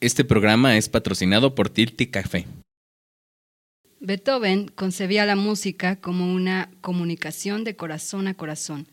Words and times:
Este 0.00 0.24
programa 0.24 0.76
es 0.76 0.90
patrocinado 0.90 1.54
por 1.54 1.70
Tilti 1.70 2.08
Café. 2.08 2.46
Beethoven 3.98 4.68
concebía 4.68 5.24
la 5.24 5.36
música 5.36 5.96
como 5.96 6.34
una 6.34 6.70
comunicación 6.82 7.64
de 7.64 7.76
corazón 7.76 8.28
a 8.28 8.34
corazón 8.34 8.86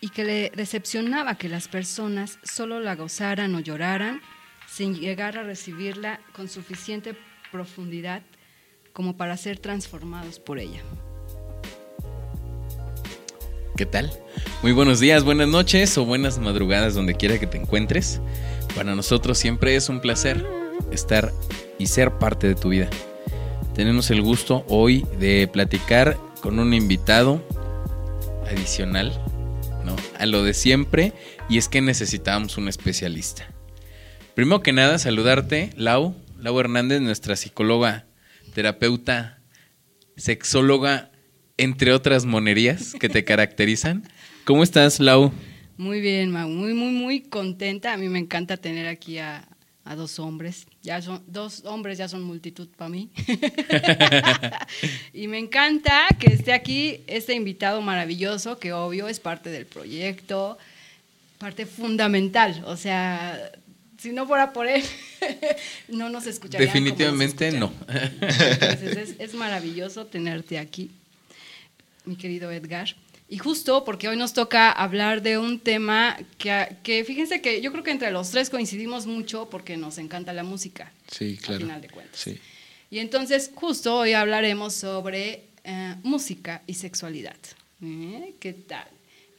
y 0.00 0.10
que 0.10 0.22
le 0.22 0.52
decepcionaba 0.54 1.36
que 1.36 1.48
las 1.48 1.66
personas 1.66 2.38
solo 2.44 2.78
la 2.78 2.94
gozaran 2.94 3.56
o 3.56 3.60
lloraran 3.60 4.20
sin 4.68 4.94
llegar 4.94 5.36
a 5.36 5.42
recibirla 5.42 6.20
con 6.32 6.48
suficiente 6.48 7.16
profundidad 7.50 8.22
como 8.92 9.16
para 9.16 9.36
ser 9.36 9.58
transformados 9.58 10.38
por 10.38 10.60
ella. 10.60 10.80
¿Qué 13.76 13.84
tal? 13.84 14.12
Muy 14.62 14.72
buenos 14.72 15.00
días, 15.00 15.24
buenas 15.24 15.48
noches 15.48 15.98
o 15.98 16.04
buenas 16.04 16.38
madrugadas 16.38 16.94
donde 16.94 17.14
quiera 17.14 17.38
que 17.38 17.46
te 17.46 17.58
encuentres. 17.58 18.20
Para 18.76 18.94
nosotros 18.94 19.38
siempre 19.38 19.74
es 19.74 19.88
un 19.88 20.00
placer 20.00 20.46
estar 20.92 21.32
y 21.78 21.86
ser 21.86 22.18
parte 22.18 22.46
de 22.46 22.54
tu 22.54 22.68
vida. 22.68 22.90
Tenemos 23.74 24.10
el 24.10 24.20
gusto 24.20 24.66
hoy 24.68 25.06
de 25.18 25.48
platicar 25.50 26.18
con 26.42 26.58
un 26.58 26.74
invitado 26.74 27.42
adicional, 28.46 29.18
¿no? 29.82 29.96
A 30.18 30.26
lo 30.26 30.44
de 30.44 30.52
siempre 30.52 31.14
y 31.48 31.56
es 31.56 31.70
que 31.70 31.80
necesitamos 31.80 32.58
un 32.58 32.68
especialista. 32.68 33.48
Primero 34.34 34.60
que 34.60 34.74
nada, 34.74 34.98
saludarte, 34.98 35.70
Lau, 35.74 36.14
Lau 36.38 36.60
Hernández, 36.60 37.00
nuestra 37.00 37.34
psicóloga, 37.34 38.04
terapeuta, 38.52 39.40
sexóloga 40.18 41.12
entre 41.56 41.94
otras 41.94 42.26
monerías 42.26 42.94
que 43.00 43.08
te 43.08 43.24
caracterizan. 43.24 44.06
¿Cómo 44.44 44.62
estás, 44.62 45.00
Lau? 45.00 45.32
Muy 45.78 46.00
bien, 46.00 46.30
Mau, 46.30 46.48
muy, 46.48 46.72
muy, 46.72 46.92
muy 46.92 47.20
contenta. 47.20 47.92
A 47.92 47.96
mí 47.96 48.08
me 48.08 48.18
encanta 48.18 48.56
tener 48.56 48.86
aquí 48.86 49.18
a, 49.18 49.46
dos 49.96 50.18
hombres. 50.18 50.66
Ya 50.82 51.00
son 51.00 51.22
dos 51.26 51.64
hombres, 51.64 51.98
ya 51.98 52.08
son 52.08 52.22
multitud 52.22 52.68
para 52.76 52.88
mí. 52.88 53.10
y 55.12 55.28
me 55.28 55.38
encanta 55.38 56.08
que 56.18 56.28
esté 56.28 56.52
aquí 56.52 57.00
este 57.06 57.34
invitado 57.34 57.80
maravilloso, 57.82 58.58
que 58.58 58.72
obvio 58.72 59.06
es 59.06 59.20
parte 59.20 59.50
del 59.50 59.66
proyecto, 59.66 60.58
parte 61.38 61.66
fundamental. 61.66 62.64
O 62.66 62.76
sea, 62.76 63.52
si 63.98 64.12
no 64.12 64.26
fuera 64.26 64.52
por 64.52 64.66
él, 64.66 64.82
no 65.88 66.08
nos 66.08 66.26
escucharían. 66.26 66.66
Definitivamente 66.66 67.52
no. 67.52 67.72
Entonces 67.88 69.14
es 69.18 69.34
maravilloso 69.34 70.06
tenerte 70.06 70.58
aquí 70.58 70.90
mi 72.06 72.16
querido 72.16 72.50
Edgar. 72.50 72.94
Y 73.28 73.38
justo 73.38 73.84
porque 73.84 74.08
hoy 74.08 74.16
nos 74.16 74.32
toca 74.32 74.70
hablar 74.70 75.20
de 75.20 75.36
un 75.38 75.58
tema 75.58 76.16
que, 76.38 76.76
que, 76.84 77.04
fíjense 77.04 77.40
que 77.40 77.60
yo 77.60 77.72
creo 77.72 77.82
que 77.82 77.90
entre 77.90 78.12
los 78.12 78.30
tres 78.30 78.50
coincidimos 78.50 79.06
mucho 79.06 79.50
porque 79.50 79.76
nos 79.76 79.98
encanta 79.98 80.32
la 80.32 80.44
música. 80.44 80.92
Sí, 81.10 81.36
claro. 81.36 81.54
Al 81.54 81.60
final 81.62 81.80
de 81.80 81.88
cuentas. 81.88 82.20
Sí. 82.20 82.38
Y 82.88 83.00
entonces 83.00 83.50
justo 83.54 83.96
hoy 83.96 84.12
hablaremos 84.12 84.74
sobre 84.74 85.44
eh, 85.64 85.94
música 86.04 86.62
y 86.68 86.74
sexualidad. 86.74 87.36
¿Eh? 87.82 88.34
¿Qué 88.38 88.52
tal? 88.52 88.86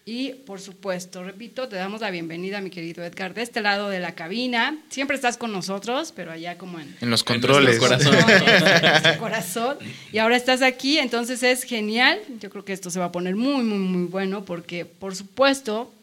Y 0.10 0.30
por 0.46 0.62
supuesto, 0.62 1.22
repito, 1.22 1.68
te 1.68 1.76
damos 1.76 2.00
la 2.00 2.10
bienvenida, 2.12 2.62
mi 2.62 2.70
querido 2.70 3.04
Edgar, 3.04 3.34
de 3.34 3.42
este 3.42 3.60
lado 3.60 3.90
de 3.90 4.00
la 4.00 4.16
cabina. 4.16 4.78
Siempre 4.88 5.18
estás 5.18 5.36
con 5.36 5.52
nosotros, 5.52 6.14
pero 6.16 6.32
allá 6.32 6.58
como 6.58 6.80
en, 6.80 6.96
en 7.02 7.10
los 7.10 7.26
controles. 7.26 7.76
En 7.76 7.82
corazón. 7.82 8.16
en 8.16 9.18
corazón. 9.20 9.78
Y 10.14 10.20
ahora 10.20 10.38
estás 10.38 10.62
aquí, 10.62 10.98
entonces 10.98 11.44
es 11.44 11.64
genial. 11.64 12.22
Yo 12.40 12.50
creo 12.50 12.64
que 12.64 12.72
esto 12.72 12.90
se 12.90 13.00
va 13.00 13.08
a 13.08 13.12
poner 13.12 13.36
muy, 13.36 13.66
muy, 13.66 13.80
muy 13.80 14.08
bueno, 14.08 14.46
porque 14.46 14.86
por 14.86 15.14
supuesto, 15.14 15.94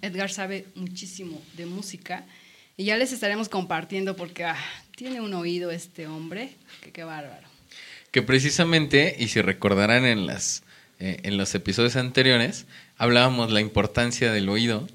Edgar 0.00 0.30
sabe 0.30 0.64
muchísimo 0.74 1.38
de 1.54 1.66
música. 1.66 2.24
Y 2.78 2.84
ya 2.84 2.96
les 2.96 3.12
estaremos 3.12 3.50
compartiendo 3.50 4.16
porque 4.16 4.44
ah, 4.44 4.56
tiene 4.96 5.20
un 5.20 5.34
oído 5.34 5.70
este 5.70 6.06
hombre, 6.06 6.54
que 6.80 6.92
qué 6.92 7.04
bárbaro. 7.04 7.46
Que 8.10 8.22
precisamente, 8.22 9.14
y 9.18 9.28
si 9.28 9.42
recordarán 9.42 10.06
en 10.06 10.26
las 10.26 10.63
eh, 10.98 11.20
en 11.22 11.36
los 11.36 11.54
episodios 11.54 11.96
anteriores, 11.96 12.66
hablábamos 12.96 13.52
la 13.52 13.60
importancia 13.60 14.32
del 14.32 14.48
oído 14.48 14.86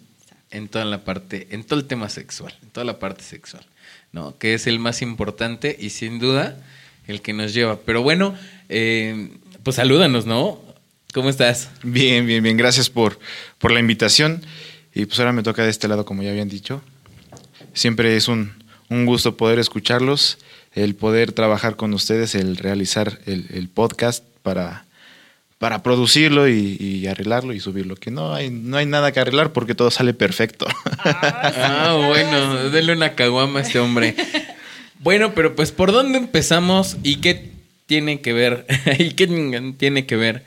en 0.51 0.67
toda 0.67 0.85
la 0.85 1.03
parte, 1.03 1.47
en 1.51 1.63
todo 1.63 1.79
el 1.79 1.85
tema 1.85 2.09
sexual, 2.09 2.53
en 2.63 2.69
toda 2.69 2.85
la 2.85 2.99
parte 2.99 3.23
sexual, 3.23 3.65
¿no? 4.11 4.37
Que 4.37 4.53
es 4.53 4.67
el 4.67 4.79
más 4.79 5.01
importante 5.01 5.75
y 5.79 5.91
sin 5.91 6.19
duda 6.19 6.57
el 7.07 7.21
que 7.21 7.33
nos 7.33 7.53
lleva. 7.53 7.79
Pero 7.81 8.01
bueno, 8.01 8.35
eh, 8.69 9.29
pues 9.63 9.75
salúdanos, 9.75 10.25
¿no? 10.25 10.61
¿Cómo 11.13 11.29
estás? 11.29 11.69
Bien, 11.83 12.25
bien, 12.27 12.43
bien. 12.43 12.55
Gracias 12.55 12.89
por, 12.89 13.19
por 13.57 13.71
la 13.71 13.79
invitación. 13.79 14.43
Y 14.93 15.05
pues 15.05 15.19
ahora 15.19 15.33
me 15.33 15.43
toca 15.43 15.63
de 15.63 15.69
este 15.69 15.87
lado, 15.87 16.05
como 16.05 16.23
ya 16.23 16.29
habían 16.29 16.49
dicho. 16.49 16.81
Siempre 17.73 18.15
es 18.15 18.27
un, 18.27 18.53
un 18.89 19.05
gusto 19.05 19.37
poder 19.37 19.59
escucharlos, 19.59 20.37
el 20.73 20.95
poder 20.95 21.31
trabajar 21.31 21.75
con 21.75 21.93
ustedes, 21.93 22.35
el 22.35 22.57
realizar 22.57 23.19
el, 23.25 23.47
el 23.51 23.69
podcast 23.69 24.23
para 24.43 24.85
para 25.59 25.83
producirlo 25.83 26.47
y, 26.47 27.05
arreglarlo 27.05 27.53
y 27.53 27.59
subirlo. 27.59 27.95
Que 27.95 28.09
no 28.09 28.33
hay, 28.33 28.49
no 28.49 28.77
hay 28.77 28.85
nada 28.87 29.11
que 29.11 29.19
arreglar 29.19 29.53
porque 29.53 29.75
todo 29.75 29.91
sale 29.91 30.13
perfecto. 30.15 30.65
Ah, 30.99 31.53
ah 31.93 32.05
bueno, 32.07 32.69
denle 32.69 32.93
una 32.93 33.13
caguama 33.13 33.59
a 33.59 33.61
este 33.61 33.77
hombre. 33.77 34.15
Bueno, 35.01 35.33
pero 35.33 35.55
pues 35.55 35.71
¿por 35.71 35.93
dónde 35.93 36.17
empezamos 36.17 36.97
y 37.03 37.21
qué 37.21 37.51
tiene 37.85 38.19
que 38.19 38.33
ver? 38.33 38.65
¿Y 38.99 39.11
qué 39.11 39.27
tiene 39.77 40.05
que 40.05 40.17
ver 40.17 40.43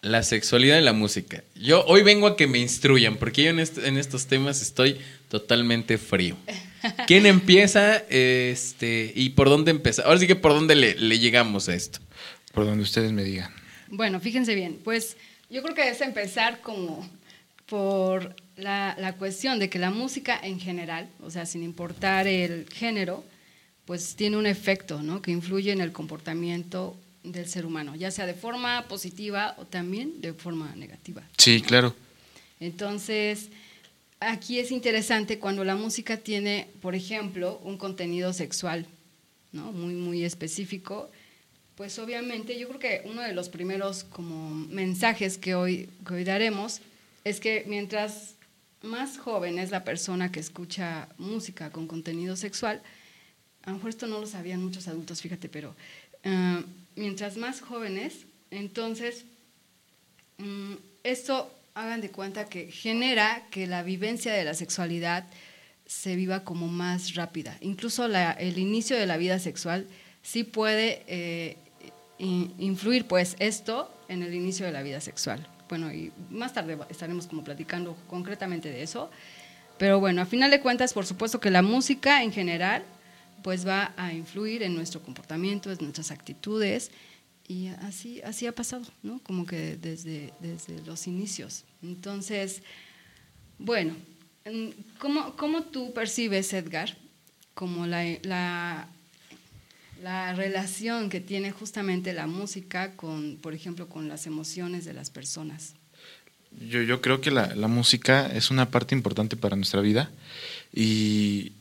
la 0.00 0.24
sexualidad 0.24 0.80
y 0.80 0.82
la 0.82 0.92
música? 0.92 1.44
Yo 1.54 1.84
hoy 1.84 2.02
vengo 2.02 2.26
a 2.26 2.36
que 2.36 2.48
me 2.48 2.58
instruyan, 2.58 3.14
porque 3.14 3.44
yo 3.44 3.50
en, 3.50 3.60
en 3.60 3.96
estos 3.96 4.26
temas 4.26 4.60
estoy 4.60 4.96
totalmente 5.28 5.98
frío. 5.98 6.36
¿Quién 7.06 7.26
empieza? 7.26 7.98
Este, 8.10 9.12
¿Y 9.14 9.30
por 9.30 9.48
dónde 9.50 9.70
empieza? 9.70 10.02
Ahora 10.02 10.18
sí 10.18 10.26
que 10.26 10.34
por 10.34 10.52
dónde 10.52 10.74
le, 10.74 10.96
le 10.96 11.20
llegamos 11.20 11.68
a 11.68 11.74
esto. 11.76 12.00
Por 12.52 12.64
donde 12.64 12.82
ustedes 12.82 13.12
me 13.12 13.22
digan. 13.22 13.52
Bueno, 13.96 14.20
fíjense 14.20 14.54
bien, 14.54 14.78
pues 14.84 15.16
yo 15.48 15.62
creo 15.62 15.74
que 15.74 15.88
es 15.88 16.02
empezar 16.02 16.60
como 16.60 17.08
por 17.64 18.36
la, 18.58 19.14
cuestión 19.18 19.58
de 19.58 19.70
que 19.70 19.78
la 19.78 19.90
música 19.90 20.38
en 20.42 20.60
general, 20.60 21.08
o 21.22 21.30
sea, 21.30 21.46
sin 21.46 21.62
importar 21.62 22.26
el 22.26 22.68
género, 22.68 23.24
pues 23.86 24.14
tiene 24.14 24.36
un 24.36 24.46
efecto, 24.46 25.00
¿no? 25.02 25.22
Que 25.22 25.30
influye 25.30 25.72
en 25.72 25.80
el 25.80 25.92
comportamiento 25.92 26.94
del 27.22 27.48
ser 27.48 27.64
humano, 27.64 27.96
ya 27.96 28.10
sea 28.10 28.26
de 28.26 28.34
forma 28.34 28.86
positiva 28.86 29.54
o 29.56 29.64
también 29.64 30.20
de 30.20 30.34
forma 30.34 30.76
negativa. 30.76 31.22
Sí, 31.38 31.62
claro. 31.62 31.94
Entonces, 32.60 33.48
aquí 34.20 34.58
es 34.58 34.70
interesante 34.72 35.38
cuando 35.38 35.64
la 35.64 35.74
música 35.74 36.18
tiene, 36.18 36.68
por 36.82 36.94
ejemplo, 36.94 37.60
un 37.64 37.78
contenido 37.78 38.34
sexual, 38.34 38.84
¿no? 39.52 39.72
Muy, 39.72 39.94
muy 39.94 40.22
específico 40.22 41.08
pues 41.76 41.98
obviamente 41.98 42.58
yo 42.58 42.68
creo 42.68 42.80
que 42.80 43.02
uno 43.04 43.22
de 43.22 43.34
los 43.34 43.48
primeros 43.48 44.04
como 44.04 44.50
mensajes 44.50 45.36
que 45.36 45.54
hoy, 45.54 45.88
hoy 46.10 46.24
daremos 46.24 46.80
es 47.24 47.38
que 47.38 47.64
mientras 47.66 48.34
más 48.82 49.18
joven 49.18 49.58
es 49.58 49.70
la 49.70 49.84
persona 49.84 50.32
que 50.32 50.40
escucha 50.40 51.08
música 51.18 51.70
con 51.70 51.86
contenido 51.86 52.34
sexual, 52.36 52.82
a 53.62 53.70
lo 53.70 53.76
mejor 53.76 53.90
esto 53.90 54.06
no 54.06 54.20
lo 54.20 54.26
sabían 54.26 54.62
muchos 54.62 54.88
adultos, 54.88 55.20
fíjate, 55.20 55.48
pero 55.48 55.74
eh, 56.22 56.64
mientras 56.94 57.36
más 57.36 57.60
jóvenes, 57.60 58.24
entonces 58.50 59.24
mm, 60.38 60.74
esto 61.02 61.52
hagan 61.74 62.00
de 62.00 62.10
cuenta 62.10 62.46
que 62.46 62.70
genera 62.70 63.46
que 63.50 63.66
la 63.66 63.82
vivencia 63.82 64.32
de 64.32 64.44
la 64.44 64.54
sexualidad 64.54 65.26
se 65.84 66.16
viva 66.16 66.42
como 66.42 66.68
más 66.68 67.14
rápida. 67.14 67.58
Incluso 67.60 68.06
el 68.06 68.58
inicio 68.58 68.96
de 68.96 69.06
la 69.06 69.18
vida 69.18 69.38
sexual 69.38 69.86
sí 70.22 70.42
puede 70.42 71.04
eh, 71.06 71.56
influir 72.18 73.06
pues 73.06 73.36
esto 73.38 73.92
en 74.08 74.22
el 74.22 74.34
inicio 74.34 74.66
de 74.66 74.72
la 74.72 74.82
vida 74.82 75.00
sexual. 75.00 75.46
Bueno, 75.68 75.92
y 75.92 76.12
más 76.30 76.54
tarde 76.54 76.78
estaremos 76.88 77.26
como 77.26 77.44
platicando 77.44 77.96
concretamente 78.08 78.70
de 78.70 78.82
eso. 78.82 79.10
Pero 79.78 80.00
bueno, 80.00 80.22
a 80.22 80.26
final 80.26 80.50
de 80.50 80.60
cuentas, 80.60 80.94
por 80.94 81.06
supuesto 81.06 81.40
que 81.40 81.50
la 81.50 81.62
música 81.62 82.22
en 82.22 82.32
general 82.32 82.84
pues 83.42 83.66
va 83.66 83.92
a 83.96 84.12
influir 84.12 84.62
en 84.62 84.74
nuestro 84.74 85.02
comportamiento, 85.02 85.70
en 85.70 85.78
nuestras 85.80 86.10
actitudes 86.10 86.90
y 87.46 87.68
así, 87.68 88.20
así 88.22 88.46
ha 88.46 88.52
pasado, 88.52 88.84
¿no? 89.02 89.20
Como 89.22 89.46
que 89.46 89.76
desde, 89.76 90.32
desde 90.40 90.82
los 90.84 91.06
inicios. 91.06 91.64
Entonces, 91.82 92.62
bueno, 93.58 93.94
¿cómo, 94.98 95.36
cómo 95.36 95.62
tú 95.62 95.92
percibes, 95.92 96.52
Edgar, 96.52 96.96
como 97.54 97.86
la, 97.86 98.04
la 98.22 98.88
la 100.02 100.34
relación 100.34 101.08
que 101.08 101.20
tiene 101.20 101.50
justamente 101.50 102.12
la 102.12 102.26
música 102.26 102.92
con, 102.96 103.36
por 103.36 103.54
ejemplo, 103.54 103.88
con 103.88 104.08
las 104.08 104.26
emociones 104.26 104.84
de 104.84 104.92
las 104.92 105.10
personas. 105.10 105.74
Yo, 106.68 106.82
yo 106.82 107.00
creo 107.00 107.20
que 107.20 107.30
la, 107.30 107.54
la, 107.54 107.68
música 107.68 108.26
es 108.26 108.50
una 108.50 108.70
parte 108.70 108.94
importante 108.94 109.36
para 109.36 109.56
nuestra 109.56 109.80
vida 109.80 110.10
y 110.72 111.52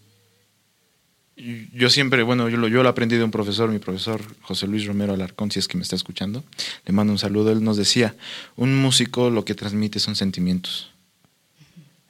yo 1.36 1.90
siempre, 1.90 2.24
bueno, 2.24 2.48
yo 2.48 2.58
lo, 2.58 2.70
yo 2.70 2.82
lo 2.82 2.88
aprendí 2.88 3.18
de 3.18 3.24
un 3.24 3.32
profesor, 3.32 3.70
mi 3.70 3.80
profesor 3.80 4.22
José 4.42 4.68
Luis 4.68 4.86
Romero 4.86 5.14
Alarcón, 5.14 5.52
si 5.52 5.60
es 5.60 5.68
que 5.68 5.78
me 5.78 5.84
está 5.84 5.96
escuchando, 5.96 6.46
le 6.86 6.94
mando 6.94 7.12
un 7.12 7.20
saludo, 7.20 7.52
él 7.52 7.64
nos 7.64 7.76
decía, 7.76 8.16
un 8.56 8.78
músico 8.78 9.30
lo 9.30 9.44
que 9.44 9.54
transmite 9.54 10.00
son 10.00 10.16
sentimientos. 10.16 10.92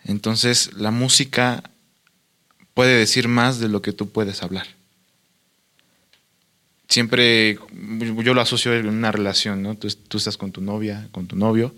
Entonces, 0.04 0.74
la 0.74 0.92
música 0.92 1.63
puede 2.75 2.95
decir 3.00 3.28
más 3.28 3.60
de 3.60 3.68
lo 3.68 3.81
que 3.81 3.94
tú 3.94 4.10
puedes 4.10 4.44
hablar. 4.44 4.68
Siempre 6.88 7.58
yo 8.24 8.34
lo 8.34 8.42
asocio 8.42 8.74
en 8.74 8.88
una 8.88 9.12
relación, 9.12 9.64
¿no? 9.64 9.76
Tú, 9.76 9.88
tú 10.08 10.18
estás 10.18 10.38
con 10.38 10.52
tu 10.52 10.62
novia, 10.62 11.08
con 11.12 11.28
tu 11.28 11.36
novio, 11.36 11.74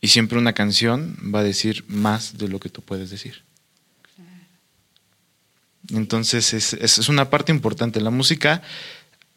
y 0.00 0.08
siempre 0.08 0.38
una 0.38 0.52
canción 0.52 1.16
va 1.34 1.40
a 1.40 1.44
decir 1.44 1.84
más 1.88 2.38
de 2.38 2.48
lo 2.48 2.60
que 2.60 2.68
tú 2.68 2.82
puedes 2.82 3.10
decir. 3.10 3.42
Entonces 5.90 6.54
es, 6.54 6.72
es, 6.72 7.08
una 7.08 7.28
parte 7.30 7.52
importante. 7.52 8.00
La 8.00 8.10
música 8.10 8.62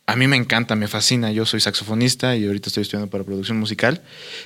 a 0.05 0.15
mí 0.15 0.27
me 0.27 0.37
encanta, 0.37 0.75
me 0.75 0.87
fascina. 0.87 1.31
Yo 1.31 1.45
soy 1.45 1.59
saxofonista 1.59 2.35
y 2.37 2.45
ahorita 2.45 2.69
estoy 2.69 2.83
estudiando 2.83 3.09
para 3.09 3.25
producción 3.25 3.59
musical. 3.59 4.01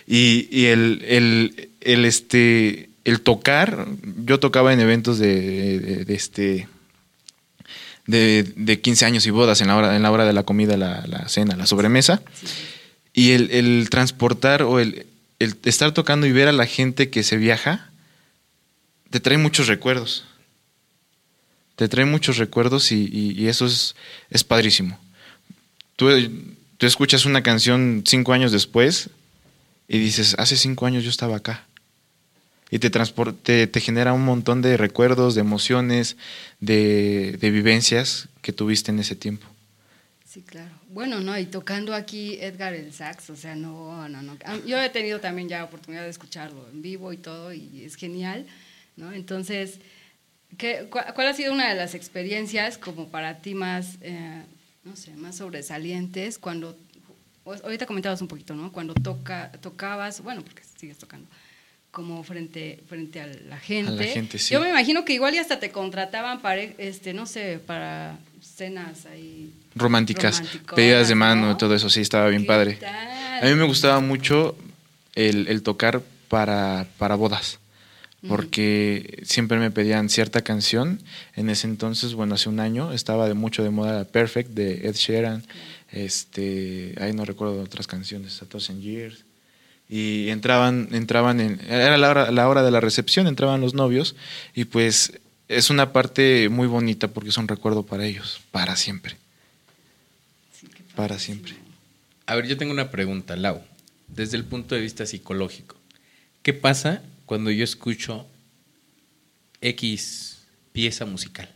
Y, 0.08 0.48
y 0.52 0.66
el, 0.66 1.04
el, 1.08 1.70
el, 1.82 2.06
este, 2.06 2.90
el 3.06 3.22
tocar, 3.22 3.88
yo 4.26 4.40
tocaba 4.40 4.74
en 4.74 4.80
eventos 4.80 5.20
de, 5.20 6.06
de, 6.06 6.14
este 6.16 6.68
de, 8.08 8.44
de, 8.56 8.82
15 8.82 9.06
años 9.06 9.26
y 9.26 9.30
bodas 9.30 9.62
en 9.62 9.68
la 9.68 9.76
hora, 9.76 9.96
en 9.96 10.04
la 10.04 10.12
hora 10.12 10.26
de 10.26 10.34
la 10.34 10.44
comida, 10.44 10.78
la, 10.78 11.06
la 11.08 11.28
cena, 11.30 11.56
la 11.56 11.66
sobremesa. 11.66 12.22
Y 13.14 13.32
el, 13.32 13.52
el, 13.52 13.90
transportar 13.90 14.64
o 14.64 14.80
el, 14.80 15.06
el 15.40 15.56
estar 15.64 15.94
tocando 15.94 16.26
y 16.28 16.32
ver 16.32 16.48
a 16.48 16.54
la 16.54 16.66
gente 16.66 17.10
que 17.10 17.24
se 17.24 17.38
viaja, 17.38 17.90
te 19.10 19.20
trae 19.20 19.38
muchos 19.38 19.68
recuerdos. 19.68 20.26
Te 21.76 21.88
trae 21.88 22.06
muchos 22.06 22.38
recuerdos 22.38 22.92
y, 22.92 23.10
y, 23.12 23.32
y 23.42 23.48
eso 23.48 23.66
es, 23.66 23.96
es 24.30 24.44
padrísimo. 24.44 25.00
Tú, 25.96 26.10
tú 26.78 26.86
escuchas 26.86 27.26
una 27.26 27.44
canción 27.44 28.04
cinco 28.06 28.34
años 28.34 28.52
después 28.52 29.10
y 29.88 30.00
dices, 30.00 30.36
hace 30.38 30.56
cinco 30.58 30.86
años 30.86 31.04
yo 31.04 31.10
estaba 31.10 31.38
acá 31.38 31.66
y 32.72 32.80
te, 32.80 32.90
te, 32.90 33.68
te, 33.68 33.80
genera 33.82 34.14
un 34.14 34.24
montón 34.24 34.62
de 34.62 34.78
recuerdos, 34.78 35.36
de 35.36 35.42
emociones, 35.42 36.16
de, 36.62 37.38
de, 37.40 37.52
vivencias 37.52 38.30
que 38.42 38.54
tuviste 38.54 38.92
en 38.92 39.00
ese 39.00 39.18
tiempo. 39.18 39.46
Sí, 40.26 40.42
claro. 40.42 40.72
Bueno, 40.88 41.20
no, 41.20 41.38
y 41.38 41.46
tocando 41.46 41.94
aquí 41.94 42.38
Edgar 42.40 42.74
el 42.74 42.94
sax, 42.94 43.30
o 43.30 43.36
sea, 43.36 43.56
no, 43.56 44.08
no, 44.08 44.22
no. 44.22 44.38
Yo 44.66 44.82
he 44.82 44.90
tenido 44.90 45.20
también 45.20 45.50
ya 45.50 45.66
oportunidad 45.66 46.04
de 46.04 46.10
escucharlo 46.10 46.66
en 46.72 46.82
vivo 46.82 47.12
y 47.12 47.18
todo, 47.18 47.52
y 47.52 47.84
es 47.84 47.96
genial, 47.96 48.48
¿no? 48.96 49.12
Entonces, 49.12 49.80
¿qué, 50.58 50.88
¿cuál 50.90 51.28
ha 51.28 51.34
sido 51.34 51.52
una 51.52 51.68
de 51.68 51.76
las 51.76 51.94
experiencias 51.94 52.78
como 52.78 53.10
para 53.10 53.40
ti 53.40 53.54
más, 53.54 53.98
eh, 54.00 54.44
no 54.86 54.96
sé, 54.96 55.12
más 55.18 55.36
sobresalientes 55.36 56.40
cuando, 56.40 56.78
ahorita 57.46 57.86
comentabas 57.86 58.22
un 58.22 58.30
poquito, 58.30 58.56
¿no? 58.56 58.72
Cuando 58.72 58.94
toca, 58.94 59.52
tocabas, 59.60 60.22
bueno, 60.22 60.42
porque 60.42 60.64
sigues 60.78 60.98
tocando, 60.98 61.28
como 61.92 62.24
frente, 62.24 62.80
frente 62.88 63.20
a 63.22 63.28
la 63.28 63.60
gente. 63.60 63.92
A 63.92 63.96
la 63.96 64.04
gente 64.04 64.40
sí. 64.40 64.54
Yo 64.54 64.62
me 64.62 64.70
imagino 64.70 65.04
que 65.04 65.14
igual 65.14 65.36
y 65.36 65.38
hasta 65.38 65.60
te 65.60 65.72
contrataban 65.72 66.42
para, 66.42 66.62
este, 66.62 67.14
no 67.14 67.26
sé, 67.26 67.60
para 67.66 68.18
cenas 68.42 69.06
ahí. 69.06 69.54
Románticas, 69.76 70.42
pedidas 70.76 71.10
de 71.10 71.16
mano, 71.16 71.48
¿no? 71.48 71.58
todo 71.58 71.76
eso, 71.76 71.90
sí, 71.90 72.02
estaba 72.02 72.28
bien 72.30 72.46
padre. 72.46 72.74
Tal? 72.74 73.44
A 73.44 73.46
mí 73.46 73.56
me 73.56 73.64
gustaba 73.64 74.00
mucho 74.00 74.56
el, 75.16 75.48
el 75.48 75.64
tocar 75.64 76.02
para, 76.28 76.88
para 76.98 77.16
bodas, 77.16 77.60
porque 78.28 79.18
uh 79.18 79.22
-huh. 79.22 79.26
siempre 79.26 79.60
me 79.60 79.72
pedían 79.72 80.10
cierta 80.10 80.42
canción. 80.42 81.02
En 81.36 81.50
ese 81.50 81.68
entonces, 81.68 82.14
bueno, 82.14 82.36
hace 82.36 82.48
un 82.50 82.60
año, 82.60 82.94
estaba 82.94 83.28
de 83.28 83.34
mucho 83.34 83.64
de 83.64 83.70
moda 83.70 84.06
Perfect 84.06 84.52
de 84.52 84.88
Ed 84.88 84.96
Sheeran. 84.96 85.44
Este, 85.92 86.96
ahí 87.02 87.12
no 87.12 87.26
recuerdo 87.26 87.62
otras 87.62 87.88
canciones, 87.88 88.42
A 88.42 88.46
Thousand 88.46 88.82
Years 88.82 89.26
y 89.92 90.30
entraban, 90.30 90.88
entraban 90.94 91.42
en, 91.42 91.60
era 91.70 91.98
la 91.98 92.10
hora, 92.10 92.32
la 92.32 92.48
hora 92.48 92.64
de 92.64 92.72
la 92.72 92.80
recepción, 92.80 93.28
entraban 93.28 93.60
los 93.60 93.74
novios 93.74 94.16
y 94.56 94.64
pues 94.64 95.20
es 95.50 95.70
una 95.70 95.92
parte 95.92 96.48
muy 96.48 96.66
bonita 96.68 97.10
porque 97.10 97.30
es 97.30 97.38
un 97.38 97.50
recuerdo 97.50 97.84
para 97.84 98.06
ellos, 98.06 98.40
para 98.52 98.78
siempre. 98.78 99.18
Sí, 100.58 100.68
para 100.96 101.20
siempre. 101.20 101.56
A 102.26 102.36
ver, 102.36 102.48
yo 102.48 102.58
tengo 102.58 102.72
una 102.72 102.90
pregunta, 102.90 103.36
Lau, 103.36 103.62
desde 104.08 104.38
el 104.38 104.46
punto 104.46 104.76
de 104.76 104.82
vista 104.82 105.06
psicológico. 105.06 105.76
¿Qué 106.42 106.54
pasa 106.54 107.04
cuando 107.26 107.52
yo 107.52 107.66
escucho 107.66 108.26
X 109.60 110.44
pieza 110.72 111.06
musical? 111.06 111.50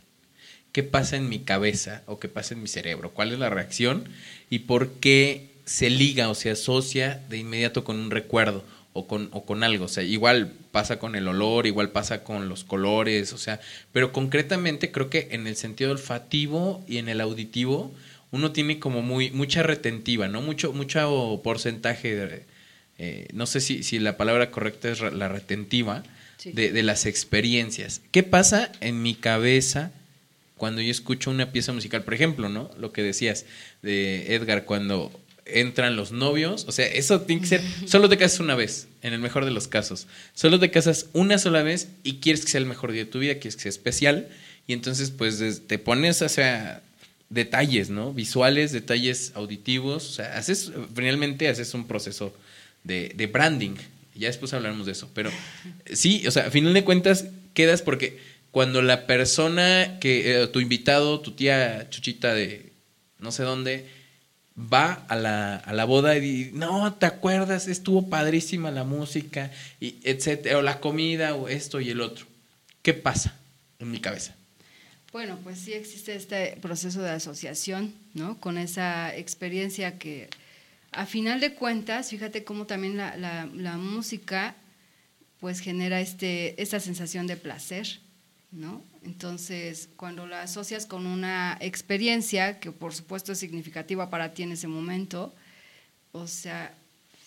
¿Qué 0.72 0.82
pasa 0.82 1.16
en 1.16 1.30
mi 1.30 1.38
cabeza 1.38 2.02
o 2.04 2.18
qué 2.18 2.28
pasa 2.28 2.52
en 2.52 2.60
mi 2.60 2.68
cerebro? 2.68 3.12
¿Cuál 3.12 3.32
es 3.32 3.38
la 3.38 3.48
reacción? 3.48 4.10
¿Y 4.50 4.58
por 4.60 4.90
qué 5.00 5.55
se 5.66 5.90
liga 5.90 6.30
o 6.30 6.34
se 6.34 6.50
asocia 6.50 7.22
de 7.28 7.38
inmediato 7.38 7.84
con 7.84 7.98
un 7.98 8.10
recuerdo 8.10 8.64
o 8.92 9.06
con, 9.06 9.28
o 9.32 9.44
con 9.44 9.62
algo. 9.62 9.84
O 9.84 9.88
sea, 9.88 10.04
igual 10.04 10.52
pasa 10.70 10.98
con 10.98 11.16
el 11.16 11.28
olor, 11.28 11.66
igual 11.66 11.90
pasa 11.90 12.24
con 12.24 12.48
los 12.48 12.64
colores, 12.64 13.32
o 13.32 13.38
sea, 13.38 13.60
pero 13.92 14.12
concretamente 14.12 14.90
creo 14.90 15.10
que 15.10 15.28
en 15.32 15.46
el 15.46 15.56
sentido 15.56 15.90
olfativo 15.90 16.82
y 16.88 16.96
en 16.96 17.08
el 17.08 17.20
auditivo 17.20 17.92
uno 18.30 18.52
tiene 18.52 18.78
como 18.78 19.02
muy 19.02 19.30
mucha 19.30 19.62
retentiva, 19.62 20.28
¿no? 20.28 20.40
Mucho, 20.40 20.72
mucho 20.72 21.40
porcentaje 21.42 22.14
de, 22.14 22.44
eh, 22.98 23.28
no 23.34 23.46
sé 23.46 23.60
si, 23.60 23.82
si, 23.82 23.98
la 23.98 24.16
palabra 24.16 24.50
correcta 24.50 24.88
es 24.90 25.00
la 25.00 25.28
retentiva 25.28 26.02
sí. 26.36 26.52
de, 26.52 26.72
de 26.72 26.82
las 26.82 27.06
experiencias. 27.06 28.02
¿Qué 28.12 28.22
pasa 28.22 28.70
en 28.80 29.02
mi 29.02 29.14
cabeza 29.14 29.92
cuando 30.56 30.80
yo 30.80 30.90
escucho 30.90 31.30
una 31.30 31.52
pieza 31.52 31.72
musical? 31.72 32.02
Por 32.04 32.14
ejemplo, 32.14 32.48
¿no? 32.48 32.70
Lo 32.78 32.92
que 32.92 33.02
decías 33.02 33.46
de 33.82 34.34
Edgar, 34.34 34.64
cuando 34.64 35.12
entran 35.46 35.96
los 35.96 36.12
novios, 36.12 36.64
o 36.68 36.72
sea, 36.72 36.86
eso 36.86 37.20
tiene 37.20 37.42
que 37.42 37.48
ser, 37.48 37.62
solo 37.86 38.08
te 38.08 38.18
casas 38.18 38.40
una 38.40 38.54
vez, 38.54 38.88
en 39.02 39.12
el 39.12 39.20
mejor 39.20 39.44
de 39.44 39.50
los 39.50 39.68
casos, 39.68 40.06
solo 40.34 40.58
te 40.58 40.70
casas 40.70 41.06
una 41.12 41.38
sola 41.38 41.62
vez 41.62 41.88
y 42.02 42.14
quieres 42.16 42.44
que 42.44 42.50
sea 42.50 42.60
el 42.60 42.66
mejor 42.66 42.92
día 42.92 43.04
de 43.04 43.10
tu 43.10 43.18
vida, 43.18 43.34
quieres 43.34 43.56
que 43.56 43.62
sea 43.62 43.70
especial, 43.70 44.28
y 44.66 44.72
entonces 44.72 45.10
pues 45.10 45.62
te 45.66 45.78
pones, 45.78 46.16
sea, 46.16 46.82
detalles, 47.28 47.90
¿no? 47.90 48.12
Visuales, 48.12 48.72
detalles 48.72 49.32
auditivos, 49.34 50.08
o 50.08 50.12
sea, 50.12 50.36
haces, 50.36 50.72
finalmente 50.94 51.48
haces 51.48 51.74
un 51.74 51.86
proceso 51.86 52.34
de, 52.84 53.12
de 53.14 53.26
branding, 53.26 53.76
ya 54.14 54.28
después 54.28 54.52
hablaremos 54.52 54.86
de 54.86 54.92
eso, 54.92 55.10
pero 55.14 55.30
sí, 55.92 56.26
o 56.26 56.30
sea, 56.30 56.46
a 56.46 56.50
final 56.50 56.72
de 56.74 56.84
cuentas 56.84 57.26
quedas 57.54 57.82
porque 57.82 58.18
cuando 58.50 58.80
la 58.80 59.06
persona 59.06 59.98
que, 60.00 60.42
eh, 60.42 60.46
tu 60.46 60.60
invitado, 60.60 61.20
tu 61.20 61.32
tía 61.32 61.88
Chuchita 61.90 62.32
de 62.32 62.72
no 63.18 63.32
sé 63.32 63.42
dónde, 63.42 63.86
va 64.58 65.04
a 65.08 65.16
la, 65.16 65.56
a 65.56 65.72
la 65.72 65.84
boda 65.84 66.16
y 66.16 66.50
no, 66.54 66.94
¿te 66.94 67.06
acuerdas? 67.06 67.68
Estuvo 67.68 68.08
padrísima 68.08 68.70
la 68.70 68.84
música, 68.84 69.50
y 69.80 69.96
etcétera, 70.02 70.58
o 70.58 70.62
la 70.62 70.80
comida, 70.80 71.34
o 71.34 71.48
esto 71.48 71.80
y 71.80 71.90
el 71.90 72.00
otro. 72.00 72.26
¿Qué 72.82 72.94
pasa 72.94 73.36
en 73.78 73.90
mi 73.90 74.00
cabeza? 74.00 74.34
Bueno, 75.12 75.38
pues 75.42 75.58
sí 75.58 75.72
existe 75.72 76.14
este 76.14 76.58
proceso 76.60 77.02
de 77.02 77.10
asociación, 77.10 77.94
¿no? 78.14 78.38
Con 78.38 78.58
esa 78.58 79.14
experiencia 79.14 79.98
que, 79.98 80.28
a 80.92 81.06
final 81.06 81.40
de 81.40 81.54
cuentas, 81.54 82.10
fíjate 82.10 82.44
cómo 82.44 82.66
también 82.66 82.96
la, 82.96 83.16
la, 83.16 83.48
la 83.54 83.76
música, 83.76 84.54
pues 85.40 85.60
genera 85.60 86.00
este, 86.00 86.60
esta 86.62 86.80
sensación 86.80 87.26
de 87.26 87.36
placer, 87.36 88.00
¿no? 88.52 88.82
Entonces, 89.04 89.88
cuando 89.96 90.26
la 90.26 90.42
asocias 90.42 90.86
con 90.86 91.06
una 91.06 91.56
experiencia 91.60 92.58
que 92.58 92.72
por 92.72 92.94
supuesto 92.94 93.32
es 93.32 93.38
significativa 93.38 94.10
para 94.10 94.32
ti 94.34 94.42
en 94.42 94.52
ese 94.52 94.68
momento, 94.68 95.34
o 96.12 96.26
sea, 96.26 96.74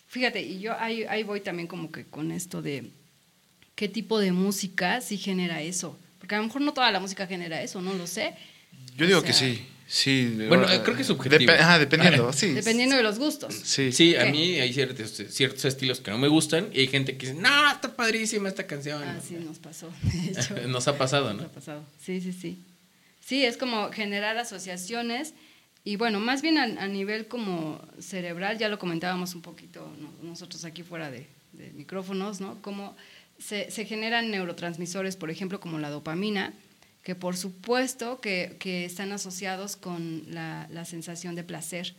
fíjate, 0.08 0.42
y 0.42 0.60
yo 0.60 0.80
ahí, 0.80 1.04
ahí 1.04 1.24
voy 1.24 1.42
también 1.42 1.68
como 1.68 1.92
que 1.92 2.06
con 2.06 2.32
esto 2.32 2.62
de 2.62 2.90
qué 3.76 3.88
tipo 3.88 4.20
de 4.20 4.32
música 4.32 5.02
sí 5.02 5.18
genera 5.18 5.62
eso, 5.62 5.98
porque 6.20 6.36
a 6.36 6.40
lo 6.40 6.46
mejor 6.46 6.62
no 6.62 6.74
toda 6.74 6.92
la 6.92 7.00
música 7.00 7.28
genera 7.28 7.62
eso, 7.62 7.82
no 7.82 7.94
lo 7.94 8.08
sé. 8.08 8.36
Yo 8.98 9.06
digo 9.06 9.20
o 9.20 9.22
sea, 9.22 9.28
que 9.28 9.34
sí. 9.34 9.66
Sí, 9.92 10.36
bueno, 10.48 10.68
creo 10.84 10.96
que 10.96 11.02
es 11.02 11.08
subjetivo. 11.08 11.52
Dep 11.52 11.62
ajá, 11.62 11.80
dependiendo, 11.80 12.32
sí. 12.32 12.54
Dependiendo 12.54 12.96
de 12.96 13.02
los 13.02 13.18
gustos. 13.18 13.56
Sí, 13.56 13.92
sí 13.92 14.16
a 14.16 14.26
mí 14.26 14.60
hay 14.60 14.72
ciertos, 14.72 15.12
ciertos, 15.30 15.66
estilos 15.66 16.00
que 16.00 16.12
no 16.12 16.20
me 16.20 16.28
gustan 16.28 16.70
y 16.72 16.82
hay 16.82 16.88
gente 16.88 17.18
que 17.18 17.26
dice, 17.26 17.42
no, 17.42 17.72
está 17.72 17.96
padrísima 17.96 18.50
esta 18.50 18.68
canción. 18.68 19.02
Ah, 19.02 19.20
sí, 19.28 19.34
nos 19.44 19.58
pasó. 19.58 19.90
nos 20.68 20.88
ha 20.88 20.96
pasado, 20.96 21.34
¿no? 21.34 21.42
Nos 21.42 21.46
ha 21.46 21.52
pasado, 21.52 21.84
sí, 22.00 22.22
sí, 22.22 22.34
sí. 22.34 22.64
Sí, 23.26 23.44
es 23.44 23.58
como 23.58 23.90
generar 23.92 24.38
asociaciones 24.38 25.34
y 25.84 25.96
bueno, 25.96 26.20
más 26.20 26.44
bien 26.44 26.60
a, 26.60 26.66
a 26.66 26.88
nivel 26.88 27.28
como 27.28 27.82
cerebral, 28.00 28.60
ya 28.60 28.70
lo 28.70 28.78
comentábamos 28.78 29.34
un 29.34 29.42
poquito 29.42 29.92
¿no? 30.00 30.30
nosotros 30.30 30.66
aquí 30.66 30.84
fuera 30.84 31.10
de, 31.10 31.26
de 31.54 31.72
micrófonos, 31.72 32.42
¿no? 32.42 32.62
Como 32.62 32.96
se, 33.40 33.72
se 33.72 33.86
generan 33.86 34.30
neurotransmisores, 34.30 35.16
por 35.16 35.32
ejemplo, 35.32 35.60
como 35.60 35.80
la 35.80 35.90
dopamina, 35.90 36.54
que 37.04 37.16
por 37.16 37.38
supuesto 37.38 38.20
que, 38.20 38.58
que 38.60 38.86
están 38.86 39.12
asociados 39.12 39.76
con 39.76 40.24
la, 40.28 40.68
la, 40.72 40.86
sensación 40.86 41.36
de 41.36 41.44
placer, 41.44 41.96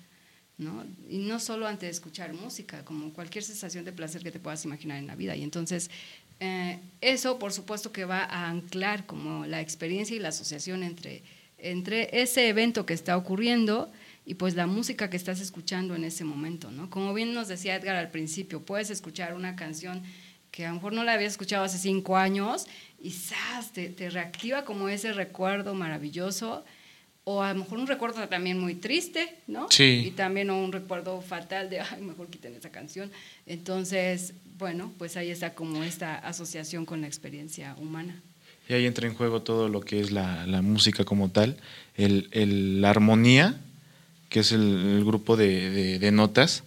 ¿no? 0.59 0.85
Y 1.09 1.19
no 1.19 1.41
solo 1.41 1.67
ante 1.67 1.89
escuchar 1.89 2.35
música, 2.35 2.85
como 2.85 3.13
cualquier 3.13 3.43
sensación 3.43 3.85
de 3.85 3.93
placer 3.93 4.23
que 4.23 4.31
te 4.31 4.39
puedas 4.39 4.65
imaginar 4.65 4.99
en 4.99 5.07
la 5.07 5.17
vida. 5.17 5.35
Y 5.35 5.43
entonces, 5.43 5.91
eh, 6.41 6.79
eso 7.03 7.39
por 7.39 7.53
supuesto 7.53 7.93
que 7.93 8.07
va 8.07 8.25
a 8.25 8.49
anclar 8.49 9.05
como 9.07 9.47
la 9.47 9.61
experiencia 9.61 10.17
y 10.17 10.19
la 10.21 10.29
asociación 10.29 10.83
entre, 10.83 11.23
entre 11.59 12.23
ese 12.23 12.49
evento 12.49 12.87
que 12.87 12.95
está 12.95 13.17
ocurriendo 13.17 13.93
y 14.25 14.35
pues 14.35 14.55
la 14.55 14.67
música 14.67 15.11
que 15.11 15.19
estás 15.19 15.41
escuchando 15.41 15.95
en 15.95 16.05
ese 16.05 16.25
momento, 16.25 16.71
¿no? 16.71 16.89
Como 16.89 17.13
bien 17.13 17.35
nos 17.35 17.49
decía 17.49 17.77
Edgar 17.77 17.97
al 17.97 18.11
principio, 18.11 18.63
puedes 18.63 18.91
escuchar 18.91 19.35
una 19.35 19.55
canción 19.55 20.03
que 20.51 20.65
a 20.65 20.69
lo 20.69 20.77
mejor 20.77 20.93
no 20.93 21.05
la 21.05 21.13
habías 21.13 21.33
escuchado 21.33 21.65
hace 21.65 21.79
cinco 21.79 22.17
años 22.17 22.67
y 23.01 23.11
¡zas! 23.11 23.73
Te, 23.73 23.89
te 23.89 24.11
reactiva 24.11 24.65
como 24.65 24.89
ese 24.89 25.13
recuerdo 25.13 25.75
maravilloso 25.75 26.65
o 27.25 27.43
a 27.43 27.53
lo 27.53 27.61
mejor 27.61 27.79
un 27.79 27.87
recuerdo 27.87 28.27
también 28.29 28.59
muy 28.59 28.75
triste, 28.75 29.37
¿no? 29.47 29.67
Sí. 29.71 30.03
Y 30.07 30.11
también 30.13 30.51
un 30.51 30.73
recuerdo 30.73 31.21
fatal 31.21 31.69
de, 31.71 31.81
ay, 31.81 32.01
mejor 32.03 32.29
quiten 32.29 32.55
esa 32.55 32.71
canción. 32.71 33.11
Entonces, 33.47 34.33
bueno, 34.59 34.93
pues 34.99 35.17
ahí 35.17 35.31
está 35.31 35.55
como 35.55 35.85
esta 35.85 36.17
asociación 36.17 36.87
con 36.87 37.01
la 37.03 37.07
experiencia 37.07 37.77
humana. 37.79 38.21
Y 38.69 38.73
ahí 38.73 38.87
entra 38.87 39.07
en 39.07 39.15
juego 39.15 39.43
todo 39.43 39.69
lo 39.69 39.81
que 39.81 40.01
es 40.01 40.13
la, 40.13 40.47
la 40.47 40.63
música 40.63 41.05
como 41.05 41.29
tal, 41.31 41.57
el, 41.97 42.29
el- 42.33 42.81
la 42.81 42.91
armonía, 42.91 43.61
que 44.29 44.41
es 44.41 44.53
el, 44.53 44.61
el 44.63 45.05
grupo 45.05 45.37
de, 45.37 45.71
de- 45.71 45.99
de 45.99 46.13
notas, 46.13 46.63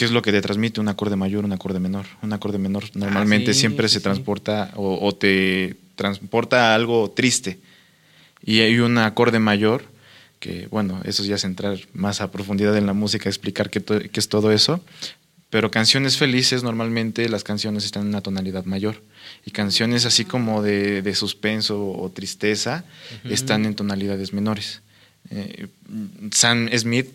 que 0.00 0.06
es 0.06 0.12
lo 0.12 0.22
que 0.22 0.32
te 0.32 0.40
transmite 0.40 0.80
un 0.80 0.88
acorde 0.88 1.14
mayor, 1.14 1.44
un 1.44 1.52
acorde 1.52 1.78
menor. 1.78 2.06
Un 2.22 2.32
acorde 2.32 2.56
menor 2.56 2.84
normalmente 2.94 3.50
Ah, 3.50 3.52
sí, 3.52 3.60
siempre 3.60 3.86
sí, 3.86 3.96
se 3.96 4.00
transporta 4.00 4.70
o, 4.74 5.06
o 5.06 5.14
te 5.14 5.76
transporta 5.94 6.72
a 6.72 6.74
algo 6.74 7.10
triste. 7.10 7.58
Y 8.42 8.60
hay 8.60 8.78
un 8.78 8.96
acorde 8.96 9.40
mayor, 9.40 9.84
que 10.38 10.68
bueno, 10.70 11.02
eso 11.04 11.22
ya 11.22 11.34
es 11.34 11.44
entrar 11.44 11.78
más 11.92 12.22
a 12.22 12.30
profundidad 12.30 12.78
en 12.78 12.86
la 12.86 12.94
música, 12.94 13.28
explicar 13.28 13.68
qué, 13.68 13.82
qué 13.82 14.20
es 14.20 14.30
todo 14.30 14.52
eso. 14.52 14.82
Pero 15.50 15.70
canciones 15.70 16.16
felices, 16.16 16.62
normalmente 16.62 17.28
las 17.28 17.44
canciones 17.44 17.84
están 17.84 18.04
en 18.04 18.08
una 18.08 18.22
tonalidad 18.22 18.64
mayor. 18.64 19.02
Y 19.44 19.50
canciones 19.50 20.06
así 20.06 20.24
como 20.24 20.62
de, 20.62 21.02
de 21.02 21.14
suspenso 21.14 21.90
o 21.90 22.08
tristeza 22.10 22.84
están 23.24 23.66
en 23.66 23.74
tonalidades 23.74 24.32
menores. 24.32 24.80
Eh, 25.30 25.66
Sam 26.32 26.70
Smith, 26.74 27.08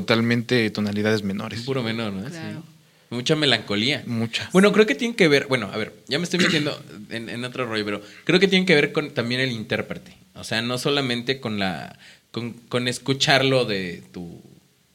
totalmente 0.00 0.68
tonalidades 0.70 1.22
menores. 1.22 1.62
Puro 1.62 1.82
menor, 1.82 2.12
¿no? 2.12 2.28
Claro. 2.28 2.60
Sí. 2.60 2.68
Mucha 3.08 3.36
melancolía. 3.36 4.02
Mucha. 4.06 4.50
Bueno, 4.52 4.72
creo 4.72 4.84
que 4.84 4.94
tiene 4.94 5.14
que 5.14 5.28
ver, 5.28 5.46
bueno, 5.46 5.70
a 5.72 5.76
ver, 5.76 5.94
ya 6.08 6.18
me 6.18 6.24
estoy 6.24 6.40
metiendo 6.40 6.76
en, 7.10 7.28
en 7.28 7.44
otro 7.44 7.64
rollo, 7.64 7.84
pero 7.84 8.02
creo 8.24 8.40
que 8.40 8.48
tiene 8.48 8.66
que 8.66 8.74
ver 8.74 8.92
con 8.92 9.10
también 9.14 9.40
el 9.40 9.52
intérprete. 9.52 10.12
O 10.34 10.44
sea, 10.44 10.60
no 10.60 10.76
solamente 10.76 11.40
con 11.40 11.58
la, 11.58 11.98
con, 12.32 12.52
con 12.52 12.88
escucharlo 12.88 13.64
de 13.64 14.02
tu 14.12 14.42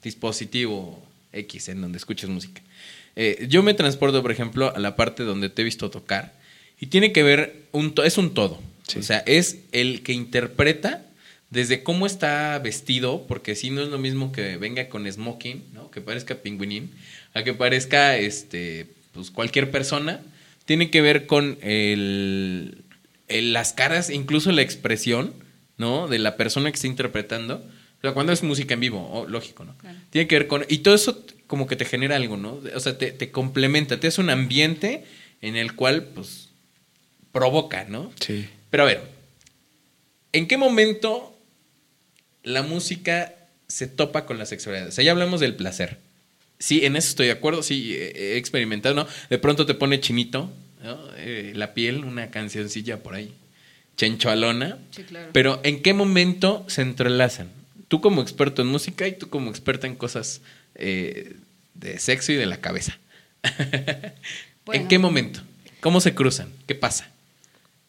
dispositivo 0.03 1.01
X 1.31 1.69
en 1.69 1.81
donde 1.81 1.97
escuches 1.97 2.29
música. 2.29 2.61
Eh, 3.15 3.45
yo 3.49 3.63
me 3.63 3.73
transporto, 3.73 4.21
por 4.21 4.31
ejemplo, 4.31 4.73
a 4.75 4.79
la 4.79 4.95
parte 4.95 5.23
donde 5.23 5.49
te 5.49 5.61
he 5.61 5.65
visto 5.65 5.89
tocar 5.89 6.33
y 6.79 6.87
tiene 6.87 7.11
que 7.13 7.23
ver, 7.23 7.63
un 7.71 7.93
to- 7.95 8.03
es 8.03 8.17
un 8.17 8.33
todo. 8.33 8.59
Sí. 8.87 8.99
O 8.99 9.03
sea, 9.03 9.19
es 9.25 9.57
el 9.71 10.03
que 10.03 10.11
interpreta 10.13 11.05
desde 11.51 11.83
cómo 11.83 12.05
está 12.07 12.57
vestido, 12.59 13.27
porque 13.27 13.55
si 13.55 13.69
no 13.69 13.81
es 13.83 13.89
lo 13.89 13.99
mismo 13.99 14.31
que 14.31 14.57
venga 14.57 14.89
con 14.89 15.09
smoking, 15.11 15.63
¿no? 15.73 15.91
Que 15.91 16.01
parezca 16.01 16.35
pingüinín, 16.35 16.91
a 17.33 17.43
que 17.43 17.53
parezca 17.53 18.17
este, 18.17 18.87
pues 19.11 19.29
cualquier 19.31 19.69
persona. 19.69 20.21
Tiene 20.65 20.89
que 20.89 21.01
ver 21.01 21.27
con 21.27 21.57
el, 21.61 22.83
el- 23.27 23.51
las 23.53 23.73
caras, 23.73 24.09
incluso 24.09 24.51
la 24.51 24.61
expresión, 24.61 25.33
¿no? 25.77 26.07
De 26.07 26.19
la 26.19 26.37
persona 26.37 26.71
que 26.71 26.75
está 26.75 26.87
interpretando. 26.87 27.55
O 27.97 28.01
sea, 28.01 28.13
cuando 28.13 28.31
es 28.31 28.41
música 28.43 28.73
en 28.73 28.79
vivo, 28.79 29.09
oh, 29.11 29.27
lógico, 29.27 29.63
¿no? 29.65 29.77
Claro. 29.77 29.97
Tiene 30.09 30.27
que 30.27 30.35
ver 30.35 30.47
con... 30.47 30.65
Y 30.69 30.79
todo 30.79 30.95
eso 30.95 31.23
como 31.47 31.67
que 31.67 31.75
te 31.75 31.85
genera 31.85 32.15
algo, 32.15 32.37
¿no? 32.37 32.61
O 32.73 32.79
sea, 32.79 32.97
te, 32.97 33.11
te 33.11 33.29
complementa, 33.29 33.99
te 33.99 34.07
hace 34.07 34.21
un 34.21 34.29
ambiente 34.29 35.03
en 35.41 35.55
el 35.57 35.75
cual, 35.75 36.05
pues, 36.15 36.49
provoca, 37.33 37.83
¿no? 37.85 38.11
Sí. 38.21 38.47
Pero 38.69 38.83
a 38.83 38.85
ver, 38.85 39.01
¿en 40.31 40.47
qué 40.47 40.57
momento 40.57 41.30
la 42.43 42.63
música 42.63 43.33
se 43.67 43.87
topa 43.87 44.25
con 44.25 44.37
la 44.37 44.45
sexualidad? 44.45 44.87
O 44.87 44.91
sea, 44.91 45.03
ya 45.03 45.11
hablamos 45.11 45.39
del 45.39 45.55
placer. 45.55 45.97
Sí, 46.59 46.85
en 46.85 46.95
eso 46.95 47.09
estoy 47.09 47.27
de 47.27 47.33
acuerdo, 47.33 47.63
sí, 47.63 47.95
he 47.95 48.37
experimentado, 48.37 48.93
¿no? 48.93 49.07
De 49.29 49.39
pronto 49.39 49.65
te 49.65 49.73
pone 49.73 49.99
chinito, 49.99 50.51
¿no? 50.83 50.99
Eh, 51.17 51.53
la 51.55 51.73
piel, 51.73 52.03
una 52.03 52.29
cancioncilla 52.29 53.01
por 53.01 53.15
ahí, 53.15 53.33
chenchoalona. 53.97 54.77
Sí, 54.91 55.03
claro. 55.03 55.29
Pero 55.33 55.59
¿en 55.63 55.81
qué 55.81 55.93
momento 55.93 56.63
se 56.67 56.81
entrelazan? 56.81 57.49
Tú 57.87 57.99
como 57.99 58.21
experto 58.21 58.61
en 58.61 58.67
música 58.67 59.07
y 59.07 59.17
tú 59.17 59.29
como 59.29 59.49
experta 59.49 59.87
en 59.87 59.95
cosas 59.95 60.41
eh, 60.75 61.35
de 61.73 61.99
sexo 61.99 62.31
y 62.31 62.35
de 62.35 62.45
la 62.45 62.57
cabeza. 62.57 62.97
¿En 64.71 64.87
qué 64.87 64.99
momento? 64.99 65.41
¿Cómo 65.79 65.99
se 65.99 66.13
cruzan? 66.13 66.49
¿Qué 66.67 66.75
pasa? 66.75 67.10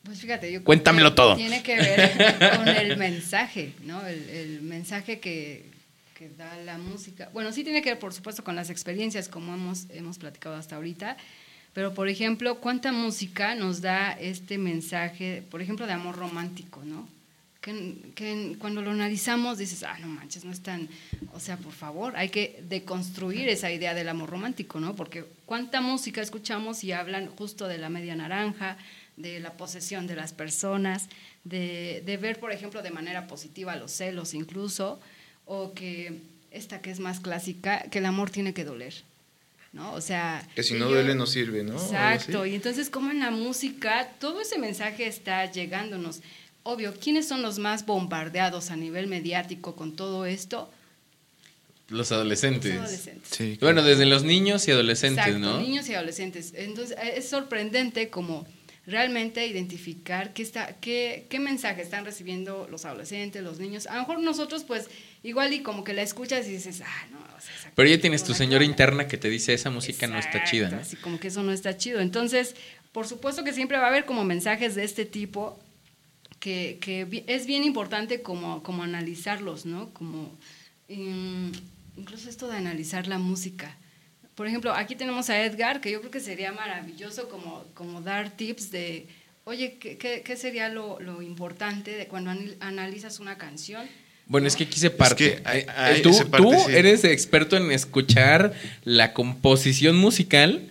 Pues 0.04 0.21
fíjate, 0.21 0.52
yo 0.52 0.64
Cuéntamelo 0.64 1.11
que 1.11 1.16
todo. 1.16 1.37
Tiene 1.37 1.62
que 1.62 1.76
ver 1.76 2.38
con 2.56 2.68
el 2.68 2.97
mensaje, 2.97 3.73
¿no? 3.85 4.04
El, 4.06 4.28
el 4.30 4.62
mensaje 4.62 5.21
que, 5.21 5.71
que 6.16 6.28
da 6.30 6.56
la 6.56 6.78
música. 6.78 7.30
Bueno, 7.32 7.52
sí 7.52 7.62
tiene 7.62 7.82
que 7.82 7.90
ver, 7.90 7.99
por 7.99 8.12
supuesto, 8.12 8.42
con 8.42 8.56
las 8.56 8.71
experiencias, 8.71 9.28
como 9.28 9.54
hemos, 9.54 9.87
hemos 9.90 10.18
platicado 10.18 10.56
hasta 10.56 10.76
ahorita. 10.76 11.16
Pero, 11.73 11.94
por 11.94 12.09
ejemplo, 12.09 12.56
¿cuánta 12.59 12.92
música 12.92 13.54
nos 13.54 13.80
da 13.80 14.12
este 14.12 14.59
mensaje, 14.59 15.42
por 15.50 15.62
ejemplo, 15.62 15.87
de 15.87 15.92
amor 15.92 16.16
romántico, 16.16 16.82
¿no? 16.85 17.09
Que, 17.61 17.94
que 18.16 18.56
cuando 18.59 18.82
lo 18.82 18.90
analizamos 18.90 19.56
dices, 19.56 19.85
ah, 19.85 19.97
no 20.00 20.09
manches, 20.09 20.44
no 20.44 20.50
es 20.50 20.62
tan. 20.62 20.88
O 21.32 21.40
sea, 21.40 21.56
por 21.56 21.73
favor, 21.73 22.14
hay 22.16 22.28
que 22.28 22.62
deconstruir 22.68 23.49
esa 23.49 23.71
idea 23.71 23.94
del 23.94 24.09
amor 24.09 24.30
romántico, 24.30 24.80
¿no? 24.80 24.97
Porque 24.97 25.25
cuánta 25.47 25.80
música 25.80 26.21
escuchamos 26.21 26.82
y 26.82 26.92
hablan 26.92 27.28
justo 27.28 27.68
de 27.68 27.78
la 27.78 27.88
media 27.88 28.16
naranja, 28.16 28.76
de 29.16 29.40
la 29.40 29.52
posesión 29.57 30.07
de 30.07 30.16
las 30.16 30.33
personas, 30.33 31.09
de, 31.45 32.02
de 32.07 32.16
ver, 32.16 32.38
por 32.40 32.52
ejemplo, 32.52 32.83
de 32.83 32.90
manera 32.90 33.26
positiva 33.26 33.76
los 33.76 33.90
celos 33.92 34.35
incluso, 34.35 34.99
o 35.47 35.73
que 35.75 36.19
esta 36.50 36.81
que 36.81 36.90
es 36.90 37.00
más 37.00 37.21
clásica, 37.21 37.83
que 37.90 37.99
el 37.99 38.07
amor 38.07 38.31
tiene 38.31 38.54
que 38.54 38.64
doler, 38.64 38.95
¿no? 39.73 39.92
O 39.92 40.00
sea... 40.00 40.47
Que 40.54 40.62
si 40.62 40.75
no 40.75 40.81
yo- 40.81 40.90
duele 40.95 41.14
no 41.14 41.26
sirve, 41.26 41.62
¿no? 41.62 41.75
Exacto, 41.75 42.47
y 42.47 42.54
entonces 42.54 42.90
como 42.90 43.11
en 43.11 43.21
la 43.21 43.31
música 43.31 44.09
todo 44.21 44.40
ese 44.40 44.59
mensaje 44.59 45.07
está 45.07 45.50
llegándonos. 45.50 46.21
Obvio, 46.64 46.95
¿quiénes 46.95 47.26
son 47.26 47.42
los 47.42 47.59
más 47.59 47.85
bombardeados 47.87 48.71
a 48.71 48.76
nivel 48.76 49.09
mediático 49.09 49.75
con 49.75 49.97
todo 49.97 50.26
esto? 50.26 50.71
Los 51.88 51.99
Los 51.99 52.12
adolescentes. 52.12 52.73
adolescentes. 52.78 53.28
Sí, 53.31 53.59
Bueno, 53.61 53.83
desde 53.83 54.07
los 54.07 54.23
niños 54.23 54.66
y 54.69 54.71
adolescentes, 54.71 55.26
Exacto, 55.26 55.47
¿no? 55.47 55.61
niños 55.61 55.88
y 55.88 55.95
adolescentes. 55.95 56.52
Entonces 56.57 56.97
es 57.16 57.28
sorprendente 57.28 58.09
como 58.09 58.47
realmente 58.86 59.46
identificar 59.46 60.32
qué, 60.32 60.42
está, 60.42 60.76
qué, 60.80 61.26
qué 61.30 61.38
mensaje 61.38 61.82
están 61.82 62.04
recibiendo 62.04 62.66
los 62.70 62.84
adolescentes, 62.84 63.42
los 63.42 63.58
niños. 63.60 63.86
A 63.86 63.94
lo 63.94 64.00
mejor 64.00 64.20
nosotros 64.20 64.64
pues 64.64 64.88
igual 65.22 65.52
y 65.52 65.62
como 65.62 65.84
que 65.84 65.92
la 65.92 66.02
escuchas 66.02 66.46
y 66.48 66.52
dices, 66.52 66.80
ah, 66.84 67.06
no. 67.12 67.18
o 67.20 67.40
sea, 67.40 67.72
Pero 67.74 67.88
ya 67.88 68.00
tienes 68.00 68.24
tu 68.24 68.34
señora 68.34 68.58
quiero". 68.58 68.72
interna 68.72 69.06
que 69.06 69.18
te 69.18 69.30
dice 69.30 69.54
esa 69.54 69.70
música 69.70 70.06
no 70.08 70.18
está 70.18 70.42
chida. 70.44 70.78
Así 70.80 70.96
como 70.96 71.20
que 71.20 71.28
eso 71.28 71.42
no 71.42 71.52
está 71.52 71.76
chido. 71.76 72.00
Entonces, 72.00 72.56
por 72.90 73.06
supuesto 73.06 73.44
que 73.44 73.52
siempre 73.52 73.78
va 73.78 73.84
a 73.84 73.88
haber 73.88 74.04
como 74.04 74.24
mensajes 74.24 74.74
de 74.74 74.82
este 74.84 75.04
tipo 75.06 75.58
que, 76.40 76.78
que 76.80 77.24
es 77.28 77.46
bien 77.46 77.62
importante 77.62 78.20
como, 78.22 78.64
como 78.64 78.82
analizarlos, 78.82 79.64
¿no? 79.64 79.90
Como 79.94 80.36
mm, 80.88 81.50
incluso 81.98 82.28
esto 82.28 82.48
de 82.48 82.56
analizar 82.56 83.06
la 83.06 83.18
música. 83.18 83.76
Por 84.34 84.46
ejemplo, 84.46 84.72
aquí 84.72 84.96
tenemos 84.96 85.28
a 85.30 85.42
Edgar, 85.44 85.80
que 85.80 85.90
yo 85.90 86.00
creo 86.00 86.10
que 86.10 86.20
sería 86.20 86.52
maravilloso 86.52 87.28
como, 87.28 87.64
como 87.74 88.00
dar 88.00 88.30
tips 88.36 88.70
de, 88.70 89.06
oye, 89.44 89.76
¿qué, 89.78 89.98
qué- 89.98 90.22
qué 90.24 90.36
sería 90.36 90.68
lo, 90.68 90.98
lo 91.00 91.20
importante 91.22 91.90
de 91.92 92.06
cuando 92.06 92.30
analizas 92.60 93.20
una 93.20 93.36
canción? 93.36 93.86
Bueno, 94.26 94.46
es 94.46 94.56
que 94.56 94.64
aquí 94.64 94.78
se 94.78 94.88
parte. 94.88 95.16
que 95.16 95.42
hay- 95.44 95.60
Eh, 95.60 95.66
hay- 95.76 96.02
tú 96.02 96.12
se 96.14 96.24
parte, 96.24 96.46
tú 96.46 96.52
sí. 96.66 96.72
eres 96.74 97.04
experto 97.04 97.56
en 97.56 97.70
escuchar 97.72 98.54
la 98.84 99.12
composición 99.12 99.96
musical 99.96 100.62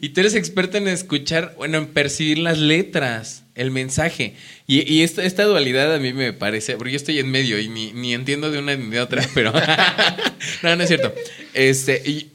y 0.00 0.08
tú 0.10 0.20
eres 0.20 0.34
experto 0.34 0.78
en 0.78 0.88
escuchar, 0.88 1.52
bueno, 1.58 1.76
en 1.76 1.88
percibir 1.88 2.38
las 2.38 2.56
letras, 2.56 3.42
el 3.54 3.70
mensaje. 3.70 4.34
Y, 4.66 4.90
y 4.90 5.02
esta, 5.02 5.22
esta 5.24 5.44
dualidad 5.44 5.94
a 5.94 5.98
mí 5.98 6.14
me 6.14 6.32
parece, 6.32 6.76
porque 6.78 6.92
yo 6.92 6.96
estoy 6.96 7.18
en 7.18 7.30
medio 7.30 7.58
y 7.60 7.68
ni, 7.68 7.92
ni 7.92 8.14
entiendo 8.14 8.50
de 8.50 8.58
una 8.60 8.74
ni 8.76 8.88
de 8.88 9.00
otra, 9.00 9.22
pero 9.34 9.52
no, 10.62 10.76
no 10.76 10.82
es 10.82 10.88
cierto. 10.88 11.12
Este, 11.52 12.00
y 12.06 12.29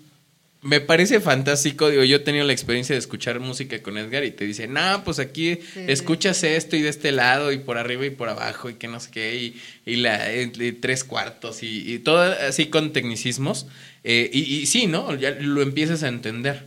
me 0.66 0.82
parece 0.82 1.20
fantástico, 1.20 1.90
digo, 1.92 2.04
yo 2.04 2.16
he 2.16 2.20
tenido 2.20 2.44
la 2.44 2.52
experiencia 2.54 2.96
de 2.96 3.00
escuchar 3.00 3.40
música 3.40 3.82
con 3.84 4.00
Edgar 4.00 4.24
y 4.24 4.32
te 4.32 4.46
dice, 4.46 4.68
no, 4.68 5.04
pues 5.04 5.20
aquí 5.20 5.60
Sí. 5.76 5.82
escuchas 5.88 6.44
esto 6.44 6.76
y 6.76 6.82
de 6.82 6.90
este 6.90 7.12
lado 7.12 7.52
y 7.52 7.60
por 7.60 7.78
arriba 7.78 8.04
y 8.06 8.10
por 8.10 8.30
abajo 8.30 8.70
y 8.72 8.74
que 8.74 8.88
no 8.88 9.00
sé 9.00 9.12
qué, 9.12 9.36
y, 9.36 9.62
y 9.86 9.98
la 9.98 10.34
y 10.34 10.72
tres 10.74 11.04
cuartos 11.04 11.62
y, 11.62 11.94
y 11.94 12.00
todo 12.00 12.20
así 12.48 12.66
con 12.66 12.94
tecnicismos. 12.94 13.68
Eh, 14.04 14.30
y, 14.34 14.40
y 14.56 14.66
sí, 14.66 14.88
¿no? 14.88 15.16
Ya 15.16 15.32
lo 15.40 15.62
empiezas 15.62 16.02
a 16.02 16.08
entender. 16.08 16.66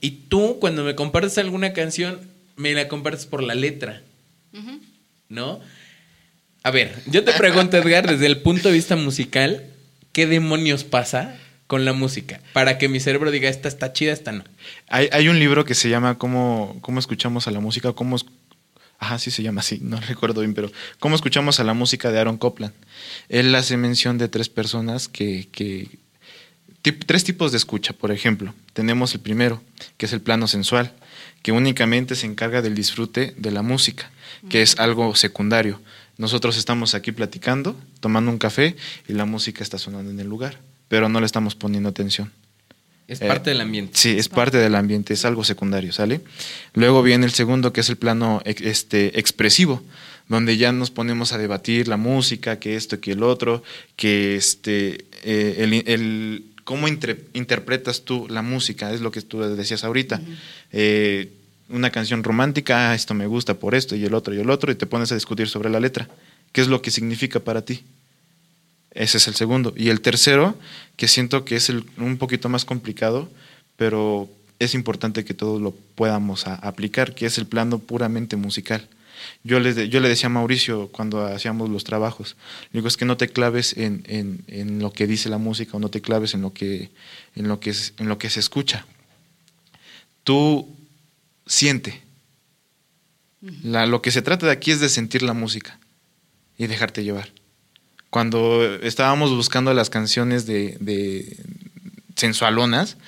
Y 0.00 0.10
tú, 0.28 0.58
cuando 0.60 0.84
me 0.84 0.94
compartes 0.94 1.38
alguna 1.38 1.72
canción, 1.72 2.20
me 2.56 2.74
la 2.74 2.86
compartes 2.88 3.24
por 3.26 3.42
la 3.42 3.54
letra. 3.54 4.02
¿no? 5.28 5.60
A 6.62 6.70
ver, 6.70 6.94
yo 7.06 7.24
te 7.24 7.32
pregunto, 7.32 7.76
Edgar, 7.78 8.06
desde 8.06 8.26
el 8.26 8.42
punto 8.42 8.68
de 8.68 8.74
vista 8.74 8.94
musical, 8.96 9.64
¿qué 10.12 10.26
demonios 10.26 10.84
pasa 10.84 11.38
con 11.66 11.84
la 11.84 11.92
música? 11.92 12.40
Para 12.52 12.78
que 12.78 12.88
mi 12.88 13.00
cerebro 13.00 13.30
diga, 13.30 13.48
esta 13.48 13.68
está 13.68 13.92
chida, 13.92 14.12
esta 14.12 14.32
no. 14.32 14.44
Hay, 14.88 15.08
hay 15.12 15.28
un 15.28 15.38
libro 15.38 15.64
que 15.64 15.74
se 15.74 15.88
llama 15.88 16.18
¿Cómo, 16.18 16.78
cómo 16.80 16.98
escuchamos 16.98 17.48
a 17.48 17.50
la 17.50 17.60
música? 17.60 17.92
¿Cómo 17.92 18.16
Ajá, 19.02 19.18
sí 19.18 19.32
se 19.32 19.42
llama 19.42 19.62
así, 19.62 19.80
no 19.82 20.00
recuerdo 20.08 20.42
bien, 20.42 20.54
pero 20.54 20.70
¿Cómo 21.00 21.16
escuchamos 21.16 21.58
a 21.58 21.64
la 21.64 21.74
música 21.74 22.12
de 22.12 22.20
Aaron 22.20 22.38
Copland? 22.38 22.72
Él 23.28 23.52
hace 23.56 23.76
mención 23.76 24.16
de 24.16 24.28
tres 24.28 24.48
personas 24.48 25.08
que, 25.08 25.48
que 25.50 25.88
tres 26.82 27.24
tipos 27.24 27.50
de 27.50 27.58
escucha, 27.58 27.92
por 27.92 28.12
ejemplo. 28.12 28.54
Tenemos 28.72 29.12
el 29.14 29.20
primero, 29.20 29.60
que 29.96 30.06
es 30.06 30.12
el 30.12 30.20
plano 30.20 30.46
sensual, 30.46 30.92
que 31.42 31.50
únicamente 31.50 32.14
se 32.14 32.26
encarga 32.26 32.62
del 32.62 32.76
disfrute 32.76 33.34
de 33.36 33.50
la 33.50 33.62
música, 33.62 34.10
que 34.48 34.62
es 34.62 34.78
algo 34.78 35.14
secundario. 35.16 35.80
Nosotros 36.16 36.56
estamos 36.56 36.94
aquí 36.94 37.10
platicando, 37.10 37.76
tomando 37.98 38.30
un 38.30 38.38
café 38.38 38.76
y 39.08 39.14
la 39.14 39.24
música 39.24 39.64
está 39.64 39.78
sonando 39.78 40.12
en 40.12 40.20
el 40.20 40.28
lugar, 40.28 40.58
pero 40.92 41.08
no 41.08 41.20
le 41.20 41.24
estamos 41.24 41.54
poniendo 41.54 41.88
atención. 41.88 42.30
Es 43.08 43.18
parte 43.20 43.48
del 43.48 43.62
ambiente. 43.62 43.92
Sí, 43.94 44.10
es 44.10 44.28
parte 44.28 44.58
del 44.58 44.74
ambiente, 44.74 45.14
es 45.14 45.24
algo 45.24 45.42
secundario, 45.42 45.90
¿sale? 45.90 46.20
Luego 46.74 47.02
viene 47.02 47.24
el 47.24 47.32
segundo, 47.32 47.72
que 47.72 47.80
es 47.80 47.88
el 47.88 47.96
plano 47.96 48.42
este, 48.44 49.18
expresivo, 49.18 49.82
donde 50.28 50.58
ya 50.58 50.70
nos 50.70 50.90
ponemos 50.90 51.32
a 51.32 51.38
debatir 51.38 51.88
la 51.88 51.96
música, 51.96 52.58
que 52.58 52.76
esto, 52.76 53.00
que 53.00 53.12
el 53.12 53.22
otro, 53.22 53.62
que 53.96 54.36
este, 54.36 55.06
eh, 55.22 55.82
el, 55.86 56.44
cómo 56.64 56.86
interpretas 56.88 58.02
tú 58.02 58.26
la 58.28 58.42
música, 58.42 58.92
es 58.92 59.00
lo 59.00 59.12
que 59.12 59.22
tú 59.22 59.40
decías 59.40 59.84
ahorita. 59.84 60.20
Eh, 60.72 61.32
una 61.70 61.88
canción 61.88 62.22
romántica, 62.22 62.90
ah, 62.90 62.94
esto 62.94 63.14
me 63.14 63.26
gusta 63.26 63.54
por 63.54 63.74
esto 63.74 63.96
y 63.96 64.04
el 64.04 64.12
otro 64.12 64.34
y 64.34 64.40
el 64.40 64.50
otro, 64.50 64.70
y 64.70 64.74
te 64.74 64.84
pones 64.84 65.10
a 65.10 65.14
discutir 65.14 65.48
sobre 65.48 65.70
la 65.70 65.80
letra. 65.80 66.06
¿Qué 66.52 66.60
es 66.60 66.68
lo 66.68 66.82
que 66.82 66.90
significa 66.90 67.40
para 67.40 67.64
ti? 67.64 67.82
Ese 68.94 69.18
es 69.18 69.26
el 69.26 69.34
segundo. 69.34 69.72
Y 69.76 69.88
el 69.88 70.00
tercero, 70.00 70.56
que 70.96 71.08
siento 71.08 71.44
que 71.44 71.56
es 71.56 71.70
un 71.70 72.18
poquito 72.18 72.48
más 72.48 72.64
complicado, 72.64 73.30
pero 73.76 74.28
es 74.58 74.74
importante 74.74 75.24
que 75.24 75.34
todos 75.34 75.60
lo 75.60 75.72
podamos 75.72 76.46
aplicar, 76.46 77.14
que 77.14 77.26
es 77.26 77.38
el 77.38 77.46
plano 77.46 77.78
puramente 77.78 78.36
musical. 78.36 78.88
Yo 79.44 79.60
le, 79.60 79.88
yo 79.88 80.00
le 80.00 80.08
decía 80.08 80.26
a 80.26 80.30
Mauricio 80.30 80.88
cuando 80.88 81.24
hacíamos 81.26 81.70
los 81.70 81.84
trabajos, 81.84 82.36
digo, 82.72 82.88
es 82.88 82.96
que 82.96 83.04
no 83.04 83.16
te 83.16 83.28
claves 83.28 83.76
en, 83.76 84.04
en, 84.06 84.78
lo 84.80 84.92
que 84.92 85.06
dice 85.06 85.28
la 85.28 85.38
música 85.38 85.76
o 85.76 85.80
no 85.80 85.90
te 85.90 86.00
claves 86.00 86.34
en 86.34 86.42
lo 86.42 86.52
que, 86.52 86.90
en 87.34 87.48
lo 87.48 87.60
que, 87.60 87.74
en 87.98 88.08
lo 88.08 88.18
que 88.18 88.30
se 88.30 88.40
escucha. 88.40 88.86
Tú 90.24 90.68
siente. 91.46 92.02
lo 93.40 94.02
que 94.02 94.10
se 94.10 94.22
trata 94.22 94.46
de 94.46 94.52
aquí 94.52 94.70
es 94.70 94.80
de 94.80 94.88
sentir 94.88 95.22
la 95.22 95.32
música 95.32 95.78
y 96.58 96.66
dejarte 96.66 97.04
llevar. 97.04 97.30
Cuando 98.12 98.62
estábamos 98.82 99.30
buscando 99.30 99.72
las 99.72 99.88
canciones 99.88 100.44
de, 100.44 100.76
de 100.80 101.34
sensualonas, 102.14 102.98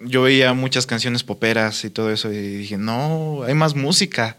yo 0.00 0.22
veía 0.22 0.54
muchas 0.54 0.86
canciones 0.86 1.22
poperas 1.22 1.84
y 1.84 1.90
todo 1.90 2.10
eso 2.10 2.32
y 2.32 2.38
dije, 2.38 2.78
no, 2.78 3.42
hay 3.42 3.52
más 3.52 3.74
música. 3.74 4.38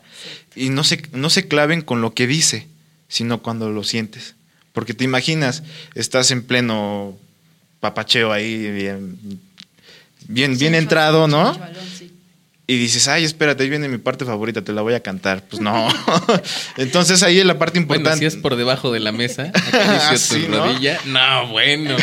Y 0.56 0.70
no 0.70 0.84
se, 0.84 1.04
no 1.12 1.30
se 1.30 1.48
claven 1.48 1.84
con 1.84 2.02
lo 2.02 2.16
que 2.16 2.26
dice, 2.26 2.68
sino 3.08 3.44
cuando 3.44 3.70
lo 3.70 3.84
sientes. 3.84 4.34
Porque 4.72 4.96
te 4.96 5.04
imaginas, 5.04 5.62
estás 5.94 6.32
en 6.32 6.42
pleno 6.42 7.16
papacheo 7.80 8.32
ahí, 8.32 8.72
bien, 8.72 9.40
bien, 10.28 10.58
bien 10.58 10.74
entrado, 10.74 11.28
¿no? 11.28 11.56
Y 12.66 12.78
dices, 12.78 13.10
ay, 13.10 13.26
espérate, 13.26 13.64
ahí 13.64 13.70
viene 13.70 13.90
mi 13.90 13.98
parte 13.98 14.24
favorita, 14.24 14.62
te 14.62 14.72
la 14.72 14.82
voy 14.82 14.94
a 14.94 15.02
cantar. 15.02 15.44
Pues 15.44 15.62
no. 15.62 15.90
Entonces 16.78 17.22
ahí 17.22 17.40
es 17.40 17.46
la 17.46 17.60
parte 17.60 17.78
importante. 17.78 18.10
Bueno, 18.12 18.20
si 18.20 18.26
es 18.26 18.42
por 18.42 18.56
debajo 18.56 18.92
de 18.94 19.02
la 19.02 19.12
mesa, 19.12 19.44
acá 19.54 20.16
tu 20.30 20.38
¿no? 20.50 20.66
rodilla. 20.66 20.98
No, 21.06 21.48
bueno. 21.48 21.98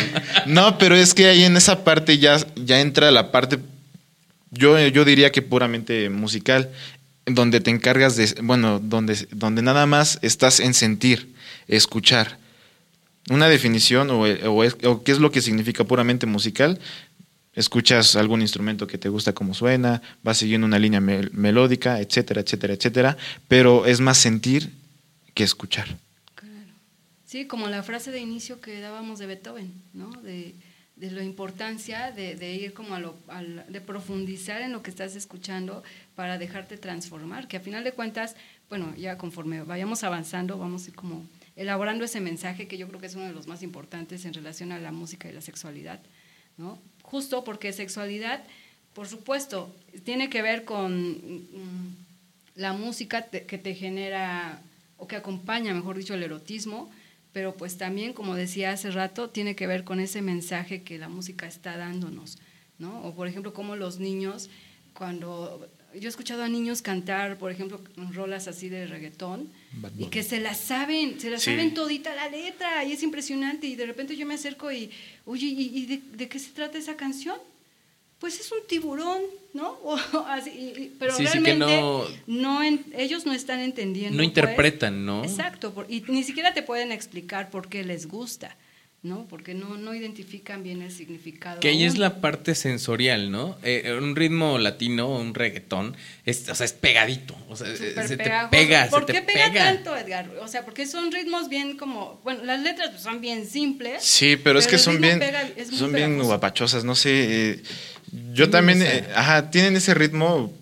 no, 0.45 0.77
pero 0.77 0.95
es 0.95 1.15
que 1.15 1.27
ahí 1.27 1.43
en 1.43 1.57
esa 1.57 1.83
parte 1.83 2.19
ya, 2.19 2.37
ya 2.55 2.79
entra 2.79 3.09
la 3.09 3.31
parte, 3.31 3.57
yo, 4.51 4.77
yo 4.87 5.03
diría 5.03 5.31
que 5.31 5.41
puramente 5.41 6.11
musical, 6.11 6.69
donde 7.25 7.59
te 7.59 7.71
encargas 7.71 8.15
de, 8.15 8.35
bueno, 8.43 8.79
donde, 8.79 9.27
donde 9.31 9.63
nada 9.63 9.87
más 9.87 10.19
estás 10.21 10.59
en 10.59 10.75
sentir, 10.75 11.33
escuchar. 11.67 12.37
Una 13.29 13.47
definición 13.47 14.09
o, 14.11 14.25
o, 14.25 14.65
o 14.83 15.03
qué 15.03 15.11
es 15.11 15.19
lo 15.19 15.31
que 15.31 15.41
significa 15.41 15.83
puramente 15.85 16.25
musical 16.25 16.79
escuchas 17.53 18.15
algún 18.15 18.41
instrumento 18.41 18.87
que 18.87 18.97
te 18.97 19.09
gusta 19.09 19.33
como 19.33 19.53
suena, 19.53 20.01
vas 20.23 20.37
siguiendo 20.37 20.65
una 20.65 20.79
línea 20.79 21.01
melódica, 21.01 21.99
etcétera, 21.99 22.41
etcétera, 22.41 22.73
etcétera, 22.73 23.17
pero 23.47 23.85
es 23.85 23.99
más 23.99 24.17
sentir 24.17 24.71
que 25.33 25.43
escuchar. 25.43 25.87
Sí, 27.25 27.47
como 27.47 27.67
la 27.69 27.81
frase 27.81 28.11
de 28.11 28.19
inicio 28.19 28.59
que 28.59 28.81
dábamos 28.81 29.19
de 29.19 29.25
Beethoven, 29.25 29.71
¿no? 29.93 30.09
De, 30.21 30.53
de 30.97 31.11
la 31.11 31.23
importancia 31.23 32.11
de, 32.11 32.35
de 32.35 32.53
ir 32.53 32.73
como 32.73 32.93
a 32.93 32.99
lo, 32.99 33.15
de 33.69 33.81
profundizar 33.81 34.61
en 34.61 34.71
lo 34.71 34.83
que 34.83 34.91
estás 34.91 35.15
escuchando 35.15 35.83
para 36.15 36.37
dejarte 36.37 36.77
transformar, 36.77 37.47
que 37.47 37.57
a 37.57 37.61
final 37.61 37.83
de 37.83 37.93
cuentas, 37.93 38.35
bueno, 38.69 38.93
ya 38.95 39.17
conforme 39.17 39.63
vayamos 39.63 40.03
avanzando, 40.03 40.57
vamos 40.57 40.85
a 40.85 40.89
ir 40.89 40.95
como 40.95 41.25
elaborando 41.55 42.03
ese 42.03 42.19
mensaje 42.19 42.67
que 42.67 42.77
yo 42.77 42.87
creo 42.87 42.99
que 42.99 43.07
es 43.07 43.15
uno 43.15 43.25
de 43.25 43.33
los 43.33 43.47
más 43.47 43.63
importantes 43.63 44.25
en 44.25 44.33
relación 44.33 44.71
a 44.71 44.79
la 44.79 44.91
música 44.91 45.29
y 45.29 45.33
la 45.33 45.41
sexualidad, 45.41 46.01
¿no? 46.57 46.79
Justo 47.11 47.43
porque 47.43 47.73
sexualidad, 47.73 48.41
por 48.93 49.07
supuesto, 49.07 49.75
tiene 50.05 50.29
que 50.29 50.41
ver 50.41 50.63
con 50.63 51.11
mm, 51.11 51.95
la 52.55 52.71
música 52.71 53.23
que 53.23 53.57
te 53.57 53.75
genera 53.75 54.61
o 54.97 55.07
que 55.07 55.17
acompaña, 55.17 55.73
mejor 55.73 55.97
dicho, 55.97 56.13
el 56.13 56.23
erotismo, 56.23 56.89
pero 57.33 57.55
pues 57.55 57.77
también, 57.77 58.13
como 58.13 58.35
decía 58.35 58.71
hace 58.71 58.91
rato, 58.91 59.29
tiene 59.29 59.55
que 59.55 59.67
ver 59.67 59.83
con 59.83 59.99
ese 59.99 60.21
mensaje 60.21 60.83
que 60.83 60.97
la 60.97 61.09
música 61.09 61.47
está 61.47 61.75
dándonos, 61.75 62.37
¿no? 62.79 63.01
O 63.03 63.13
por 63.13 63.27
ejemplo, 63.27 63.53
como 63.53 63.75
los 63.75 63.99
niños, 63.99 64.49
cuando 64.93 65.67
yo 65.95 66.07
he 66.07 66.09
escuchado 66.09 66.43
a 66.43 66.49
niños 66.49 66.81
cantar, 66.81 67.37
por 67.37 67.51
ejemplo, 67.51 67.81
rolas 68.13 68.47
así 68.47 68.69
de 68.69 68.87
reggaetón, 68.87 69.49
y 69.97 70.05
que 70.05 70.23
se 70.23 70.39
las 70.39 70.59
saben, 70.59 71.19
se 71.19 71.29
las 71.29 71.43
saben 71.43 71.73
todita 71.73 72.13
la 72.15 72.29
letra, 72.29 72.83
y 72.83 72.93
es 72.93 73.03
impresionante, 73.03 73.67
y 73.67 73.75
de 73.75 73.85
repente 73.85 74.15
yo 74.15 74.25
me 74.25 74.35
acerco 74.35 74.71
y, 74.71 74.91
oye, 75.25 75.47
¿y, 75.47 75.85
de, 75.85 76.27
qué 76.27 76.39
se 76.39 76.51
trata 76.51 76.77
esa 76.77 76.95
canción? 76.95 77.37
Pues 78.19 78.39
es 78.39 78.51
un 78.51 78.59
tiburón, 78.67 79.21
¿no? 79.53 79.79
pero 80.99 81.17
realmente 81.17 81.83
no, 82.27 82.61
ellos 82.93 83.25
no 83.25 83.33
están 83.33 83.59
entendiendo. 83.59 84.11
No 84.11 84.19
pues. 84.19 84.27
interpretan, 84.27 85.05
¿no? 85.05 85.23
Exacto, 85.23 85.73
y 85.89 86.01
ni 86.07 86.23
siquiera 86.23 86.53
te 86.53 86.63
pueden 86.63 86.91
explicar 86.91 87.49
por 87.49 87.67
qué 87.67 87.83
les 87.83 88.07
gusta. 88.07 88.55
¿No? 89.03 89.25
Porque 89.27 89.55
no, 89.55 89.77
no 89.77 89.95
identifican 89.95 90.61
bien 90.61 90.83
el 90.83 90.91
significado. 90.91 91.59
Que 91.59 91.69
ahí 91.69 91.85
es 91.85 91.97
la 91.97 92.21
parte 92.21 92.53
sensorial, 92.53 93.31
¿no? 93.31 93.57
Eh, 93.63 93.97
un 93.99 94.15
ritmo 94.15 94.59
latino, 94.59 95.09
un 95.09 95.33
reggaetón, 95.33 95.97
es, 96.23 96.47
o 96.49 96.53
sea, 96.53 96.65
es 96.65 96.73
pegadito, 96.73 97.35
o 97.49 97.55
sea, 97.55 97.75
se 97.75 98.17
te 98.17 98.31
pega, 98.51 98.89
¿Por 98.91 99.07
qué 99.07 99.23
pega, 99.23 99.51
tanto, 99.53 99.97
Edgar? 99.97 100.29
O 100.41 100.47
sea, 100.47 100.63
porque 100.65 100.85
son 100.85 101.11
ritmos 101.11 101.49
bien 101.49 101.77
como, 101.77 102.21
bueno, 102.23 102.43
las 102.43 102.61
letras 102.61 102.89
pues, 102.91 103.01
son 103.01 103.21
bien 103.21 103.47
simples. 103.47 104.03
Sí, 104.03 104.37
pero, 104.37 104.59
es 104.59 104.67
que 104.67 104.77
son 104.77 105.01
bien, 105.01 105.19
son 105.71 105.91
bien 105.91 106.21
guapachosas, 106.21 106.83
no 106.83 106.93
sé. 106.93 107.53
Eh, 107.53 107.63
yo 108.33 108.51
también, 108.51 108.83
eh, 108.83 109.07
ajá, 109.15 109.49
tienen 109.49 109.75
ese 109.75 109.95
ritmo, 109.95 110.53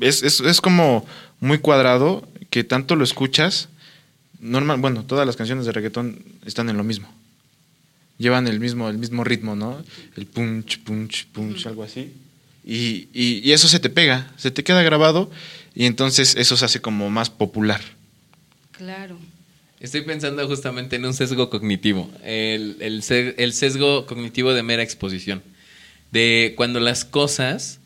es, 0.00 0.24
es, 0.24 0.40
es 0.40 0.60
como 0.60 1.06
muy 1.38 1.58
cuadrado, 1.58 2.28
que 2.50 2.64
tanto 2.64 2.96
lo 2.96 3.04
escuchas, 3.04 3.68
normal, 4.40 4.80
bueno, 4.80 5.04
todas 5.04 5.24
las 5.24 5.36
canciones 5.36 5.66
de 5.66 5.72
reggaetón 5.72 6.24
están 6.44 6.68
en 6.68 6.76
lo 6.76 6.82
mismo 6.82 7.19
llevan 8.20 8.46
el 8.46 8.60
mismo, 8.60 8.88
el 8.88 8.98
mismo 8.98 9.24
ritmo, 9.24 9.56
¿no? 9.56 9.82
El 10.16 10.26
punch, 10.26 10.80
punch, 10.80 11.26
punch, 11.32 11.66
algo 11.66 11.82
así. 11.82 12.12
Y, 12.62 13.08
y, 13.14 13.50
eso 13.50 13.66
se 13.66 13.80
te 13.80 13.88
pega, 13.88 14.30
se 14.36 14.50
te 14.50 14.62
queda 14.62 14.82
grabado 14.82 15.30
y 15.74 15.86
entonces 15.86 16.36
eso 16.36 16.56
se 16.56 16.66
hace 16.66 16.80
como 16.82 17.08
más 17.08 17.30
popular. 17.30 17.80
Claro. 18.72 19.18
Estoy 19.80 20.02
pensando 20.02 20.46
justamente 20.46 20.96
en 20.96 21.06
un 21.06 21.14
sesgo 21.14 21.48
cognitivo, 21.48 22.10
el, 22.22 22.76
el, 22.80 23.02
el 23.38 23.52
sesgo 23.54 24.04
cognitivo 24.04 24.52
de 24.52 24.62
mera 24.62 24.82
exposición. 24.82 25.42
De 26.12 26.52
cuando 26.56 26.80
las 26.80 27.06
cosas 27.06 27.80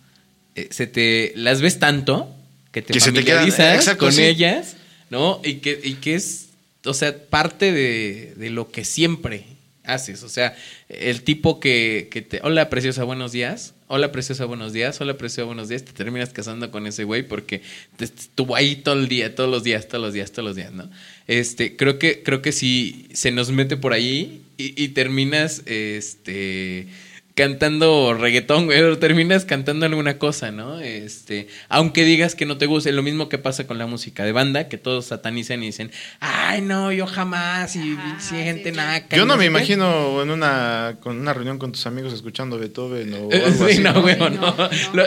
eh, 0.57 0.67
se 0.73 0.89
te 0.89 1.33
las 1.37 1.61
ves 1.61 1.79
tanto 1.79 2.35
que 2.73 2.83
te 2.83 2.99
familiarizas 2.99 3.95
con 3.95 4.19
ellas, 4.19 4.77
¿no? 5.11 5.41
Y 5.45 5.57
que, 5.57 5.81
y 5.85 5.95
que 5.95 6.17
es, 6.17 6.49
o 6.85 6.95
sea, 6.95 7.17
parte 7.17 7.71
de, 7.71 8.35
de 8.37 8.51
lo 8.51 8.73
que 8.73 8.85
siempre 8.85 9.54
haces. 9.85 10.23
O 10.23 10.29
sea, 10.29 10.57
el 10.89 11.23
tipo 11.23 11.61
que, 11.61 12.09
que, 12.11 12.23
te, 12.23 12.41
hola 12.43 12.71
preciosa, 12.71 13.05
buenos 13.05 13.33
días, 13.33 13.75
hola 13.87 14.11
preciosa, 14.13 14.45
buenos 14.47 14.73
días, 14.73 15.01
hola 15.01 15.17
preciosa, 15.17 15.47
buenos 15.47 15.69
días, 15.69 15.85
te 15.85 15.93
terminas 15.93 16.31
casando 16.31 16.71
con 16.71 16.87
ese 16.87 17.05
güey 17.05 17.23
porque 17.23 17.63
estuvo 17.99 18.57
ahí 18.57 18.77
todo 18.77 18.99
el 18.99 19.09
día, 19.09 19.35
todos 19.35 19.51
los 19.51 19.63
días, 19.63 19.87
todos 19.89 20.03
los 20.03 20.15
días, 20.15 20.33
todos 20.33 20.47
los 20.47 20.57
días, 20.57 20.73
¿no? 20.73 20.91
Este, 21.27 21.77
creo 21.77 21.99
que, 21.99 22.23
creo 22.23 22.43
que 22.43 22.53
si 22.53 23.09
se 23.13 23.31
nos 23.31 23.51
mete 23.51 23.77
por 23.77 23.93
ahí 23.93 24.43
y, 24.57 24.83
y 24.83 24.89
terminas, 24.89 25.63
este 25.67 26.89
cantando 27.35 28.15
reggaetón, 28.15 28.67
güey, 28.67 28.81
o 28.83 28.99
terminas 28.99 29.45
cantando 29.45 29.87
alguna 29.87 30.19
cosa, 30.19 30.53
¿no? 30.53 30.79
Este, 30.81 31.49
aunque 31.69 32.05
digas 32.05 32.35
que 32.37 32.47
no 32.47 32.59
te 32.59 32.67
guste, 32.67 32.93
lo 32.93 33.03
mismo 33.03 33.29
que 33.29 33.39
pasa 33.39 33.67
con 33.67 33.77
la 33.77 33.87
música 33.87 34.25
de 34.25 34.33
banda, 34.33 34.69
que 34.69 34.79
todos 34.79 35.07
satanizan 35.07 35.63
y 35.63 35.67
dicen, 35.67 35.91
ay, 36.21 36.63
no, 36.63 36.93
yo 36.93 37.07
jamás, 37.07 37.75
y, 37.75 37.97
si 38.21 38.37
gente 38.37 38.71
nada. 38.71 39.07
Yo 39.11 39.27
no, 39.27 39.37
me 39.37 39.47
imagino 39.47 40.23
en 40.23 40.31
una, 40.31 40.97
con 41.01 41.19
una 41.19 41.35
reunión 41.35 41.59
con 41.59 41.73
tus 41.73 41.87
amigos 41.87 42.13
escuchando 42.13 42.59
Beethoven 42.59 43.13
o 43.15 43.29
algo 43.33 43.65
así. 43.65 43.81
No, 43.81 44.01
güey, 44.01 44.17
no. 44.17 44.57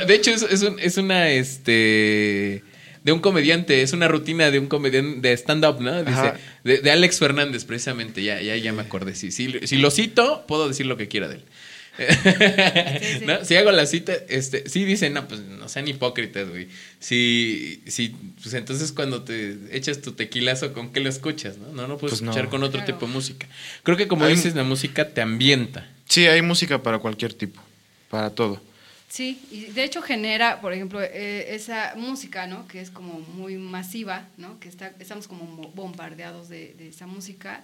De 0.06 0.14
hecho, 0.14 0.32
es, 0.32 0.44
es, 0.44 0.64
es 0.80 0.98
una, 0.98 1.30
este 1.30 2.64
de 3.04 3.14
un 3.14 3.22
comediante, 3.22 3.84
es 3.84 3.94
una 3.94 4.10
rutina 4.10 4.52
de 4.52 4.60
un 4.60 4.68
comediante 4.68 5.30
de 5.30 5.34
stand-up, 5.38 5.80
¿no? 5.80 6.04
Dice, 6.04 6.34
de, 6.66 6.92
Alex 6.92 7.20
Fernández, 7.20 7.64
precisamente, 7.64 8.22
ya, 8.22 8.42
ya, 8.42 8.58
ya 8.58 8.74
me 8.74 8.82
acordé. 8.82 9.16
Si, 9.16 9.32
si, 9.32 9.66
si, 9.66 9.78
lo 9.78 9.92
cito, 9.92 10.44
puedo 10.46 10.68
decir 10.68 10.88
lo 10.88 10.98
que 10.98 11.08
quiera 11.08 11.30
de 11.30 11.36
él. 11.36 11.44
sí. 13.20 13.26
¿No? 13.26 13.44
Si 13.46 13.56
hago 13.56 13.72
la 13.72 13.86
cita, 13.86 14.14
este, 14.30 14.68
sí 14.70 14.86
dicen, 14.86 15.14
no, 15.14 15.28
pues 15.28 15.42
no 15.42 15.68
sean 15.70 15.88
hipócritas, 15.88 16.50
güey. 16.50 16.68
Si, 17.00 17.82
si, 17.88 18.10
pues 18.42 18.54
entonces 18.54 18.92
cuando 18.92 19.24
te 19.24 19.58
echas 19.72 20.02
tu 20.02 20.12
tequilazo, 20.14 20.74
¿con 20.74 20.92
qué 20.92 21.00
lo 21.00 21.10
escuchas? 21.10 21.58
No, 21.58 21.68
no, 21.74 21.88
no 21.88 21.98
puedes 21.98 22.12
Pues 22.14 22.22
no. 22.22 22.32
escuchar 22.32 22.50
con 22.50 22.64
otro 22.64 22.80
Claro. 22.80 22.94
tipo 22.94 23.08
de 23.08 23.14
música. 23.14 23.48
Creo 23.84 23.98
que 23.98 24.08
como 24.08 24.26
Hay- 24.26 24.36
dices, 24.36 24.56
la 24.56 24.64
música 24.64 25.10
te 25.10 25.22
ambienta. 25.22 25.90
Sí, 26.06 26.26
hay 26.28 26.42
música 26.42 26.82
para 26.84 27.00
cualquier 27.00 27.34
tipo, 27.34 27.62
para 28.10 28.30
todo. 28.30 28.62
Sí, 29.10 29.40
y 29.52 29.66
de 29.68 29.84
hecho 29.86 30.02
genera, 30.02 30.60
por 30.60 30.74
ejemplo, 30.74 31.02
eh, 31.02 31.56
esa 31.56 31.94
música, 31.96 32.46
¿no? 32.46 32.68
Que 32.68 32.82
es 32.82 32.90
como 32.92 33.20
muy 33.22 33.56
masiva, 33.56 34.28
¿no? 34.38 34.60
Que 34.60 34.68
está, 34.68 34.94
estamos 35.00 35.28
como 35.30 35.46
mo- 35.46 35.72
bombardeados 35.74 36.50
de, 36.50 36.74
de 36.78 36.90
esa 36.90 37.08
música. 37.08 37.64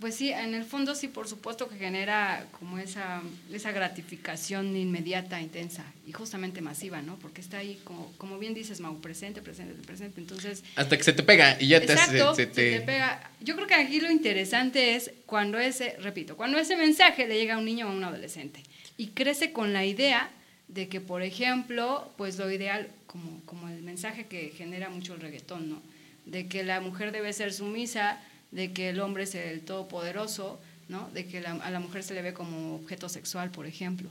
Pues 0.00 0.14
sí, 0.14 0.30
en 0.30 0.54
el 0.54 0.64
fondo 0.64 0.94
sí, 0.94 1.08
por 1.08 1.28
supuesto 1.28 1.68
que 1.68 1.76
genera 1.76 2.46
como 2.58 2.78
esa, 2.78 3.20
esa 3.52 3.70
gratificación 3.70 4.74
inmediata, 4.74 5.42
intensa 5.42 5.84
y 6.06 6.12
justamente 6.12 6.62
masiva, 6.62 7.02
¿no? 7.02 7.16
Porque 7.16 7.42
está 7.42 7.58
ahí, 7.58 7.78
como, 7.84 8.10
como 8.16 8.38
bien 8.38 8.54
dices, 8.54 8.80
Mau, 8.80 8.98
presente, 9.02 9.42
presente, 9.42 9.74
presente. 9.86 10.18
Entonces, 10.18 10.64
Hasta 10.74 10.96
que 10.96 11.02
se 11.04 11.12
te 11.12 11.22
pega 11.22 11.60
y 11.60 11.68
ya 11.68 11.80
te 11.80 11.92
Exacto, 11.92 12.34
se 12.34 12.44
se 12.44 12.46
te... 12.46 12.78
te 12.78 12.80
pega. 12.80 13.30
Yo 13.42 13.54
creo 13.56 13.66
que 13.66 13.74
aquí 13.74 14.00
lo 14.00 14.10
interesante 14.10 14.94
es 14.94 15.10
cuando 15.26 15.58
ese, 15.58 15.96
repito, 15.98 16.34
cuando 16.34 16.56
ese 16.56 16.76
mensaje 16.76 17.28
le 17.28 17.38
llega 17.38 17.56
a 17.56 17.58
un 17.58 17.66
niño 17.66 17.86
o 17.86 17.90
a 17.90 17.92
un 17.92 18.02
adolescente 18.02 18.62
y 18.96 19.08
crece 19.08 19.52
con 19.52 19.74
la 19.74 19.84
idea 19.84 20.30
de 20.68 20.88
que, 20.88 21.02
por 21.02 21.22
ejemplo, 21.22 22.10
pues 22.16 22.38
lo 22.38 22.50
ideal, 22.50 22.88
como, 23.06 23.42
como 23.44 23.68
el 23.68 23.82
mensaje 23.82 24.24
que 24.26 24.54
genera 24.56 24.88
mucho 24.88 25.12
el 25.12 25.20
reggaetón, 25.20 25.68
¿no? 25.68 25.82
De 26.24 26.46
que 26.46 26.62
la 26.62 26.80
mujer 26.80 27.12
debe 27.12 27.34
ser 27.34 27.52
sumisa, 27.52 28.18
de 28.50 28.72
que 28.72 28.88
el 28.90 29.00
hombre 29.00 29.24
es 29.24 29.34
el 29.34 29.60
todopoderoso, 29.60 30.60
¿no? 30.88 31.08
De 31.12 31.26
que 31.26 31.40
la- 31.40 31.52
a 31.52 31.70
la 31.70 31.80
mujer 31.80 32.02
se 32.02 32.14
le 32.14 32.22
ve 32.22 32.32
como 32.34 32.74
objeto 32.76 33.08
sexual, 33.08 33.50
por 33.50 33.66
ejemplo. 33.66 34.08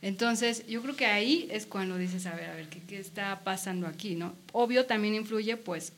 Entonces, 0.00 0.66
yo 0.66 0.82
creo 0.82 0.96
que 0.96 1.06
ahí 1.06 1.48
es 1.50 1.66
cuando 1.66 1.96
dices, 1.96 2.26
a 2.26 2.34
ver, 2.34 2.50
a 2.50 2.54
ver, 2.54 2.68
¿qué, 2.68 2.80
qué 2.80 2.98
está 2.98 3.40
pasando 3.44 3.86
aquí, 3.86 4.14
no? 4.16 4.34
Obvio 4.52 4.84
también 4.86 5.14
influye, 5.14 5.56
pues, 5.56 5.92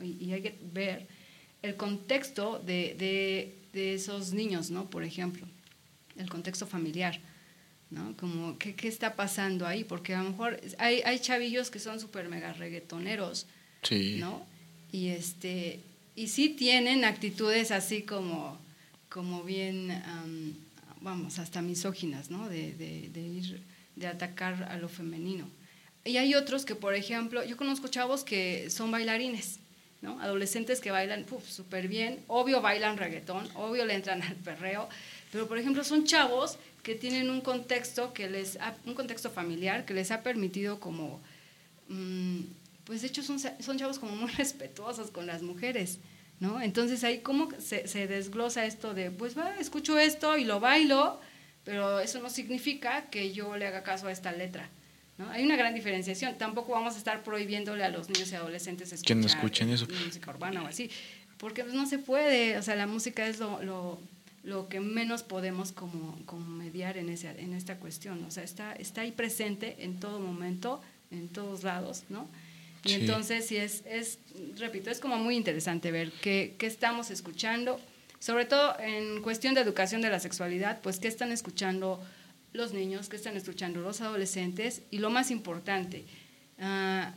y, 0.00 0.24
y 0.26 0.32
hay 0.32 0.42
que 0.42 0.54
ver 0.72 1.06
el 1.62 1.76
contexto 1.76 2.60
de, 2.64 2.94
de- 2.98 3.54
de 3.72 3.94
esos 3.94 4.32
niños, 4.32 4.70
¿no? 4.70 4.88
Por 4.90 5.02
ejemplo, 5.02 5.46
el 6.16 6.28
contexto 6.28 6.66
familiar, 6.66 7.18
¿no? 7.90 8.14
Como, 8.16 8.58
¿qué, 8.58 8.74
qué 8.74 8.86
está 8.88 9.14
pasando 9.16 9.66
ahí? 9.66 9.82
Porque 9.84 10.14
a 10.14 10.22
lo 10.22 10.30
mejor 10.30 10.60
hay, 10.78 11.00
hay 11.04 11.18
chavillos 11.18 11.70
que 11.70 11.78
son 11.78 11.98
súper 12.00 12.28
mega 12.28 12.52
reggaetoneros, 12.52 13.46
Sí. 13.82 14.18
¿no? 14.20 14.44
Y 14.92 15.08
este 15.08 15.80
y 16.16 16.28
sí 16.28 16.50
tienen 16.50 17.04
actitudes 17.04 17.70
así 17.70 18.02
como 18.02 18.58
como 19.08 19.42
bien 19.42 19.90
am, 19.90 20.54
vamos 21.02 21.38
hasta 21.38 21.60
misóginas, 21.60 22.30
¿no? 22.30 22.48
De, 22.48 22.72
de- 22.74 23.10
de 23.12 23.20
ir 23.20 23.62
de 23.96 24.06
atacar 24.06 24.62
a 24.70 24.78
lo 24.78 24.88
femenino. 24.88 25.46
Y 26.04 26.16
hay 26.16 26.34
otros 26.34 26.64
que, 26.64 26.74
por 26.74 26.94
ejemplo, 26.94 27.44
yo 27.44 27.56
conozco 27.58 27.88
chavos 27.88 28.24
que 28.24 28.70
son 28.70 28.90
bailarines, 28.90 29.58
¿no? 30.00 30.18
Adolescentes 30.20 30.80
que 30.80 30.90
bailan 30.90 31.26
súper 31.48 31.88
bien, 31.88 32.20
obvio 32.26 32.62
bailan 32.62 32.96
reggaetón, 32.96 33.48
obvio 33.54 33.84
le 33.84 33.94
entran 33.94 34.22
al 34.22 34.34
perreo, 34.36 34.88
pero 35.30 35.46
por 35.46 35.58
ejemplo 35.58 35.84
son 35.84 36.04
chavos 36.06 36.56
que 36.82 36.94
tienen 36.94 37.28
un 37.30 37.40
contexto 37.42 38.12
que 38.14 38.28
les 38.30 38.56
ha- 38.56 38.74
un 38.86 38.94
contexto 38.94 39.30
familiar 39.30 39.84
que 39.84 39.92
les 39.94 40.10
ha 40.10 40.22
permitido 40.22 40.80
como 40.80 41.20
mm, 41.88 42.40
pues 42.84 43.02
de 43.02 43.08
hecho 43.08 43.22
son, 43.22 43.38
son 43.38 43.78
chavos 43.78 43.98
como 43.98 44.16
muy 44.16 44.30
respetuosos 44.38 45.10
con 45.10 45.26
las 45.26 45.42
mujeres, 45.42 45.98
¿no? 46.40 46.60
Entonces 46.60 47.04
ahí 47.04 47.20
cómo 47.20 47.48
se, 47.58 47.86
se 47.86 48.06
desglosa 48.06 48.64
esto 48.66 48.94
de, 48.94 49.10
pues 49.10 49.36
va, 49.36 49.56
escucho 49.58 49.98
esto 49.98 50.36
y 50.36 50.44
lo 50.44 50.60
bailo, 50.60 51.20
pero 51.64 52.00
eso 52.00 52.20
no 52.20 52.30
significa 52.30 53.06
que 53.10 53.32
yo 53.32 53.56
le 53.56 53.66
haga 53.66 53.82
caso 53.82 54.08
a 54.08 54.12
esta 54.12 54.32
letra, 54.32 54.68
¿no? 55.18 55.30
Hay 55.30 55.44
una 55.44 55.56
gran 55.56 55.74
diferenciación. 55.74 56.36
Tampoco 56.36 56.72
vamos 56.72 56.94
a 56.94 56.98
estar 56.98 57.22
prohibiéndole 57.22 57.84
a 57.84 57.88
los 57.88 58.08
niños 58.08 58.32
y 58.32 58.34
adolescentes 58.34 58.92
escuchar 58.92 59.16
Que 59.16 59.20
no 59.20 59.26
escuchen 59.26 59.70
eso. 59.70 59.86
música 60.04 60.30
urbana 60.30 60.62
o 60.64 60.66
así, 60.66 60.90
porque 61.38 61.62
pues, 61.62 61.74
no 61.74 61.86
se 61.86 61.98
puede, 61.98 62.58
o 62.58 62.62
sea, 62.62 62.74
la 62.74 62.86
música 62.86 63.26
es 63.26 63.38
lo, 63.38 63.62
lo, 63.62 64.00
lo 64.42 64.68
que 64.68 64.80
menos 64.80 65.22
podemos 65.22 65.70
como, 65.72 66.18
como 66.26 66.44
mediar 66.46 66.96
en, 66.96 67.08
ese, 67.08 67.28
en 67.40 67.52
esta 67.52 67.76
cuestión, 67.76 68.24
o 68.24 68.30
sea, 68.30 68.42
está, 68.42 68.72
está 68.74 69.02
ahí 69.02 69.12
presente 69.12 69.76
en 69.80 70.00
todo 70.00 70.18
momento, 70.18 70.80
en 71.10 71.28
todos 71.28 71.62
lados, 71.62 72.04
¿no? 72.08 72.28
Y 72.84 72.88
Sí. 72.90 72.94
entonces 72.96 73.46
sí 73.46 73.56
es, 73.56 73.82
es, 73.86 74.18
repito, 74.58 74.90
es 74.90 74.98
como 74.98 75.16
muy 75.18 75.36
interesante 75.36 75.90
ver 75.92 76.10
qué, 76.20 76.54
qué 76.58 76.66
estamos 76.66 77.10
escuchando, 77.10 77.80
sobre 78.18 78.44
todo 78.44 78.78
en 78.80 79.22
cuestión 79.22 79.54
de 79.54 79.60
educación 79.60 80.02
de 80.02 80.10
la 80.10 80.18
sexualidad, 80.20 80.80
pues 80.82 80.98
qué 80.98 81.08
están 81.08 81.32
escuchando 81.32 82.00
los 82.52 82.72
niños, 82.72 83.08
qué 83.08 83.16
están 83.16 83.36
escuchando 83.36 83.80
los 83.80 84.00
adolescentes 84.00 84.82
y 84.90 84.98
lo 84.98 85.10
más 85.10 85.30
importante, 85.30 86.04
ah, 86.60 87.14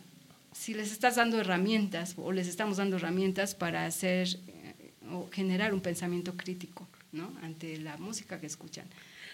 si 0.53 0.73
les 0.73 0.91
estás 0.91 1.15
dando 1.17 1.39
herramientas 1.39 2.13
o 2.17 2.31
les 2.31 2.47
estamos 2.47 2.77
dando 2.77 2.95
herramientas 2.95 3.55
para 3.55 3.85
hacer 3.85 4.27
eh, 4.47 4.91
o 5.11 5.29
generar 5.31 5.73
un 5.73 5.81
pensamiento 5.81 6.35
crítico 6.37 6.87
¿no? 7.11 7.33
ante 7.43 7.77
la 7.77 7.97
música 7.97 8.39
que 8.39 8.45
escuchan. 8.47 8.85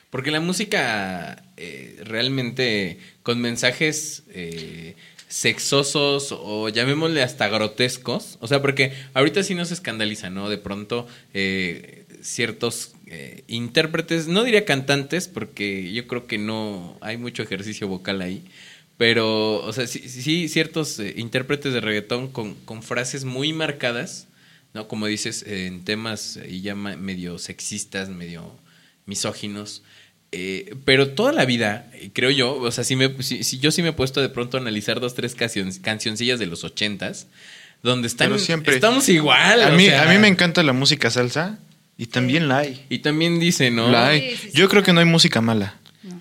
Porque 0.09 0.31
la 0.31 0.39
música 0.41 1.43
eh, 1.57 1.99
realmente 2.03 2.97
con 3.23 3.39
mensajes 3.39 4.23
eh, 4.29 4.95
sexosos 5.31 6.33
o 6.37 6.67
llamémosle 6.67 7.23
hasta 7.23 7.47
grotescos, 7.47 8.37
o 8.41 8.47
sea, 8.47 8.61
porque 8.61 8.91
ahorita 9.13 9.43
sí 9.43 9.55
nos 9.55 9.71
escandaliza, 9.71 10.29
¿no? 10.29 10.49
De 10.49 10.57
pronto 10.57 11.07
eh, 11.33 12.03
ciertos 12.21 12.91
eh, 13.07 13.45
intérpretes, 13.47 14.27
no 14.27 14.43
diría 14.43 14.65
cantantes, 14.65 15.29
porque 15.29 15.93
yo 15.93 16.05
creo 16.05 16.27
que 16.27 16.37
no 16.37 16.97
hay 16.99 17.15
mucho 17.15 17.43
ejercicio 17.43 17.87
vocal 17.87 18.21
ahí, 18.21 18.43
pero, 18.97 19.63
o 19.63 19.71
sea, 19.71 19.87
sí, 19.87 20.49
ciertos 20.49 20.99
eh, 20.99 21.13
intérpretes 21.15 21.71
de 21.71 21.79
reggaetón 21.79 22.27
con, 22.27 22.55
con 22.65 22.83
frases 22.83 23.23
muy 23.23 23.53
marcadas, 23.53 24.27
¿no? 24.73 24.89
Como 24.89 25.07
dices, 25.07 25.43
en 25.47 25.85
temas 25.85 26.39
y 26.45 26.59
ya 26.59 26.75
medio 26.75 27.39
sexistas, 27.39 28.09
medio 28.09 28.51
misóginos. 29.05 29.81
Eh, 30.33 30.75
pero 30.85 31.09
toda 31.09 31.33
la 31.33 31.43
vida, 31.45 31.91
creo 32.13 32.29
yo, 32.31 32.55
o 32.55 32.71
sea, 32.71 32.83
si, 32.85 32.95
me, 32.95 33.21
si, 33.21 33.43
si 33.43 33.59
yo 33.59 33.69
sí 33.71 33.81
me 33.81 33.89
he 33.89 33.93
puesto 33.93 34.21
de 34.21 34.29
pronto 34.29 34.55
a 34.57 34.61
analizar 34.61 34.99
dos, 35.01 35.13
tres 35.13 35.35
canción- 35.35 35.71
cancioncillas 35.81 36.39
de 36.39 36.45
los 36.45 36.63
ochentas, 36.63 37.27
donde 37.83 38.07
están, 38.07 38.29
Pero 38.29 38.39
siempre- 38.39 38.75
estamos 38.75 39.09
igual. 39.09 39.61
A 39.63 39.69
o 39.73 39.75
mí, 39.75 39.85
sea, 39.87 40.03
a 40.09 40.11
mí 40.13 40.17
me 40.19 40.27
encanta 40.29 40.63
la 40.63 40.71
música 40.73 41.09
salsa 41.09 41.59
y 41.97 42.05
también 42.05 42.47
la 42.47 42.59
hay. 42.59 42.85
Y 42.89 42.99
también 42.99 43.39
dice, 43.39 43.71
¿no? 43.71 43.89
La 43.91 44.07
hay. 44.09 44.21
Sí, 44.21 44.37
sí, 44.37 44.49
sí. 44.51 44.57
Yo 44.57 44.69
creo 44.69 44.83
que 44.83 44.93
no 44.93 44.99
hay 45.01 45.05
música 45.05 45.41
mala. 45.41 45.75
¿no? 46.03 46.19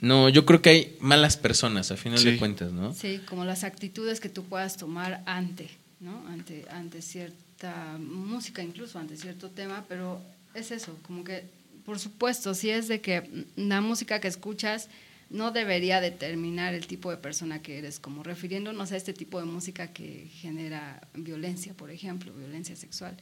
No, 0.00 0.28
yo 0.28 0.44
creo 0.44 0.60
que 0.60 0.70
hay 0.70 0.96
malas 0.98 1.36
personas, 1.36 1.92
a 1.92 1.96
final 1.96 2.18
Sí. 2.18 2.32
de 2.32 2.36
cuentas, 2.38 2.72
¿no? 2.72 2.92
Sí, 2.92 3.20
como 3.28 3.44
las 3.44 3.62
actitudes 3.62 4.18
que 4.18 4.28
tú 4.30 4.44
puedas 4.44 4.76
tomar 4.76 5.22
ante, 5.26 5.68
¿no? 6.00 6.26
Ante, 6.28 6.64
ante 6.72 7.02
cierta 7.02 7.96
música, 8.00 8.62
incluso 8.64 8.98
ante 8.98 9.16
cierto 9.16 9.48
tema, 9.50 9.84
pero 9.88 10.20
es 10.54 10.72
eso, 10.72 10.98
como 11.06 11.22
que, 11.22 11.44
por 11.84 11.98
supuesto, 11.98 12.54
si 12.54 12.70
es 12.70 12.88
de 12.88 13.00
que 13.00 13.46
la 13.56 13.80
música 13.80 14.20
que 14.20 14.28
escuchas 14.28 14.88
no 15.30 15.50
debería 15.50 16.00
determinar 16.00 16.74
el 16.74 16.86
tipo 16.86 17.10
de 17.10 17.16
persona 17.16 17.62
que 17.62 17.78
eres, 17.78 17.98
como 17.98 18.22
refiriéndonos 18.22 18.92
a 18.92 18.96
este 18.96 19.12
tipo 19.14 19.38
de 19.40 19.46
música 19.46 19.88
que 19.92 20.28
genera 20.40 21.00
violencia, 21.14 21.72
por 21.74 21.90
ejemplo, 21.90 22.32
violencia 22.34 22.76
sexual, 22.76 23.16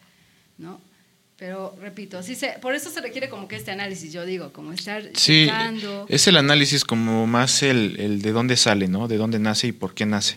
¿no? 0.59 0.81
Pero 1.37 1.75
repito, 1.81 2.23
sí 2.23 2.35
se, 2.35 2.49
por 2.61 2.75
eso 2.75 2.91
se 2.91 3.01
requiere 3.01 3.31
como 3.31 3.49
que 3.49 3.57
este 3.57 3.71
análisis, 3.71 4.13
yo 4.13 4.27
digo, 4.27 4.53
como 4.53 4.73
estar 4.75 5.03
Sí, 5.15 5.45
checando. 5.47 6.05
es 6.11 6.27
el 6.27 6.37
análisis 6.37 6.85
como 6.85 7.27
más 7.27 7.63
el, 7.63 7.99
el 7.99 8.21
de 8.23 8.33
dónde 8.33 8.57
sale, 8.57 8.89
¿no? 8.89 9.09
De 9.09 9.17
dónde 9.17 9.39
nace 9.39 9.69
y 9.69 9.73
por 9.73 9.95
qué 9.95 10.05
nace. 10.05 10.37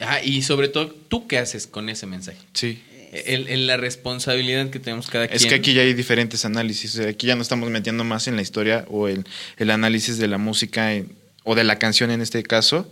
Ah, 0.00 0.20
y 0.22 0.42
sobre 0.42 0.68
todo, 0.68 0.88
¿tú 0.92 1.26
qué 1.28 1.38
haces 1.38 1.66
con 1.66 1.88
ese 1.88 2.06
mensaje? 2.06 2.38
Sí. 2.52 2.82
El, 3.26 3.48
el- 3.48 3.66
la 3.66 3.76
responsabilidad 3.76 4.70
que 4.70 4.80
tenemos 4.80 5.08
cada 5.08 5.26
quien. 5.28 5.36
Es 5.36 5.46
que 5.46 5.54
aquí 5.54 5.72
ya 5.74 5.82
hay 5.82 5.94
diferentes 5.94 6.44
análisis. 6.44 6.98
Aquí 6.98 7.26
ya 7.26 7.36
no 7.36 7.42
estamos 7.42 7.70
metiendo 7.70 8.04
más 8.04 8.26
en 8.28 8.36
la 8.36 8.42
historia 8.42 8.84
o 8.88 9.08
el, 9.08 9.24
el 9.56 9.70
análisis 9.70 10.18
de 10.18 10.28
la 10.28 10.38
música 10.38 10.92
en- 10.94 11.12
o 11.44 11.54
de 11.54 11.64
la 11.64 11.78
canción 11.78 12.10
en 12.10 12.20
este 12.22 12.42
caso, 12.42 12.90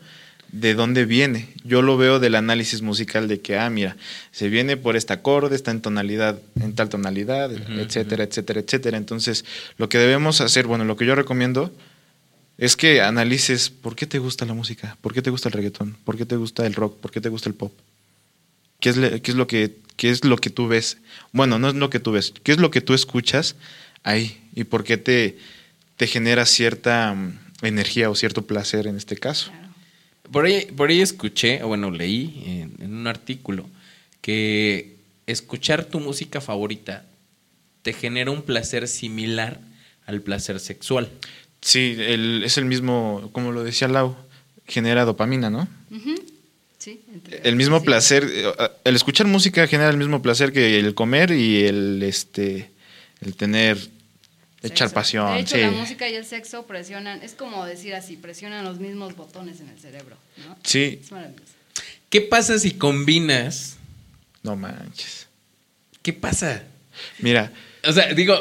de 0.52 0.74
dónde 0.74 1.06
viene. 1.06 1.48
Yo 1.64 1.80
lo 1.80 1.96
veo 1.96 2.20
del 2.20 2.34
análisis 2.34 2.82
musical 2.82 3.26
de 3.26 3.40
que, 3.40 3.56
ah, 3.56 3.70
mira, 3.70 3.96
se 4.32 4.48
viene 4.50 4.76
por 4.76 4.96
este 4.96 5.14
acorde, 5.14 5.56
está 5.56 5.70
en 5.70 5.80
tonalidad, 5.80 6.38
en 6.60 6.74
tal 6.74 6.90
tonalidad, 6.90 7.50
etcétera, 7.80 8.24
etcétera, 8.24 8.60
etcétera. 8.60 8.98
Entonces, 8.98 9.46
lo 9.78 9.88
que 9.88 9.96
debemos 9.96 10.42
hacer, 10.42 10.66
bueno, 10.66 10.84
lo 10.84 10.96
que 10.98 11.06
yo 11.06 11.14
recomiendo 11.14 11.72
es 12.58 12.76
que 12.76 13.00
analices 13.00 13.70
por 13.70 13.96
qué 13.96 14.06
te 14.06 14.18
gusta 14.18 14.44
la 14.44 14.52
música, 14.52 14.98
por 15.00 15.14
qué 15.14 15.22
te 15.22 15.30
gusta 15.30 15.48
el 15.48 15.54
reggaetón, 15.54 15.96
por 16.04 16.18
qué 16.18 16.26
te 16.26 16.36
gusta 16.36 16.66
el 16.66 16.74
rock, 16.74 17.00
por 17.00 17.10
qué 17.10 17.20
te 17.22 17.30
gusta 17.30 17.48
el 17.48 17.54
pop. 17.54 17.72
¿Qué 18.82 18.90
es, 18.90 18.96
le- 18.98 19.22
qué 19.22 19.30
es 19.30 19.36
lo 19.38 19.46
que 19.46 19.76
qué 19.96 20.10
es 20.10 20.24
lo 20.24 20.36
que 20.36 20.50
tú 20.50 20.66
ves? 20.68 20.98
Bueno, 21.32 21.58
no 21.58 21.68
es 21.68 21.74
lo 21.74 21.88
que 21.88 22.00
tú 22.00 22.12
ves, 22.12 22.34
¿qué 22.42 22.52
es 22.52 22.58
lo 22.58 22.70
que 22.70 22.80
tú 22.82 22.92
escuchas 22.92 23.56
ahí 24.02 24.38
y 24.54 24.64
por 24.64 24.84
qué 24.84 24.96
te, 24.98 25.38
te 25.96 26.06
genera 26.06 26.44
cierta 26.44 27.14
mm, 27.14 27.38
energía 27.64 28.10
o 28.10 28.14
cierto 28.14 28.44
placer 28.46 28.86
en 28.88 28.96
este 28.96 29.16
caso? 29.16 29.50
Claro. 29.50 29.68
Por 30.32 30.44
ahí, 30.46 30.66
por 30.76 30.90
ahí 30.90 31.00
escuché, 31.00 31.62
o 31.62 31.68
bueno, 31.68 31.90
leí 31.90 32.42
en, 32.46 32.74
en 32.84 32.94
un 32.94 33.06
artículo 33.06 33.68
que 34.22 34.96
escuchar 35.26 35.84
tu 35.84 36.00
música 36.00 36.40
favorita 36.40 37.04
te 37.82 37.92
genera 37.92 38.30
un 38.30 38.42
placer 38.42 38.88
similar 38.88 39.60
al 40.06 40.20
placer 40.22 40.58
sexual. 40.60 41.10
Sí, 41.60 41.96
el- 41.98 42.42
es 42.44 42.56
el 42.58 42.64
mismo, 42.64 43.28
como 43.32 43.52
lo 43.52 43.62
decía 43.62 43.88
Lau, 43.88 44.16
genera 44.66 45.04
dopamina, 45.04 45.50
¿no? 45.50 45.68
El 47.42 47.56
mismo 47.56 47.80
sí. 47.80 47.86
placer, 47.86 48.28
eh, 48.30 48.52
el 48.84 48.96
escuchar 48.96 49.26
música 49.26 49.66
genera 49.66 49.90
el 49.90 49.96
mismo 49.96 50.22
placer 50.22 50.52
que 50.52 50.78
el 50.78 50.94
comer 50.94 51.30
y 51.30 51.64
el 51.64 52.02
este 52.02 52.70
el 53.20 53.36
tener 53.36 53.78
echar 54.62 54.90
pasión. 54.92 55.34
De 55.34 55.40
hecho, 55.40 55.56
sí. 55.56 55.62
la 55.62 55.70
música 55.70 56.08
y 56.08 56.14
el 56.14 56.24
sexo 56.24 56.66
presionan, 56.66 57.22
es 57.22 57.34
como 57.34 57.64
decir 57.66 57.94
así, 57.94 58.16
presionan 58.16 58.64
los 58.64 58.78
mismos 58.78 59.16
botones 59.16 59.60
en 59.60 59.68
el 59.68 59.78
cerebro, 59.78 60.16
¿no? 60.46 60.56
Sí, 60.62 61.00
Es 61.02 61.10
maravilloso. 61.10 61.52
¿Qué 62.08 62.20
pasa 62.20 62.58
si 62.58 62.72
combinas? 62.72 63.76
no 64.42 64.56
manches. 64.56 65.28
¿Qué 66.02 66.12
pasa? 66.12 66.64
Mira, 67.20 67.52
O 67.84 67.92
sea, 67.92 68.12
digo, 68.12 68.34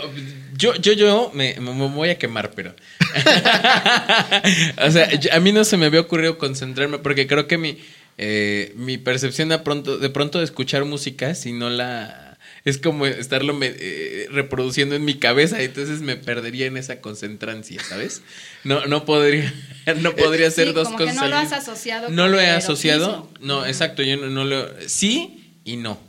yo, 0.57 0.75
yo, 0.75 0.93
yo 0.93 1.31
me, 1.33 1.55
voy 1.59 2.09
a 2.09 2.17
quemar, 2.17 2.51
pero. 2.51 2.75
o 4.85 4.91
sea, 4.91 5.09
a 5.31 5.39
mí 5.39 5.51
no 5.51 5.63
se 5.63 5.77
me 5.77 5.85
había 5.85 6.01
ocurrido 6.01 6.37
concentrarme 6.37 6.97
porque 6.97 7.27
creo 7.27 7.47
que 7.47 7.57
mi, 7.57 7.77
eh, 8.17 8.73
mi 8.75 8.97
percepción 8.97 9.49
de 9.49 9.59
pronto, 9.59 9.97
de 9.97 10.09
pronto 10.09 10.39
de 10.39 10.45
escuchar 10.45 10.85
música, 10.85 11.35
si 11.35 11.53
no 11.53 11.69
la. 11.69 12.37
Es 12.63 12.77
como 12.77 13.07
estarlo 13.07 13.55
me- 13.55 13.73
eh, 13.75 14.27
reproduciendo 14.31 14.93
en 14.95 15.03
mi 15.03 15.15
cabeza, 15.15 15.61
entonces 15.63 16.01
me 16.01 16.15
perdería 16.15 16.67
en 16.67 16.77
esa 16.77 17.01
concentrancia, 17.01 17.81
¿sabes? 17.83 18.21
No, 18.63 18.85
no 18.85 19.03
podría, 19.05 19.51
no 20.01 20.15
podría 20.15 20.47
hacer 20.49 20.67
Sí, 20.67 20.73
dos 20.73 20.85
como 20.85 20.97
que 20.99 21.05
cosas. 21.05 21.17
no 21.21 21.27
lo 21.27 21.37
has 21.37 21.51
asociado 21.53 22.09
No 22.09 22.23
con 22.23 22.31
lo 22.33 22.39
he 22.39 22.45
el 22.49 22.55
asociado. 22.57 23.05
erotismo. 23.31 23.37
No, 23.47 23.65
exacto, 23.65 24.03
yo 24.03 24.15
no, 24.17 24.27
no 24.27 24.45
lo. 24.45 24.67
Sí 24.87 25.53
y 25.63 25.77
no. 25.77 25.99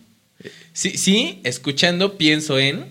Sí, 0.75 0.99
sí, 0.99 1.41
escuchando 1.45 2.19
pienso 2.19 2.59
en, 2.59 2.85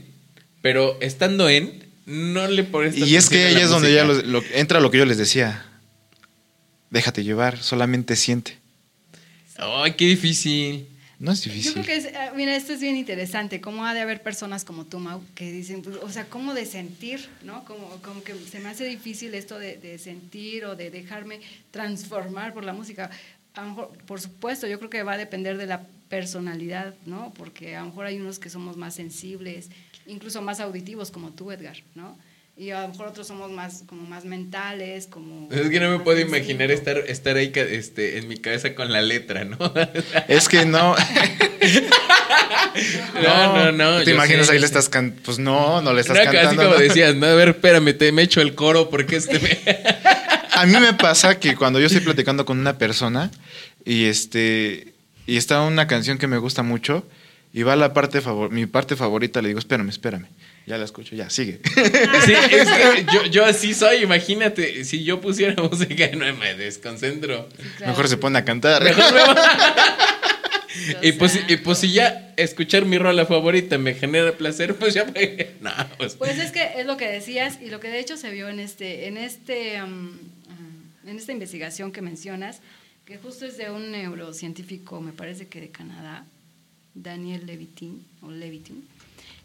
pero 0.64 0.98
estando 1.02 1.48
en, 1.50 1.84
no 2.08 2.48
le 2.48 2.64
pones 2.64 2.98
y 2.98 3.16
es 3.16 3.30
que 3.30 3.46
atención 3.46 3.46
a 3.46 3.50
ella 3.50 3.60
la 3.60 3.64
es 3.66 3.70
donde 3.70 3.94
ya 3.94 4.06
música. 4.06 4.28
lo- 4.28 4.40
lo- 4.42 4.46
entra 4.56 4.80
lo 4.80 4.90
que 4.90 4.98
yo 4.98 5.06
les 5.06 5.18
decía. 5.20 5.66
Déjate 6.90 7.24
llevar, 7.24 7.62
solamente 7.62 8.16
siente. 8.16 8.58
Ay, 9.62 9.94
qué 9.94 10.06
difícil. 10.06 10.88
No 11.20 11.32
es 11.32 11.44
Yo 11.44 11.52
difícil. 11.52 11.74
creo 11.74 11.86
que 11.86 11.96
es, 11.98 12.16
ah, 12.16 12.32
mira, 12.36 12.56
esto 12.56 12.74
es 12.74 12.82
bien 12.82 12.98
interesante, 12.98 13.62
cómo 13.62 13.86
ha 13.86 13.94
de 13.94 14.00
haber 14.02 14.24
personas 14.24 14.66
como 14.66 14.86
tú, 14.86 14.98
Mau, 14.98 15.22
que 15.36 15.52
dicen, 15.52 15.84
pues, 15.84 15.98
o 15.98 16.10
sea, 16.10 16.26
cómo 16.26 16.56
de 16.56 16.66
sentir, 16.66 17.30
¿no? 17.44 17.64
Como, 17.66 17.88
como 18.02 18.24
que 18.24 18.34
se 18.34 18.60
me 18.60 18.70
hace 18.70 18.86
difícil 18.86 19.36
esto 19.36 19.60
de, 19.60 19.78
de 19.78 20.00
sentir 20.00 20.66
o 20.66 20.76
de 20.76 20.90
dejarme 20.90 21.40
transformar 21.70 22.56
por 22.56 22.64
la 22.64 22.74
música. 22.74 23.12
A 23.54 23.62
lo 23.62 23.70
mejor, 23.70 23.98
por 24.08 24.20
supuesto, 24.20 24.66
yo 24.66 24.80
creo 24.80 24.90
que 24.90 25.04
va 25.04 25.14
a 25.14 25.18
depender 25.18 25.58
de 25.58 25.68
la 25.68 25.84
personalidad, 26.10 26.96
¿no? 27.06 27.32
Porque 27.38 27.76
a 27.76 27.82
lo 27.82 27.88
mejor 27.88 28.08
hay 28.08 28.20
unos 28.20 28.40
que 28.40 28.50
somos 28.50 28.76
más 28.78 28.96
sensibles, 28.96 29.70
incluso 30.08 30.42
más 30.42 30.60
auditivos 30.60 31.12
como 31.12 31.30
tú, 31.30 31.52
Edgar, 31.52 31.78
¿no? 31.94 32.18
Y 32.62 32.70
a 32.70 32.82
lo 32.82 32.90
mejor 32.90 33.08
otros 33.08 33.26
somos 33.26 33.50
más, 33.50 33.82
como 33.88 34.04
más 34.04 34.24
mentales, 34.24 35.08
como... 35.08 35.50
Es 35.52 35.68
que 35.72 35.80
no 35.80 35.90
me 35.90 35.98
puedo 35.98 36.20
imaginar 36.20 36.70
estar, 36.70 36.96
estar 37.08 37.36
ahí 37.36 37.52
este, 37.56 38.20
en 38.20 38.28
mi 38.28 38.38
cabeza 38.38 38.76
con 38.76 38.92
la 38.92 39.02
letra, 39.02 39.46
¿no? 39.46 39.58
Es 40.28 40.48
que 40.48 40.64
no. 40.68 40.96
No, 43.24 43.56
no, 43.56 43.72
no, 43.72 44.04
¿Te 44.04 44.12
imaginas 44.12 44.46
sé, 44.46 44.54
ahí 44.54 44.60
le 44.60 44.68
estás 44.68 44.90
cantando? 44.90 45.24
Pues 45.24 45.40
no, 45.40 45.82
no 45.82 45.92
le 45.92 46.02
estás 46.02 46.16
No, 46.16 46.22
así 46.22 46.32
cantando. 46.32 46.62
como 46.62 46.76
¿no? 46.76 46.80
decías, 46.80 47.16
no, 47.16 47.26
a 47.26 47.34
ver, 47.34 47.50
espérame, 47.50 47.98
te, 47.98 48.12
me 48.12 48.22
echo 48.22 48.42
el 48.42 48.54
coro 48.54 48.92
porque 48.92 49.16
este 49.16 49.40
me... 49.40 49.58
A 50.52 50.68
mí 50.68 50.80
me 50.80 50.94
pasa 50.94 51.40
que 51.40 51.56
cuando 51.56 51.80
yo 51.80 51.88
estoy 51.88 52.02
platicando 52.02 52.46
con 52.46 52.60
una 52.60 52.78
persona 52.78 53.32
y 53.86 54.06
este 54.06 54.94
y 55.26 55.38
está 55.38 55.64
una 55.64 55.88
canción 55.88 56.20
que 56.20 56.28
me 56.28 56.38
gusta 56.38 56.62
mucho 56.62 57.08
y 57.54 57.64
va 57.64 57.76
la 57.76 57.94
parte 57.94 58.22
favor, 58.22 58.52
mi 58.52 58.68
parte 58.68 58.96
favorita, 58.96 59.42
le 59.42 59.48
digo, 59.48 59.58
espérame, 59.58 59.90
espérame. 59.90 60.28
Ya 60.72 60.78
la 60.78 60.86
escucho, 60.86 61.18
ya, 61.18 61.30
sigue. 61.30 61.60
Sí, 62.26 62.32
es 62.32 62.70
que 62.70 63.06
yo, 63.14 63.26
yo 63.26 63.44
así 63.44 63.74
soy, 63.74 64.04
imagínate, 64.04 64.86
si 64.86 65.04
yo 65.04 65.20
pusiera 65.20 65.62
música, 65.70 66.10
no 66.16 66.34
me 66.38 66.56
desconcentro. 66.56 67.50
Claro. 67.76 67.92
Mejor 67.92 68.08
se 68.08 68.16
pone 68.16 68.40
a 68.40 68.46
cantar. 68.46 68.82
Mejor 68.82 69.14
me 69.14 69.20
Y 71.02 71.12
pues, 71.12 71.38
y 71.50 71.58
pues 71.58 71.80
si 71.80 71.92
ya 71.92 72.34
escuchar 72.38 72.86
mi 72.86 72.98
rola 72.98 73.26
favorita 73.26 73.78
me 73.78 73.96
genera 73.96 74.32
placer, 74.32 74.76
pues 74.76 74.94
ya 74.94 75.06
pues, 75.06 75.48
no, 75.60 75.72
pues, 75.98 76.16
Pues 76.16 76.38
es 76.38 76.54
que 76.54 76.80
es 76.80 76.86
lo 76.86 76.96
que 76.96 77.10
decías 77.10 77.60
y 77.62 77.70
lo 77.70 77.82
que 77.82 77.90
de 77.90 78.00
hecho 78.00 78.16
se 78.16 78.32
vio 78.32 78.48
en 78.48 78.62
este, 78.62 79.08
en 79.08 79.18
este, 79.18 79.84
um, 79.84 80.18
en 81.06 81.18
esta 81.18 81.34
investigación 81.34 81.92
que 81.92 82.02
mencionas, 82.02 82.62
que 83.04 83.18
justo 83.18 83.46
es 83.46 83.58
de 83.58 83.72
un 83.72 83.92
neurocientífico, 83.92 85.02
me 85.02 85.12
parece 85.12 85.50
que 85.50 85.60
de 85.60 85.70
Canadá, 85.70 86.26
Daniel 86.94 87.46
Levitin 87.46 88.06
o 88.22 88.32
Levitin, 88.32 88.86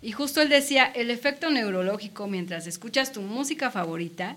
y 0.02 0.12
justo 0.12 0.42
él 0.42 0.48
decía 0.48 0.84
el 0.84 1.10
efecto 1.10 1.50
neurológico 1.50 2.26
mientras 2.26 2.66
escuchas 2.66 3.12
tu 3.12 3.22
música 3.22 3.70
favorita, 3.70 4.36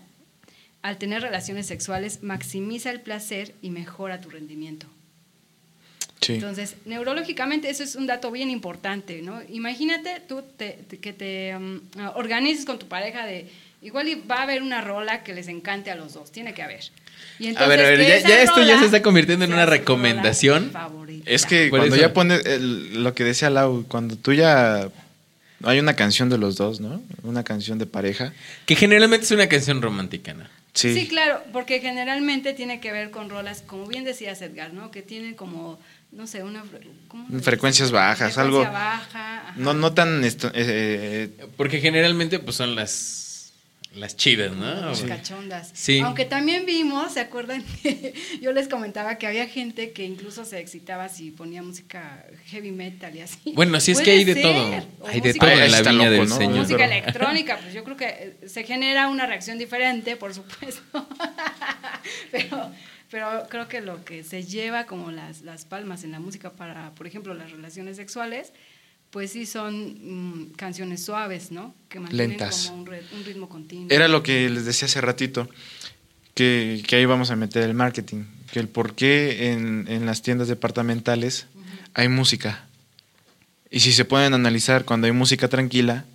al 0.82 0.98
tener 0.98 1.22
relaciones 1.22 1.68
sexuales 1.68 2.24
maximiza 2.24 2.90
el 2.92 3.02
placer 3.02 3.54
y 3.62 3.70
mejora 3.70 4.22
tu 4.22 4.30
rendimiento. 4.30 4.88
Sí. 6.22 6.34
Entonces, 6.36 6.76
neurológicamente 6.86 7.70
eso 7.70 7.84
es 7.84 7.96
un 7.96 8.06
dato 8.08 8.30
bien 8.32 8.50
importante, 8.50 9.22
¿no? 9.22 9.42
Imagínate 9.50 10.22
tú 10.28 10.42
te- 10.58 10.80
te- 10.88 10.98
que 10.98 11.14
te 11.14 11.56
um, 11.56 11.80
organices 12.16 12.66
con 12.66 12.78
tu 12.80 12.88
pareja 12.88 13.26
de 13.26 13.50
igual 13.82 14.08
y 14.08 14.16
va 14.16 14.38
a 14.40 14.44
haber 14.44 14.62
una 14.62 14.82
rola 14.82 15.24
que 15.24 15.34
les 15.34 15.48
encante 15.48 15.92
a 15.92 15.96
los 15.96 16.14
dos, 16.14 16.32
tiene 16.32 16.54
que 16.54 16.62
haber. 16.64 16.82
Y 17.40 17.56
A 17.56 17.68
ver, 17.68 17.80
a 17.80 17.90
ver, 17.90 18.00
ya- 18.00 18.42
esto 18.42 18.62
ya 18.64 18.80
se 18.80 18.86
está 18.86 19.02
convirtiendo 19.02 19.46
en 19.46 19.54
una 19.54 19.66
recomendación. 19.66 20.72
favorita. 20.72 21.30
Es 21.30 21.46
que 21.46 21.70
cuando 21.70 21.88
eso. 21.88 21.96
ya 21.98 22.14
pones 22.14 22.46
el- 22.46 23.04
lo 23.04 23.14
que 23.14 23.24
decía 23.24 23.50
Lau, 23.50 23.86
cuando 23.88 24.16
tú 24.18 24.34
ya 24.34 24.90
hay 25.64 25.80
una 25.80 25.96
canción 25.96 26.30
de 26.30 26.38
los 26.38 26.56
dos, 26.58 26.80
¿no? 26.82 27.02
Una 27.24 27.44
canción 27.44 27.78
de 27.80 27.86
pareja. 27.86 28.34
que 28.66 28.76
generalmente 28.76 29.26
es 29.26 29.32
una 29.32 29.48
canción 29.48 29.82
romántica, 29.82 30.34
¿no? 30.34 30.46
Sí. 30.74 30.94
Sí. 30.94 31.08
claro, 31.08 31.42
porque 31.52 31.80
generalmente 31.80 32.54
tiene 32.54 32.80
que 32.80 32.92
ver 32.92 33.10
con 33.12 33.30
rolas, 33.30 33.64
como 33.66 33.88
bien 33.88 34.04
decías 34.06 34.42
Edgar, 34.42 34.72
¿no? 34.74 34.92
Que 34.92 35.02
tienen 35.02 35.34
como, 35.34 35.80
no 36.12 36.28
sé, 36.28 36.44
una... 36.44 36.64
¿cómo 37.08 37.26
Frecuencias 37.42 37.92
bajas, 37.92 38.34
Frecuencia 38.36 38.42
algo- 38.68 38.72
baja. 38.72 39.54
No, 39.58 39.74
no 39.74 39.94
tan 39.94 40.24
esto- 40.24 40.50
eh, 40.54 41.32
eh, 41.40 41.46
Porque 41.58 41.80
generalmente 41.82 42.40
pues 42.40 42.56
son 42.56 42.76
las 42.76 42.92
las 43.96 44.16
chidas, 44.16 44.52
¿no? 44.56 44.66
Las 44.66 45.02
cachondas. 45.02 45.72
Sí. 45.74 46.00
Aunque 46.00 46.26
también 46.26 46.66
vimos, 46.66 47.14
¿se 47.14 47.20
acuerdan? 47.22 47.64
que 47.82 48.14
yo 48.42 48.52
les 48.52 48.68
comentaba 48.68 49.18
que 49.18 49.26
había 49.28 49.48
gente 49.48 49.92
que 49.92 50.06
incluso 50.06 50.46
se 50.46 50.60
excitaba 50.60 51.10
si 51.10 51.32
ponía 51.32 51.64
música 51.64 52.26
heavy 52.46 52.72
metal 52.72 53.16
y 53.16 53.22
así. 53.22 53.54
Bueno, 53.56 53.80
sí 53.80 53.92
es 53.94 54.02
que 54.02 54.12
hay 54.12 54.24
de 54.26 54.34
ser. 54.36 54.42
todo. 54.44 54.84
O 55.02 55.08
Hay 55.08 55.22
de 55.22 55.34
todo 55.34 55.50
en 55.50 55.72
la 55.72 55.82
viña 55.82 55.92
loco, 56.10 56.10
del 56.12 56.30
¿no? 56.30 56.38
Señor. 56.38 56.58
Música 56.60 56.78
Pero- 56.78 56.92
electrónica, 56.92 57.58
pues 57.62 57.74
yo 57.74 57.84
creo 57.84 57.98
que 57.98 58.38
se 58.48 58.64
genera 58.64 59.08
una 59.10 59.26
reacción 59.26 59.58
diferente, 59.58 60.16
por 60.16 60.34
supuesto. 60.36 60.82
pero, 62.32 62.72
pero 63.10 63.48
creo 63.50 63.68
que 63.68 63.82
lo 63.82 64.04
que 64.06 64.24
se 64.24 64.44
lleva 64.44 64.86
como 64.86 65.12
las, 65.12 65.42
las 65.42 65.66
palmas 65.66 66.04
en 66.04 66.12
la 66.12 66.20
música 66.20 66.52
para, 66.52 66.92
por 66.92 67.08
ejemplo, 67.08 67.34
las 67.34 67.52
relaciones 67.52 67.98
sexuales, 67.98 68.54
pues 69.12 69.32
sí 69.32 69.46
son 69.46 70.50
mm, 70.50 70.52
canciones 70.56 71.04
suaves, 71.04 71.52
¿no? 71.52 71.74
Que 71.90 72.00
mantienen 72.00 72.30
Lentas. 72.32 72.68
como 72.68 72.84
un, 72.84 73.26
ritmo 73.26 73.50
continuo. 73.50 73.88
Era 73.90 74.08
lo 74.08 74.24
que 74.24 74.50
les 74.50 74.66
decía 74.66 74.88
hace 74.88 75.02
ratito, 75.02 75.50
que, 76.36 76.84
que 76.88 76.96
ahí 76.96 77.06
vamos 77.06 77.32
a 77.32 77.36
meter 77.36 77.64
el 77.64 77.74
marketing, 77.74 78.26
que 78.52 78.60
el 78.60 78.68
por 78.68 78.96
qué 78.96 79.52
en, 79.52 79.88
en 79.90 80.06
las 80.06 80.22
tiendas 80.22 80.48
departamentales 80.48 81.48
hay 81.94 82.08
música. 82.08 82.66
Y 83.72 83.82
si 83.82 83.92
se 83.92 84.06
pueden 84.06 84.34
analizar 84.34 84.86
cuando 84.86 85.08
hay 85.08 85.14
música 85.14 85.48
tranquila, 85.48 86.06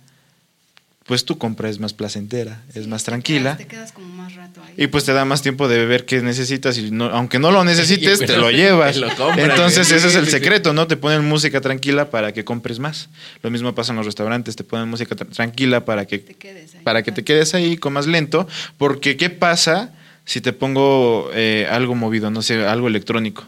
pues 1.05 1.23
tu 1.23 1.37
compra 1.37 1.69
es 1.69 1.79
más 1.79 1.93
placentera, 1.93 2.63
es 2.73 2.87
más 2.87 3.03
te 3.03 3.11
tranquila. 3.11 3.51
quedas- 3.51 3.57
Te 3.57 3.67
quedas 3.67 3.91
como 3.91 4.07
más 4.15 4.33
rato 4.33 4.59
ahí. 4.65 4.73
Y 4.75 4.87
pues 4.87 5.03
te 5.05 5.13
da 5.13 5.23
más 5.23 5.43
tiempo 5.43 5.67
de 5.67 5.85
ver 5.85 6.05
qué 6.05 6.21
necesitas 6.23 6.77
y 6.79 6.89
no, 6.89 7.05
aunque 7.05 7.37
no 7.37 7.51
lo 7.51 7.63
necesites, 7.63 8.15
Y 8.21 8.25
te 8.25 8.33
pues, 8.33 8.37
lo 8.39 8.49
llevas. 8.49 8.93
te 8.95 9.01
lo 9.01 9.07
compras, 9.15 9.49
Entonces 9.49 9.87
sí, 9.87 9.93
ese 9.93 10.07
es 10.07 10.15
el 10.15 10.27
secreto, 10.27 10.73
¿no? 10.73 10.87
Te 10.87 10.97
ponen 10.97 11.23
música 11.27 11.61
tranquila 11.61 12.09
para 12.09 12.33
que 12.33 12.43
compres 12.43 12.79
más. 12.79 13.09
Lo 13.43 13.51
mismo 13.51 13.75
pasa 13.75 13.91
en 13.91 13.97
los 13.97 14.05
restaurantes, 14.07 14.55
te 14.55 14.63
ponen 14.63 14.87
música 14.89 15.15
tra- 15.15 15.29
tranquila 15.29 15.85
para 15.85 16.05
que 16.05 16.17
te 16.19 16.33
quedes 16.33 16.73
ahí. 16.75 16.81
para 16.83 17.03
que 17.03 17.11
te 17.11 17.23
quedes 17.23 17.53
ahí 17.53 17.77
comas 17.77 18.07
lento, 18.07 18.47
porque 18.79 19.15
¿qué 19.15 19.29
pasa 19.29 19.93
si 20.25 20.41
te 20.41 20.53
pongo 20.53 21.29
eh, 21.35 21.67
algo 21.69 21.93
movido, 21.93 22.31
no 22.31 22.41
sé, 22.41 22.65
algo 22.65 22.87
electrónico? 22.87 23.43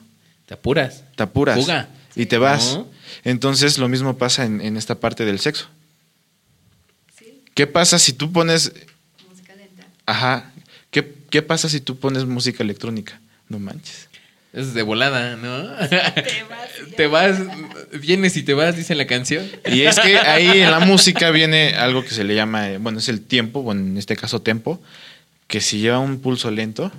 Te 0.46 0.54
apuras. 0.54 1.04
Te 1.16 1.24
apuras 1.24 1.60
Fuga. 1.60 1.90
y 2.16 2.28
te 2.28 2.38
vas. 2.38 2.76
No. 2.76 2.88
Entonces 3.24 3.80
lo 3.80 3.90
mismo 3.90 4.16
pasa 4.18 4.46
en, 4.46 4.62
en 4.62 4.78
esta 4.78 5.00
parte 5.00 5.26
del 5.26 5.40
sexo. 5.40 5.68
¿Qué 7.58 7.66
pasa 7.66 7.98
si 7.98 8.14
tú 8.14 8.32
pones, 8.32 8.72
música 9.28 9.56
lenta. 9.56 9.84
ajá, 10.06 10.52
qué, 10.92 11.12
qué 11.32 11.42
pasa 11.42 11.70
si 11.70 11.82
tú 11.82 11.98
pones 11.98 12.26
música 12.26 12.62
electrónica? 12.64 13.20
No 13.50 13.58
manches. 13.58 14.10
Es 14.54 14.76
de 14.76 14.84
volada, 14.84 15.36
¿no? 15.38 15.64
Te 15.90 16.44
vas 16.44 16.70
te 16.96 17.08
vas, 17.08 17.38
vienes 18.00 18.38
y 18.38 18.44
te 18.44 18.54
vas, 18.54 18.76
dice 18.76 18.94
la 18.94 19.08
canción. 19.08 19.44
Y 19.66 19.82
es 19.82 20.00
que 20.00 20.20
ahí 20.20 20.62
en 20.62 20.70
la 20.70 20.80
música 20.86 21.32
viene 21.32 21.74
algo 21.76 22.04
que 22.04 22.12
se 22.12 22.24
le 22.24 22.36
llama, 22.36 22.70
eh, 22.70 22.78
bueno, 22.78 23.00
es 23.00 23.10
el 23.10 23.22
tiempo, 23.22 23.64
bueno, 23.64 23.82
en 23.82 23.98
este 23.98 24.16
caso 24.16 24.44
tempo, 24.44 24.80
que 25.48 25.60
si 25.60 25.80
lleva 25.80 25.98
un 25.98 26.20
pulso 26.20 26.52
lento, 26.52 26.92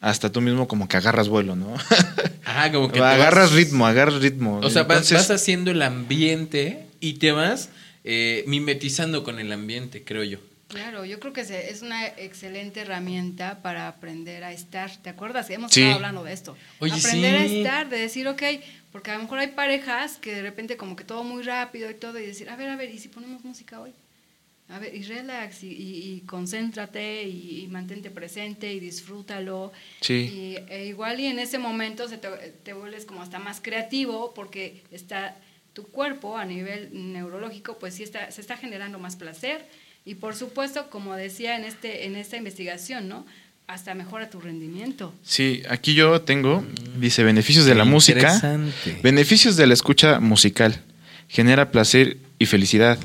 hasta 0.00 0.30
tú 0.30 0.40
mismo 0.40 0.68
como 0.68 0.86
que 0.86 0.96
agarras 0.96 1.26
vuelo, 1.28 1.56
¿no? 1.56 1.74
Ajá, 2.44 2.70
como 2.70 2.92
que 2.92 3.00
agarras 3.00 3.50
vas- 3.50 3.56
ritmo, 3.56 3.84
agarras 3.84 4.20
ritmo. 4.20 4.60
O 4.62 4.70
sea, 4.70 4.84
vas 4.84 5.10
haciendo 5.32 5.72
el 5.72 5.82
ambiente 5.82 6.86
y 7.00 7.14
te 7.14 7.32
vas 7.32 7.68
eh, 8.04 8.44
mimetizando 8.46 9.22
con 9.24 9.38
el 9.38 9.52
ambiente, 9.52 10.04
creo 10.04 10.24
yo. 10.24 10.38
Claro, 10.68 11.04
yo 11.04 11.20
creo 11.20 11.34
que 11.34 11.42
es 11.42 11.82
una 11.82 12.06
excelente 12.06 12.80
herramienta 12.80 13.60
para 13.60 13.88
aprender 13.88 14.42
a 14.42 14.52
estar. 14.52 14.90
¿Te 15.02 15.10
acuerdas? 15.10 15.50
Hemos 15.50 15.70
Sí. 15.70 15.80
estado 15.80 15.96
hablando 15.96 16.24
de 16.24 16.32
esto. 16.32 16.56
Oye, 16.78 16.94
aprender 16.94 17.36
sí. 17.36 17.56
a 17.56 17.58
estar, 17.58 17.88
de 17.90 17.98
decir, 17.98 18.26
ok, 18.26 18.42
porque 18.90 19.10
a 19.10 19.16
lo 19.16 19.22
mejor 19.24 19.38
hay 19.40 19.48
parejas 19.48 20.16
que 20.16 20.34
de 20.34 20.40
repente 20.42 20.78
como 20.78 20.96
que 20.96 21.04
todo 21.04 21.24
muy 21.24 21.42
rápido 21.42 21.90
y 21.90 21.94
todo, 21.94 22.18
y 22.18 22.24
decir, 22.26 22.48
a 22.48 22.56
ver, 22.56 22.70
a 22.70 22.76
ver, 22.76 22.88
¿y 22.90 22.98
si 22.98 23.08
ponemos 23.08 23.44
música 23.44 23.80
hoy? 23.82 23.92
A 24.68 24.78
ver, 24.78 24.94
y 24.94 25.02
relax, 25.02 25.62
y, 25.64 25.68
y- 25.72 26.14
y 26.14 26.20
concéntrate, 26.20 27.24
y, 27.24 27.64
y 27.64 27.66
mantente 27.68 28.10
presente, 28.10 28.72
y 28.72 28.80
disfrútalo. 28.80 29.72
Sí. 30.00 30.14
Y 30.14 30.72
e 30.72 30.86
igual 30.86 31.20
y 31.20 31.26
en 31.26 31.38
ese 31.38 31.58
momento 31.58 32.08
se 32.08 32.16
te, 32.16 32.28
te 32.62 32.72
vuelves 32.72 33.04
como 33.04 33.20
hasta 33.20 33.38
más 33.38 33.60
creativo 33.60 34.32
porque 34.32 34.84
está 34.90 35.36
tu 35.72 35.84
cuerpo 35.84 36.36
a 36.36 36.44
nivel 36.44 36.90
neurológico, 36.92 37.78
pues 37.78 37.94
sí 37.94 38.02
está, 38.02 38.30
se 38.30 38.40
está 38.40 38.56
generando 38.56 38.98
más 38.98 39.16
placer. 39.16 39.66
Y 40.04 40.16
por 40.16 40.34
supuesto, 40.34 40.90
como 40.90 41.14
decía 41.14 41.56
en, 41.56 41.64
este, 41.64 42.06
en 42.06 42.16
esta 42.16 42.36
investigación, 42.36 43.08
¿no? 43.08 43.24
Hasta 43.68 43.94
mejora 43.94 44.28
tu 44.28 44.40
rendimiento. 44.40 45.14
Sí, 45.22 45.62
aquí 45.70 45.94
yo 45.94 46.20
tengo, 46.22 46.64
dice, 46.98 47.22
beneficios 47.22 47.64
de 47.64 47.74
la 47.76 47.84
música. 47.84 48.34
Interesante. 48.34 48.98
Beneficios 49.02 49.56
de 49.56 49.66
la 49.66 49.74
escucha 49.74 50.18
musical. 50.20 50.82
Genera 51.28 51.70
placer 51.70 52.18
y 52.38 52.46
felicidad. 52.46 52.98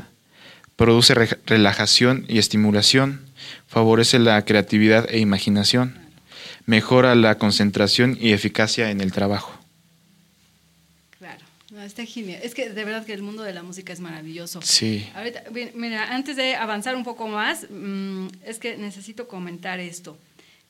Produce 0.76 1.14
re- 1.14 1.38
relajación 1.46 2.26
y 2.28 2.40
estimulación. 2.40 3.22
Favorece 3.68 4.18
la 4.20 4.44
creatividad 4.44 5.08
e 5.10 5.20
imaginación. 5.20 5.98
Mejora 6.66 7.16
la 7.16 7.36
concentración 7.38 8.18
y 8.20 8.34
eficacia 8.34 8.90
en 8.92 9.00
el 9.00 9.12
trabajo. 9.12 9.57
Está 11.88 12.06
genial. 12.06 12.42
Es 12.44 12.54
que 12.54 12.70
de 12.70 12.84
verdad 12.84 13.06
que 13.06 13.14
el 13.14 13.22
mundo 13.22 13.44
de 13.44 13.54
la 13.54 13.64
música 13.64 13.94
es 13.94 14.02
maravilloso. 14.02 14.62
Sí. 14.62 15.10
Ahorita, 15.16 15.44
mira, 15.74 16.14
antes 16.14 16.36
de 16.36 16.56
avanzar 16.56 16.98
un 16.98 17.06
poco 17.06 17.30
más, 17.30 17.66
mm, 17.70 18.28
es 18.44 18.60
que 18.60 18.76
necesito 18.76 19.28
comentar 19.30 19.80
esto. 19.80 20.18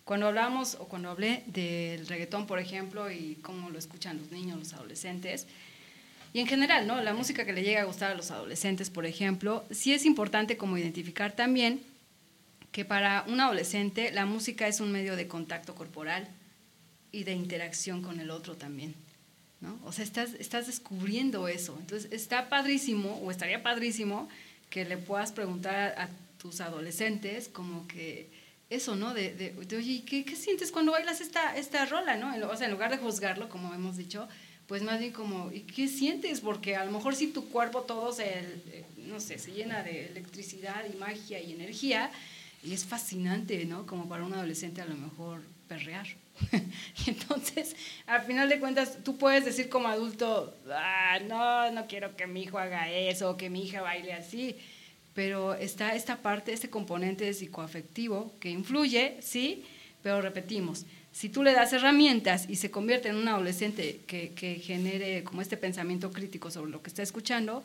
Cuando 0.04 0.28
hablamos 0.28 0.76
o 0.76 0.88
cuando 0.88 1.10
hablé 1.10 1.44
del 1.48 2.06
reggaetón, 2.06 2.46
por 2.46 2.60
ejemplo, 2.60 3.12
y 3.12 3.40
cómo 3.42 3.72
lo 3.72 3.80
escuchan 3.80 4.20
los 4.20 4.32
niños, 4.32 4.60
los 4.60 4.74
adolescentes, 4.74 5.48
y 6.34 6.40
en 6.40 6.48
general, 6.48 6.86
¿no? 6.86 7.02
La 7.02 7.16
música 7.16 7.46
que 7.46 7.54
le 7.54 7.64
llega 7.64 7.82
a 7.82 7.86
gustar 7.86 8.12
a 8.12 8.16
los 8.16 8.30
adolescentes, 8.30 8.92
por 8.92 9.08
ejemplo, 9.08 9.66
sí 9.72 9.94
es 9.94 10.06
importante 10.06 10.56
como 10.56 10.78
identificar 10.78 11.36
también 11.36 11.82
que 12.72 12.86
para 12.86 13.26
un 13.28 13.42
adolescente 13.42 14.12
la 14.12 14.28
música 14.28 14.68
es 14.68 14.80
un 14.82 14.92
medio 14.92 15.16
de 15.16 15.28
contacto 15.28 15.74
corporal 15.74 16.28
y 17.12 17.24
de 17.24 17.34
interacción 17.34 18.04
con 18.04 18.20
el 18.20 18.30
otro 18.30 18.56
también. 18.56 18.94
O 19.84 19.92
sea, 19.92 20.04
estás, 20.04 20.34
estás 20.36 20.68
descubriendo 20.68 21.48
eso. 21.48 21.76
Entonces, 21.80 22.12
está 22.12 22.50
padrísimo, 22.50 23.20
o 23.24 23.32
estaría 23.32 23.64
padrísimo, 23.64 24.30
que 24.70 24.86
le 24.86 24.98
puedas 24.98 25.32
preguntar 25.32 25.96
a, 25.98 26.10
tus 26.38 26.62
adolescentes 26.62 27.48
como 27.48 27.88
que 27.88 28.30
eso, 28.70 28.96
¿no? 28.96 29.16
De, 29.16 29.56
oye, 29.76 30.04
¿qué, 30.06 30.24
¿qué 30.24 30.36
sientes 30.36 30.72
cuando 30.72 30.92
bailas 30.92 31.20
esta, 31.20 31.58
esta 31.58 31.84
rola, 31.88 32.16
¿no? 32.16 32.32
O 32.48 32.56
sea, 32.56 32.68
en 32.68 32.74
lugar 32.74 32.92
de 32.92 32.98
juzgarlo, 32.98 33.50
como 33.50 33.74
hemos 33.74 33.98
dicho, 33.98 34.28
pues 34.68 34.84
más 34.84 35.00
bien 35.00 35.14
como, 35.14 35.52
¿y 35.52 35.62
qué 35.62 35.88
sientes? 35.88 36.42
Porque 36.42 36.76
a 36.76 36.86
lo 36.86 36.92
mejor 36.92 37.16
si 37.16 37.28
tu 37.28 37.50
cuerpo 37.50 37.82
todo 37.82 38.14
se, 38.14 38.26
eh, 38.28 38.86
no 38.98 39.20
sé, 39.20 39.40
se 39.40 39.52
llena 39.52 39.82
de 39.82 40.08
electricidad 40.08 40.86
y 40.94 40.96
magia 40.98 41.40
y 41.42 41.54
energía, 41.54 42.12
y 42.64 42.74
es 42.74 42.86
fascinante, 42.86 43.66
¿no? 43.66 43.88
Como 43.88 44.08
para 44.08 44.24
un 44.24 44.34
adolescente 44.34 44.82
a 44.82 44.86
lo 44.86 44.96
mejor 44.96 45.42
perrear. 45.68 46.08
y 46.52 47.10
entonces, 47.10 47.76
al 48.06 48.22
final 48.24 48.50
de 48.50 48.60
cuentas, 48.60 49.00
tú 49.04 49.18
puedes 49.18 49.46
decir 49.46 49.70
como 49.70 49.88
adulto, 49.88 50.56
ah, 50.72 51.20
no, 51.28 51.72
no 51.72 51.88
quiero 51.88 52.16
que 52.16 52.28
mi 52.28 52.44
hijo 52.44 52.58
haga 52.58 52.90
eso, 52.90 53.38
que 53.38 53.50
mi 53.50 53.64
hija 53.64 53.82
baile 53.82 54.14
así. 54.14 54.56
Pero 55.14 55.56
está 55.56 55.96
esta 55.96 56.18
parte, 56.18 56.54
este 56.54 56.70
componente 56.70 57.34
psicoafectivo 57.34 58.34
que 58.40 58.50
influye, 58.50 59.18
sí, 59.22 59.66
pero 60.04 60.22
repetimos, 60.22 60.86
si 61.12 61.30
tú 61.30 61.42
le 61.42 61.54
das 61.54 61.74
herramientas 61.74 62.46
y 62.48 62.58
se 62.58 62.70
convierte 62.70 63.10
en 63.10 63.16
un 63.16 63.28
adolescente 63.28 64.02
que, 64.06 64.34
que 64.34 64.56
genere 64.56 65.24
como 65.24 65.42
este 65.42 65.58
pensamiento 65.58 66.12
crítico 66.12 66.52
sobre 66.52 66.70
lo 66.70 66.84
que 66.84 66.90
está 66.90 67.02
escuchando, 67.02 67.64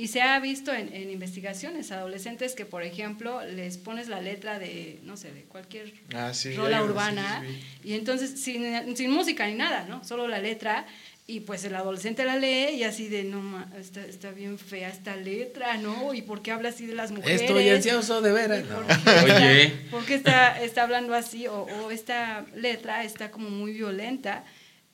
y 0.00 0.06
se 0.06 0.22
ha 0.22 0.38
visto 0.38 0.72
en, 0.72 0.94
en 0.94 1.10
investigaciones 1.10 1.90
adolescentes 1.90 2.54
que, 2.54 2.64
por 2.64 2.84
ejemplo, 2.84 3.44
les 3.44 3.78
pones 3.78 4.06
la 4.06 4.20
letra 4.20 4.60
de, 4.60 5.00
no 5.02 5.16
sé, 5.16 5.32
de 5.32 5.42
cualquier 5.42 5.92
Ah, 6.14 6.32
sí, 6.32 6.54
rola 6.54 6.84
urbana, 6.84 7.44
sí, 7.44 7.52
sí, 7.52 7.88
y 7.88 7.92
entonces 7.94 8.40
sin, 8.40 8.96
sin 8.96 9.10
música 9.10 9.48
ni 9.48 9.54
nada, 9.54 9.86
¿no? 9.88 10.04
Solo 10.04 10.28
la 10.28 10.38
letra, 10.38 10.86
y 11.26 11.40
pues 11.40 11.64
el 11.64 11.74
adolescente 11.74 12.24
la 12.24 12.36
lee 12.36 12.76
y 12.76 12.84
así 12.84 13.08
de, 13.08 13.24
no, 13.24 13.42
ma, 13.42 13.68
está, 13.76 14.06
está 14.06 14.30
bien 14.30 14.56
fea 14.56 14.88
esta 14.88 15.16
letra, 15.16 15.76
¿no? 15.78 16.14
¿Y 16.14 16.22
por 16.22 16.42
qué 16.42 16.52
habla 16.52 16.68
así 16.68 16.86
de 16.86 16.94
las 16.94 17.10
mujeres? 17.10 17.42
Estoy 17.42 17.68
ansioso 17.68 18.22
de 18.22 18.30
veras. 18.30 18.60
¿Y 18.60 18.62
por 18.62 18.86
No. 18.86 19.34
Oye. 19.34 19.72
¿Por 19.90 20.06
qué 20.06 20.14
está, 20.14 20.62
está 20.62 20.84
hablando 20.84 21.12
así? 21.12 21.48
O, 21.48 21.62
o 21.64 21.90
esta 21.90 22.46
letra 22.54 23.02
está 23.02 23.32
como 23.32 23.50
muy 23.50 23.72
violenta 23.72 24.44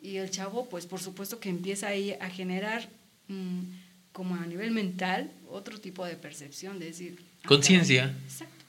y 0.01 0.17
el 0.17 0.31
chavo, 0.31 0.67
pues 0.69 0.87
por 0.87 1.01
supuesto 1.01 1.41
que 1.41 1.51
empieza 1.51 1.89
ahí 1.89 2.17
a 2.19 2.31
generar 2.31 2.89
mm, 3.29 3.84
como 4.15 4.37
a 4.37 4.47
nivel 4.47 4.71
mental 4.71 5.29
otro 5.51 5.81
tipo 5.81 6.07
de 6.07 6.15
percepción, 6.15 6.79
de 6.79 6.87
decir... 6.87 7.19
ah, 7.43 7.49
Conciencia. 7.49 8.15
Exacto. 8.25 8.65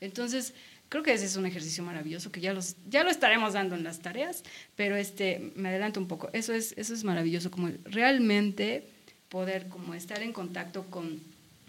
Entonces, 0.00 0.54
creo 0.88 1.02
que 1.02 1.12
ese 1.12 1.26
es 1.26 1.34
un 1.34 1.46
ejercicio 1.46 1.82
maravilloso 1.82 2.30
que 2.30 2.40
ya, 2.40 2.52
los, 2.52 2.76
ya 2.88 3.02
lo 3.02 3.10
estaremos 3.10 3.54
dando 3.54 3.74
en 3.74 3.82
las 3.82 3.98
tareas, 3.98 4.44
pero 4.76 4.94
este, 4.94 5.52
me 5.56 5.70
adelanto 5.70 5.98
un 5.98 6.06
poco. 6.06 6.30
Eso 6.32 6.54
es, 6.54 6.74
eso 6.76 6.94
es 6.94 7.02
maravilloso, 7.02 7.50
como 7.50 7.70
realmente 7.84 8.86
poder 9.28 9.66
como 9.66 9.94
estar 9.94 10.22
en 10.22 10.32
contacto 10.32 10.84
con, 10.84 11.20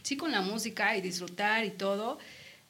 sí, 0.04 0.18
con 0.18 0.32
la 0.32 0.42
música 0.42 0.96
y 0.96 1.02
disfrutar 1.02 1.66
y 1.66 1.72
todo, 1.72 2.20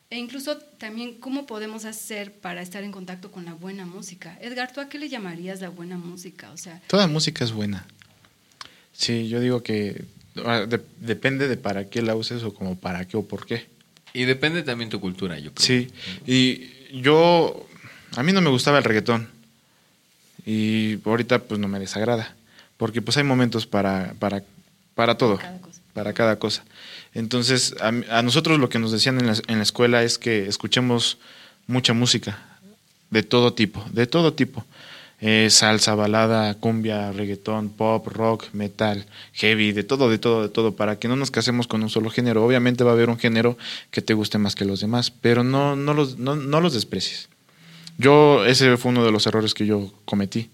e 0.10 0.18
incluso 0.18 0.58
también 0.58 1.15
cómo 1.20 1.46
podemos 1.46 1.84
hacer 1.84 2.32
para 2.32 2.62
estar 2.62 2.82
en 2.82 2.94
contacto 2.94 3.30
con 3.30 3.44
la 3.44 3.56
buena 3.56 3.86
música. 3.86 4.38
Edgar, 4.39 4.72
¿tú 4.72 4.80
a 4.80 4.88
qué 4.88 5.00
le 5.00 5.10
llamarías 5.10 5.60
la 5.60 5.68
buena 5.68 5.98
música? 5.98 6.50
O 6.52 6.58
sea, 6.58 6.82
Toda 6.88 7.08
música 7.08 7.44
es 7.44 7.52
buena. 7.52 7.86
Sí, 8.94 9.28
yo 9.28 9.41
digo 9.41 9.62
que 9.62 10.06
de- 10.36 10.82
depende 11.00 11.48
de 11.48 11.58
para 11.58 11.89
qué 11.89 12.02
la 12.02 12.15
uses 12.15 12.43
o 12.43 12.54
como 12.54 12.78
para 12.78 13.08
qué 13.08 13.17
o 13.17 13.26
por 13.26 13.45
qué. 13.45 13.65
Y 14.13 14.26
depende 14.26 14.63
también 14.63 14.89
tu 14.89 15.00
cultura, 15.02 15.38
yo 15.39 15.52
creo. 15.54 15.65
Sí, 15.65 15.89
y 16.26 17.02
yo, 17.02 17.67
a 18.15 18.24
mí 18.24 18.32
no 18.32 18.41
me 18.41 18.50
gustaba 18.50 18.78
el 18.78 18.84
reggaetón. 18.84 19.30
Y 20.45 21.00
ahorita 21.06 21.39
pues 21.39 21.60
no 21.60 21.67
me 21.67 21.80
desagrada. 21.80 22.36
Porque 22.78 23.02
pues 23.02 23.17
hay 23.17 23.24
momentos 23.24 23.65
para, 23.65 24.13
para, 24.19 24.43
para 24.95 25.17
todo, 25.17 25.38
cada 25.38 25.60
cosa. 25.62 25.82
para 25.93 26.13
cada 26.13 26.36
cosa. 26.38 26.63
Entonces, 27.13 27.74
a, 27.80 27.88
a 28.17 28.21
nosotros 28.21 28.60
lo 28.60 28.69
que 28.69 28.80
nos 28.80 28.91
decían 28.91 29.19
en 29.19 29.28
la, 29.28 29.36
en 29.48 29.58
la 29.58 29.63
escuela 29.63 30.04
es 30.04 30.17
que 30.17 30.48
escuchemos 30.48 31.17
mucha 31.67 31.93
música, 31.93 32.38
de 33.10 33.24
todo 33.24 33.54
tipo, 33.54 33.84
de 33.91 34.06
todo 34.08 34.34
tipo. 34.34 34.65
Eh, 35.21 35.47
salsa, 35.49 35.95
balada, 35.95 36.54
cumbia, 36.56 37.12
reggaetón, 37.12 37.69
pop, 37.69 38.06
rock, 38.08 38.45
metal, 38.51 39.06
heavy, 39.34 39.71
de 39.71 39.84
todo, 39.84 40.10
de 40.10 40.17
todo, 40.17 40.43
de 40.43 40.49
todo, 40.49 40.75
para 40.75 40.99
que 40.99 41.08
no 41.08 41.15
nos 41.15 41.32
casemos 41.32 41.67
con 41.67 41.82
un 41.84 41.89
solo 41.89 42.10
género. 42.10 42.45
Obviamente 42.45 42.84
va 42.84 42.91
a 42.91 42.93
haber 42.93 43.10
un 43.10 43.17
género 43.17 43.58
que 43.91 44.01
te 44.01 44.13
guste 44.13 44.38
más 44.38 44.56
que 44.56 44.65
los 44.65 44.82
demás, 44.82 45.12
pero 45.12 45.43
no, 45.43 45.75
no, 45.75 45.93
los, 45.93 46.17
no, 46.17 46.36
no 46.36 46.60
los 46.60 46.73
desprecies. 46.73 47.30
Yo, 47.97 48.45
ese 48.45 48.75
fue 48.75 48.91
uno 48.91 49.06
de 49.06 49.12
los 49.12 49.25
errores 49.25 49.54
que 49.54 49.65
yo 49.65 49.91
cometí. 50.04 50.49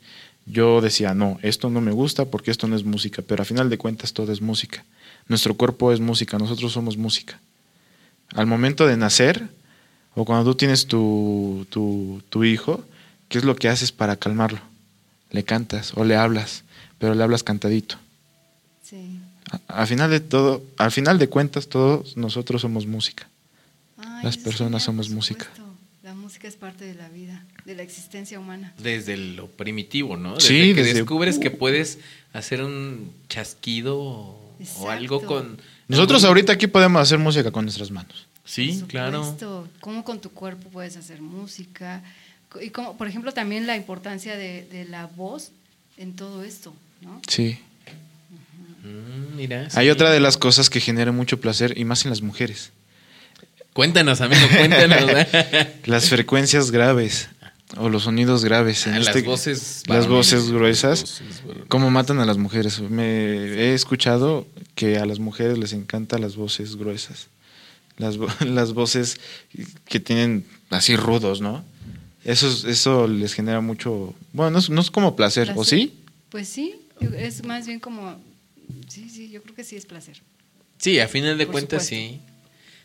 Yo 0.45 0.81
decía, 0.81 1.13
no, 1.13 1.39
esto 1.41 1.69
no 1.69 1.81
me 1.81 1.91
gusta 1.91 2.25
porque 2.25 2.51
esto 2.51 2.67
no 2.67 2.75
es 2.75 2.83
música, 2.83 3.23
pero 3.25 3.41
a 3.41 3.45
final 3.45 3.69
de 3.69 3.77
cuentas 3.77 4.13
todo 4.13 4.31
es 4.31 4.41
música. 4.41 4.85
Nuestro 5.27 5.55
cuerpo 5.55 5.91
es 5.91 5.99
música, 5.99 6.37
nosotros 6.37 6.71
somos 6.71 6.97
música. 6.97 7.39
Al 8.33 8.45
momento 8.45 8.85
de 8.85 8.97
nacer, 8.97 9.47
o 10.13 10.25
cuando 10.25 10.51
tú 10.51 10.57
tienes 10.57 10.87
tu, 10.87 11.65
tu, 11.69 12.21
tu 12.29 12.43
hijo, 12.43 12.83
¿qué 13.31 13.37
es 13.39 13.43
lo 13.43 13.55
que 13.55 13.69
haces 13.69 13.91
para 13.91 14.15
calmarlo? 14.17 14.59
Le 15.31 15.43
cantas 15.43 15.93
o 15.95 16.03
le 16.03 16.15
hablas, 16.15 16.63
pero 16.99 17.15
le 17.15 17.23
hablas 17.23 17.41
cantadito. 17.43 17.95
sí. 18.83 19.19
A- 19.67 19.81
Al 19.81 19.87
final 19.87 20.09
de 20.09 20.19
todo, 20.21 20.63
al 20.77 20.91
final 20.91 21.17
de 21.19 21.27
cuentas, 21.27 21.67
todos 21.67 22.15
nosotros 22.15 22.61
somos 22.61 22.85
música. 22.87 23.27
Ay, 23.97 24.23
Las 24.23 24.37
personas 24.37 24.81
genial, 24.81 24.81
somos 24.81 25.09
música. 25.09 25.47
La 26.03 26.13
música 26.13 26.47
es 26.47 26.55
parte 26.55 26.85
de 26.85 26.93
la 26.95 27.09
vida, 27.09 27.43
de 27.65 27.75
la 27.75 27.81
existencia 27.83 28.39
humana. 28.39 28.73
Desde 28.77 29.17
lo 29.17 29.47
primitivo, 29.47 30.15
¿no? 30.15 30.35
Desde 30.35 30.47
Sí, 30.47 30.73
que 30.73 30.83
desde- 30.83 30.93
descubres 30.99 31.37
que 31.37 31.51
puedes 31.51 31.99
hacer 32.33 32.63
un 32.63 33.11
chasquido 33.27 33.97
o, 33.99 34.55
o 34.57 34.61
Exacto. 34.61 34.89
algo 34.89 35.21
con... 35.25 35.57
Nosotros 35.89 36.23
algún- 36.23 36.27
ahorita 36.37 36.53
aquí 36.53 36.67
podemos 36.67 37.01
hacer 37.01 37.17
música 37.19 37.51
con 37.51 37.65
nuestras 37.65 37.91
manos. 37.91 38.27
Sí, 38.45 38.77
Por 38.79 38.87
claro. 38.89 39.37
Cómo 39.81 40.03
con 40.05 40.19
tu 40.21 40.29
cuerpo 40.31 40.69
puedes 40.69 40.95
hacer 40.97 41.21
música. 41.21 42.01
Y 42.61 42.69
como, 42.71 42.97
por 42.97 43.07
ejemplo, 43.07 43.31
también 43.33 43.67
la 43.67 43.77
importancia 43.77 44.35
de, 44.35 44.65
de 44.71 44.85
la 44.85 45.05
voz 45.07 45.51
en 45.97 46.15
todo 46.15 46.43
esto, 46.43 46.73
¿no? 47.01 47.21
Sí. 47.27 47.57
Mm, 48.83 49.35
mira. 49.35 49.67
Hay 49.75 49.89
otra 49.89 50.11
de 50.11 50.19
las 50.19 50.37
cosas 50.37 50.69
que 50.69 50.79
genera 50.81 51.11
mucho 51.11 51.39
placer 51.39 51.77
y 51.77 51.85
más 51.85 52.03
en 52.05 52.09
las 52.09 52.21
mujeres. 52.21 52.71
Cuéntanos, 53.73 54.19
amigo, 54.21 54.41
cuéntanos. 54.57 55.27
Las 55.85 56.09
frecuencias 56.09 56.71
graves 56.71 57.29
o 57.77 57.87
los 57.87 58.03
sonidos 58.03 58.43
graves. 58.43 58.85
En 58.85 58.95
Ah, 58.95 58.99
este- 58.99 59.13
las 59.19 59.23
voces 59.23 59.83
Las 59.87 60.07
voces 60.07 60.49
gruesas. 60.51 61.21
las 61.21 61.43
voces. 61.43 61.63
¿Cómo 61.69 61.89
matan 61.89 62.19
a 62.19 62.25
las 62.25 62.37
mujeres? 62.37 62.81
Me 62.81 63.05
he 63.05 63.73
escuchado 63.73 64.45
que 64.75 64.97
a 64.97 65.05
las 65.05 65.19
mujeres 65.19 65.57
les 65.57 65.71
encantan 65.71 66.19
las 66.19 66.35
voces 66.35 66.75
gruesas. 66.75 67.27
las, 67.97 68.17
las 68.45 68.73
voces 68.73 69.21
que 69.85 70.01
tienen 70.01 70.45
así 70.69 70.97
rudos, 70.97 71.39
¿no? 71.39 71.63
Eso, 72.23 72.67
eso 72.67 73.07
les 73.07 73.33
genera 73.33 73.61
mucho, 73.61 74.13
bueno, 74.31 74.61
no 74.69 74.81
es, 74.81 74.91
como 74.91 75.15
placer, 75.15 75.53
¿o 75.55 75.63
sí? 75.63 75.93
Pues 76.29 76.47
sí, 76.47 76.75
es 77.17 77.43
más 77.43 77.65
bien 77.65 77.79
como, 77.79 78.15
sí, 78.87 79.09
sí, 79.09 79.29
yo 79.29 79.41
creo 79.41 79.55
que 79.55 79.63
sí 79.63 79.75
es 79.75 79.85
placer. 79.85 80.21
Sí, 80.77 80.99
a 80.99 81.07
final 81.07 81.37
de 81.37 81.47
cuentas 81.47 81.85
sí. 81.85 82.19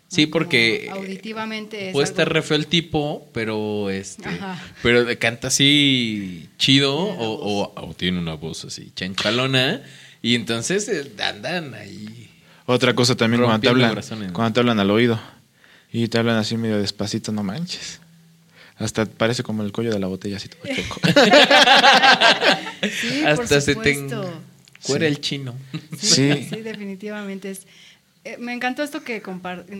Sí, 0.09 0.27
porque 0.27 0.89
auditivamente 0.91 1.91
puede 1.93 2.05
estar 2.05 2.33
re 2.33 2.43
feo 2.43 2.57
el 2.57 2.69
tipo, 2.69 3.29
pero 3.33 3.91
este, 3.91 4.29
pero 4.83 5.05
canta 5.19 5.49
así 5.49 6.49
chido 6.59 6.95
o, 6.97 7.73
o, 7.75 7.95
tiene 7.95 8.21
una 8.21 8.35
voz 8.35 8.65
así 8.65 8.93
chanchalona 8.95 9.83
y 10.23 10.37
entonces 10.37 10.89
eh, 10.89 11.11
andan 11.23 11.75
ahí. 11.75 12.31
Otra 12.67 12.95
cosa 12.95 13.17
también 13.17 13.43
cuando 13.43 13.61
te 13.61 13.69
hablan, 13.69 14.01
cuando 14.33 14.53
te 14.53 14.61
hablan 14.61 14.79
al 14.79 14.91
oído 14.91 15.21
y 15.93 16.07
te 16.07 16.19
hablan 16.19 16.37
así 16.37 16.57
medio 16.57 16.79
despacito, 16.79 17.33
no 17.33 17.43
manches. 17.43 18.01
Hasta 18.79 19.07
parece 19.07 19.43
como 19.43 19.63
el 19.63 19.73
cuello 19.73 19.93
de 19.93 19.99
la 19.99 20.07
botella 20.07 20.37
así 20.37 20.49
todo 20.49 20.63
choco. 20.75 21.01
sí, 23.01 23.25
Hasta 23.25 23.61
se 23.61 23.75
te 23.75 24.07
cuera 24.83 25.07
el 25.07 25.21
chino. 25.21 25.55
Sí, 25.99 26.47
sí, 26.49 26.61
definitivamente 26.63 27.51
es 27.51 27.67
eh, 28.27 28.39
me 28.39 28.53
encantó 28.53 28.83
esto 28.83 29.05
que, 29.05 29.23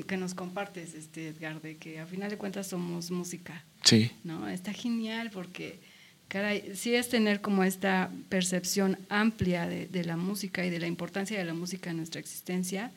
que 0.07 0.17
nos 0.17 0.35
compartes, 0.35 0.95
este 0.95 1.29
Edgar, 1.29 1.61
de 1.61 1.79
que 1.79 1.99
a 1.99 2.07
final 2.07 2.31
de 2.31 2.37
cuentas 2.37 2.69
somos 2.69 3.11
música. 3.11 3.65
Sí. 3.83 4.13
¿no? 4.23 4.49
Está 4.49 4.73
genial 4.73 5.33
porque, 5.33 5.81
caray, 6.29 6.71
sí 6.77 6.95
es 6.95 7.09
tener 7.09 7.41
como 7.41 7.65
esta 7.65 8.09
percepción 8.29 8.99
amplia 9.09 9.67
de, 9.67 9.89
de, 9.89 10.05
la 10.05 10.17
música 10.17 10.65
y 10.65 10.71
de 10.71 10.79
la 10.79 10.87
importancia 10.87 11.37
de 11.37 11.45
la 11.45 11.55
música 11.55 11.91
en 11.91 11.97
nuestra 11.97 12.21
existencia. 12.21 12.93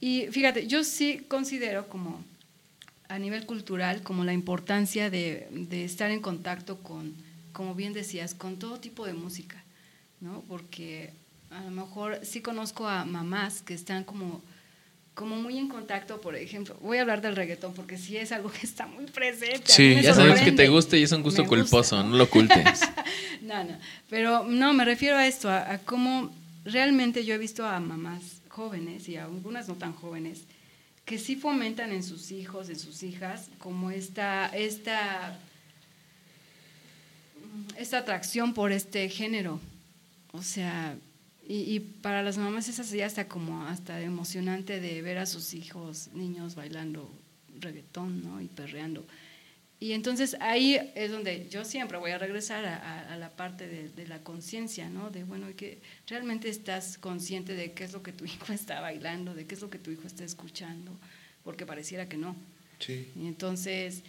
Y 0.00 0.28
fíjate, 0.30 0.66
yo 0.66 0.84
sí 0.84 1.22
considero 1.28 1.90
como 1.90 2.24
a 3.10 3.18
nivel 3.18 3.44
cultural 3.44 4.02
como 4.02 4.24
la 4.24 4.32
importancia 4.32 5.10
de, 5.10 5.48
de 5.50 5.84
estar 5.84 6.12
en 6.12 6.20
contacto 6.20 6.78
con, 6.78 7.12
como 7.52 7.74
bien 7.74 7.92
decías, 7.92 8.34
con 8.34 8.56
todo 8.56 8.78
tipo 8.78 9.04
de 9.04 9.14
música, 9.14 9.62
¿no? 10.20 10.44
Porque 10.48 11.12
a 11.50 11.60
lo 11.64 11.72
mejor 11.72 12.20
sí 12.22 12.40
conozco 12.40 12.86
a 12.86 13.04
mamás 13.04 13.62
que 13.62 13.74
están 13.74 14.04
como, 14.04 14.40
como 15.14 15.34
muy 15.34 15.58
en 15.58 15.68
contacto, 15.68 16.20
por 16.20 16.36
ejemplo. 16.36 16.76
Voy 16.82 16.98
a 16.98 17.00
hablar 17.00 17.20
del 17.20 17.34
reggaetón 17.34 17.74
porque 17.74 17.98
sí 17.98 18.16
es 18.16 18.30
algo 18.30 18.48
que 18.48 18.64
está 18.64 18.86
muy 18.86 19.06
presente. 19.06 19.64
Sí, 19.66 20.00
ya 20.00 20.14
sabes 20.14 20.40
que 20.42 20.52
te 20.52 20.68
gusta 20.68 20.96
y 20.96 21.02
es 21.02 21.10
un 21.10 21.24
gusto 21.24 21.44
culposo, 21.46 22.00
no 22.04 22.16
lo 22.16 22.24
ocultes. 22.24 22.82
no, 23.42 23.64
no. 23.64 23.76
Pero 24.08 24.44
no, 24.44 24.72
me 24.72 24.84
refiero 24.84 25.16
a 25.16 25.26
esto, 25.26 25.50
a, 25.50 25.78
cómo 25.84 26.32
realmente 26.64 27.24
yo 27.24 27.34
he 27.34 27.38
visto 27.38 27.66
a 27.66 27.80
mamás 27.80 28.40
jóvenes 28.48 29.08
y 29.08 29.16
a 29.16 29.24
algunas 29.24 29.68
no 29.68 29.74
tan 29.74 29.94
jóvenes 29.94 30.42
que 31.10 31.18
sí 31.18 31.34
fomentan 31.34 31.90
en 31.90 32.04
sus 32.04 32.30
hijos, 32.30 32.68
en 32.68 32.78
sus 32.78 33.02
hijas, 33.02 33.50
como 33.58 33.90
esta, 33.90 34.46
esta, 34.46 35.36
esta 37.76 37.98
atracción 37.98 38.54
por 38.54 38.70
este 38.70 39.08
género. 39.08 39.58
O 40.30 40.40
sea, 40.40 40.96
y, 41.48 41.80
para 41.80 42.22
las 42.22 42.38
mamás 42.38 42.68
es 42.68 42.78
así 42.78 43.00
hasta 43.02 43.26
como 43.26 43.66
hasta 43.66 44.00
emocionante 44.00 44.78
de 44.78 45.02
ver 45.02 45.18
a 45.18 45.26
sus 45.26 45.52
hijos, 45.52 46.10
niños 46.14 46.54
bailando 46.54 47.10
reggaetón, 47.58 48.22
¿no? 48.22 48.40
Y 48.40 48.46
perreando. 48.46 49.04
Y 49.82 49.92
entonces 49.92 50.36
ahí 50.40 50.78
es 50.94 51.10
donde 51.10 51.48
yo 51.48 51.64
siempre 51.64 51.96
voy 51.96 52.10
a 52.10 52.18
regresar 52.18 52.66
a, 52.66 53.16
la 53.16 53.30
parte 53.30 53.66
de, 53.66 54.06
la 54.06 54.22
conciencia, 54.22 54.90
¿no? 54.90 55.10
De, 55.10 55.24
bueno, 55.24 55.46
que 55.56 55.78
realmente 56.06 56.50
estás 56.50 56.98
consciente 56.98 57.54
de 57.54 57.72
qué 57.72 57.84
es 57.84 57.94
lo 57.94 58.02
que 58.02 58.12
tu 58.12 58.24
hijo 58.26 58.52
está 58.52 58.80
bailando, 58.80 59.34
de 59.34 59.46
qué 59.46 59.54
es 59.54 59.62
lo 59.62 59.70
que 59.70 59.78
tu 59.78 59.90
hijo 59.90 60.06
está 60.06 60.22
escuchando, 60.22 60.92
porque 61.44 61.64
pareciera 61.64 62.08
que 62.08 62.18
no. 62.18 62.36
Sí. 62.78 63.10
Y 63.16 63.26
entonces, 63.26 64.02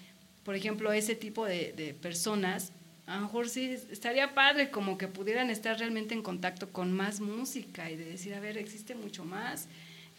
por 0.44 0.56
ejemplo, 0.56 0.92
ese 0.92 1.16
tipo 1.16 1.46
de, 1.46 1.72
de 1.72 1.94
personas 1.94 2.74
a 3.08 3.16
lo 3.16 3.22
mejor 3.24 3.50
sí 3.50 3.78
estaría 3.92 4.34
padre 4.34 4.72
como 4.72 4.98
que 4.98 5.08
pudieran 5.08 5.50
estar 5.50 5.78
realmente 5.78 6.14
en 6.14 6.22
contacto 6.22 6.70
con 6.72 6.94
más 6.94 7.20
música 7.20 7.90
y 7.90 7.98
de 7.98 8.06
decir, 8.06 8.34
a 8.34 8.40
ver, 8.40 8.58
existe 8.58 8.96
mucho 8.96 9.26
más. 9.26 9.68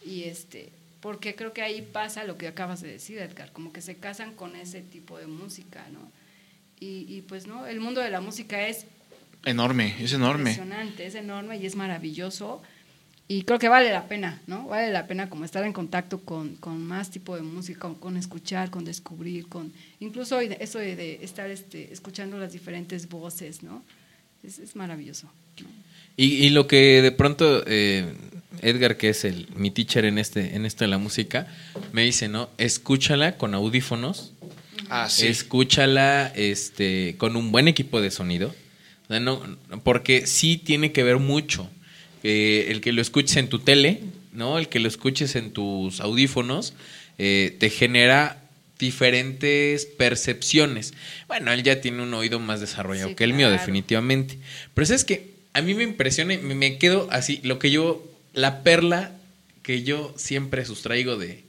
Y 0.05 0.23
este, 0.23 0.71
porque 1.03 1.35
creo 1.35 1.51
que 1.51 1.61
ahí 1.61 1.81
pasa 1.81 2.23
lo 2.23 2.37
que 2.37 2.47
acabas 2.47 2.79
de 2.79 2.87
decir, 2.87 3.17
Edgar, 3.17 3.51
como 3.51 3.73
que 3.73 3.81
se 3.81 3.97
casan 3.97 4.33
con 4.35 4.55
ese 4.55 4.81
tipo 4.81 5.17
de 5.17 5.27
música, 5.27 5.85
¿no? 5.91 6.09
Y, 6.79 7.05
y 7.09 7.23
pues 7.27 7.45
no, 7.45 7.67
el 7.67 7.81
mundo 7.81 7.99
de 7.99 8.09
la 8.09 8.21
música 8.21 8.65
es 8.65 8.85
enorme, 9.43 9.97
es 9.99 10.13
enorme. 10.13 10.51
Impresionante, 10.51 11.05
es 11.05 11.15
enorme 11.15 11.57
y 11.57 11.65
es 11.65 11.75
maravilloso 11.75 12.61
y 13.27 13.43
creo 13.43 13.59
que 13.59 13.67
vale 13.67 13.91
la 13.91 14.07
pena, 14.07 14.41
¿no? 14.47 14.67
Vale 14.67 14.93
la 14.93 15.05
pena 15.05 15.29
como 15.29 15.43
estar 15.43 15.65
en 15.65 15.73
contacto 15.73 16.21
con, 16.21 16.55
con 16.55 16.81
más 16.81 17.11
tipo 17.11 17.35
de 17.35 17.41
música, 17.41 17.89
con, 17.99 18.15
escuchar, 18.15 18.69
con 18.69 18.85
descubrir, 18.85 19.49
con 19.49 19.73
incluso 19.99 20.39
eso 20.39 20.79
de, 20.79 21.19
estar 21.21 21.49
este, 21.49 21.91
escuchando 21.91 22.37
las 22.37 22.53
diferentes 22.53 23.09
voces, 23.09 23.61
¿no? 23.61 23.83
Es, 24.41 24.57
es 24.57 24.73
maravilloso. 24.77 25.29
Y, 26.15 26.45
y, 26.45 26.49
lo 26.51 26.65
que 26.65 27.01
de 27.01 27.11
pronto 27.11 27.63
eh, 27.65 28.15
Edgar, 28.61 28.97
que 28.97 29.09
es 29.09 29.25
el 29.25 29.47
mi 29.55 29.71
teacher 29.71 30.05
en 30.05 30.17
este 30.17 30.55
en 30.55 30.65
esto 30.65 30.83
de 30.83 30.89
la 30.89 30.97
música, 30.97 31.47
me 31.91 32.03
dice, 32.03 32.27
¿no? 32.27 32.49
Escúchala 32.57 33.37
con 33.37 33.53
audífonos. 33.53 34.33
Ah, 34.89 35.09
sí. 35.09 35.27
Escúchala 35.27 36.31
este, 36.35 37.15
con 37.17 37.35
un 37.35 37.51
buen 37.51 37.67
equipo 37.67 38.01
de 38.01 38.11
sonido. 38.11 38.53
no, 39.09 39.41
porque 39.83 40.27
sí 40.27 40.57
tiene 40.57 40.91
que 40.91 41.03
ver 41.03 41.17
mucho 41.17 41.69
el 42.23 42.81
que 42.81 42.91
lo 42.91 43.01
escuches 43.01 43.37
en 43.37 43.49
tu 43.49 43.59
tele, 43.59 44.01
¿no? 44.31 44.57
El 44.57 44.69
que 44.69 44.79
lo 44.79 44.87
escuches 44.87 45.35
en 45.35 45.51
tus 45.51 45.99
audífonos, 45.99 46.73
eh, 47.17 47.55
te 47.59 47.69
genera 47.69 48.41
diferentes 48.79 49.85
percepciones. 49.85 50.93
Bueno, 51.27 51.51
él 51.51 51.63
ya 51.63 51.81
tiene 51.81 52.01
un 52.01 52.13
oído 52.13 52.39
más 52.39 52.59
desarrollado 52.59 53.15
que 53.15 53.23
el 53.23 53.33
mío, 53.33 53.49
definitivamente. 53.49 54.37
Pero 54.73 54.93
es 54.93 55.03
que 55.05 55.33
a 55.53 55.61
mí 55.61 55.73
me 55.73 55.83
impresiona 55.83 56.37
me 56.37 56.77
quedo 56.77 57.07
así, 57.11 57.39
lo 57.43 57.59
que 57.59 57.71
yo, 57.71 58.03
la 58.33 58.63
perla 58.63 59.11
que 59.61 59.83
yo 59.83 60.13
siempre 60.17 60.65
sustraigo 60.65 61.17
de, 61.17 61.43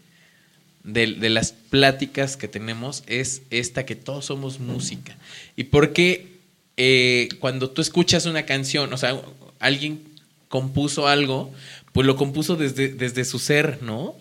de, 0.84 1.30
las 1.30 1.52
pláticas 1.52 2.36
que 2.36 2.46
tenemos 2.46 3.02
es 3.06 3.42
esta 3.50 3.84
que 3.84 3.96
todos 3.96 4.26
somos 4.26 4.60
música. 4.60 5.16
Y 5.56 5.64
porque 5.64 6.28
eh, 6.76 7.28
cuando 7.40 7.70
tú 7.70 7.82
escuchas 7.82 8.26
una 8.26 8.46
canción, 8.46 8.92
o 8.92 8.96
sea, 8.96 9.20
alguien 9.58 10.02
compuso 10.48 11.08
algo, 11.08 11.52
pues 11.92 12.06
lo 12.06 12.16
compuso 12.16 12.56
desde, 12.56 12.88
desde 12.88 13.24
su 13.24 13.38
ser, 13.38 13.82
¿no? 13.82 14.16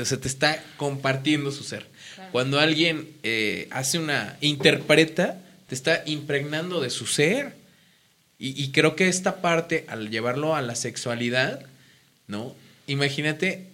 O 0.00 0.04
sea, 0.04 0.18
te 0.18 0.28
está 0.28 0.62
compartiendo 0.76 1.52
su 1.52 1.64
ser. 1.64 1.86
Cuando 2.32 2.60
alguien 2.60 3.08
eh, 3.22 3.68
hace 3.70 3.98
una, 3.98 4.36
interpreta, 4.40 5.40
te 5.68 5.74
está 5.74 6.02
impregnando 6.06 6.80
de 6.80 6.90
su 6.90 7.06
ser. 7.06 7.54
Y, 8.42 8.70
creo 8.70 8.96
que 8.96 9.08
esta 9.08 9.42
parte, 9.42 9.84
al 9.86 10.08
llevarlo 10.08 10.56
a 10.56 10.62
la 10.62 10.74
sexualidad, 10.74 11.66
¿no? 12.30 12.54
Imagínate, 12.86 13.66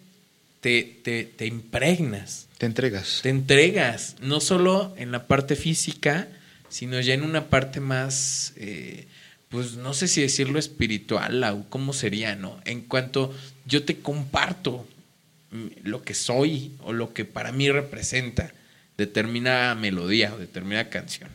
te, 0.60 0.82
te, 1.02 1.24
te 1.24 1.46
impregnas. 1.46 2.48
Te 2.58 2.66
entregas. 2.66 3.20
Te 3.22 3.28
entregas, 3.28 4.16
no 4.20 4.40
solo 4.40 4.94
en 4.96 5.12
la 5.12 5.26
parte 5.26 5.54
física, 5.54 6.28
sino 6.68 7.00
ya 7.00 7.14
en 7.14 7.22
una 7.22 7.48
parte 7.48 7.80
más 7.80 8.52
eh, 8.56 9.06
pues 9.48 9.76
no 9.76 9.94
sé 9.94 10.08
si 10.08 10.20
decirlo 10.20 10.58
espiritual 10.58 11.42
o 11.44 11.66
cómo 11.68 11.92
sería, 11.92 12.34
¿no? 12.34 12.60
En 12.64 12.82
cuanto 12.82 13.34
yo 13.64 13.84
te 13.84 13.98
comparto 14.00 14.86
lo 15.82 16.02
que 16.02 16.14
soy 16.14 16.72
o 16.82 16.92
lo 16.92 17.14
que 17.14 17.24
para 17.24 17.52
mí 17.52 17.70
representa 17.70 18.52
determinada 18.98 19.74
melodía 19.74 20.34
o 20.34 20.38
determinada 20.38 20.90
canción. 20.90 21.30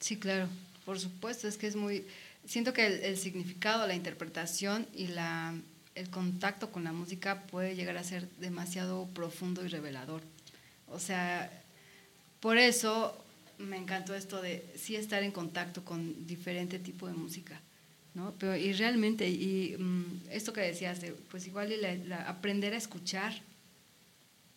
Sí, 0.00 0.16
claro, 0.16 0.48
por 0.84 0.98
supuesto, 0.98 1.48
es 1.48 1.56
que 1.56 1.66
es 1.66 1.76
muy... 1.76 2.04
Siento 2.46 2.72
que 2.72 2.86
el, 2.86 3.16
significado, 3.16 3.86
la 3.86 3.94
interpretación 3.94 4.86
y 4.94 5.08
la, 5.08 5.54
el 5.96 6.10
contacto 6.10 6.70
con 6.70 6.84
la 6.84 6.92
música 6.92 7.42
puede 7.46 7.74
llegar 7.74 7.96
a 7.96 8.04
ser 8.04 8.28
demasiado 8.38 9.08
profundo 9.14 9.64
y 9.64 9.68
revelador. 9.68 10.22
O 10.88 10.98
sea, 10.98 11.50
por 12.40 12.58
eso 12.58 13.16
me 13.58 13.78
encantó 13.78 14.14
esto 14.14 14.42
de 14.42 14.64
sí 14.76 14.94
estar 14.94 15.22
en 15.22 15.32
contacto 15.32 15.84
con 15.84 16.26
diferente 16.26 16.78
tipo 16.78 17.06
de 17.06 17.14
música, 17.14 17.60
¿no? 18.14 18.34
Pero, 18.38 18.54
y 18.56 18.72
realmente, 18.74 19.28
y 19.28 19.74
mm, 19.78 20.28
esto 20.30 20.52
que 20.52 20.60
decías, 20.60 21.00
de, 21.00 21.12
pues 21.12 21.46
igual 21.46 21.72
aprender 22.26 22.74
a 22.74 22.76
escuchar. 22.76 23.32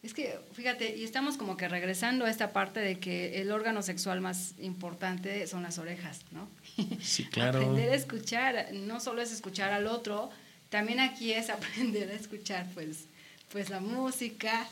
Es 0.03 0.13
que, 0.13 0.39
fíjate, 0.53 0.97
y 0.97 1.03
estamos 1.03 1.37
como 1.37 1.57
que 1.57 1.67
regresando 1.67 2.25
a 2.25 2.29
esta 2.29 2.51
parte 2.51 2.81
de 2.81 2.99
que 2.99 3.41
el 3.41 3.51
órgano 3.51 3.81
sexual 3.81 4.21
más 4.21 4.55
importante 4.59 5.45
son 5.47 5.63
las 5.63 5.77
orejas, 5.77 6.21
¿no? 6.31 6.49
Sí, 7.01 7.25
claro. 7.25 7.59
aprender 7.61 7.91
a 7.91 7.95
escuchar, 7.95 8.73
no 8.73 8.99
solo 8.99 9.21
es 9.21 9.31
escuchar 9.31 9.71
al 9.71 9.87
otro, 9.87 10.31
también 10.69 10.99
aquí 10.99 11.33
es 11.33 11.49
aprender 11.49 12.09
a 12.11 12.13
escuchar, 12.13 12.67
pues, 12.73 13.05
pues 13.51 13.69
la 13.69 13.79
música, 13.79 14.67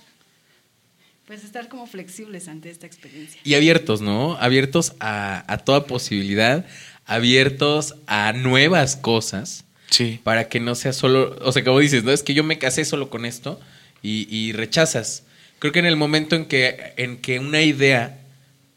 pues 1.26 1.43
estar 1.43 1.68
como 1.68 1.88
flexibles 1.88 2.48
ante 2.48 2.70
esta 2.70 2.86
experiencia. 2.86 3.39
Y 3.43 3.56
abiertos, 3.56 4.02
¿no? 4.02 4.38
Abiertos 4.38 4.93
a, 5.00 5.62
toda 5.66 5.86
posibilidad, 5.86 6.66
abiertos 7.06 7.95
a 8.06 8.34
nuevas 8.34 8.95
cosas. 8.95 9.66
Sí. 9.89 10.20
Para 10.24 10.50
que 10.50 10.60
no 10.60 10.76
sea 10.76 10.93
solo, 10.93 11.38
o 11.41 11.52
sea, 11.52 11.64
como 11.64 11.80
dices, 11.80 12.04
no 12.04 12.12
es 12.12 12.22
que 12.22 12.34
yo 12.34 12.43
me 12.43 12.60
casé 12.60 12.86
solo 12.86 13.10
con 13.10 13.26
esto 13.26 13.60
y, 14.04 14.52
rechazas. 14.54 15.24
Creo 15.60 15.74
que 15.74 15.80
en 15.80 15.86
el 15.86 15.95
momento 15.95 16.36
en 16.36 16.45
que, 16.45 16.93
en 16.98 17.18
que 17.18 17.39
una 17.39 17.62
idea 17.62 18.20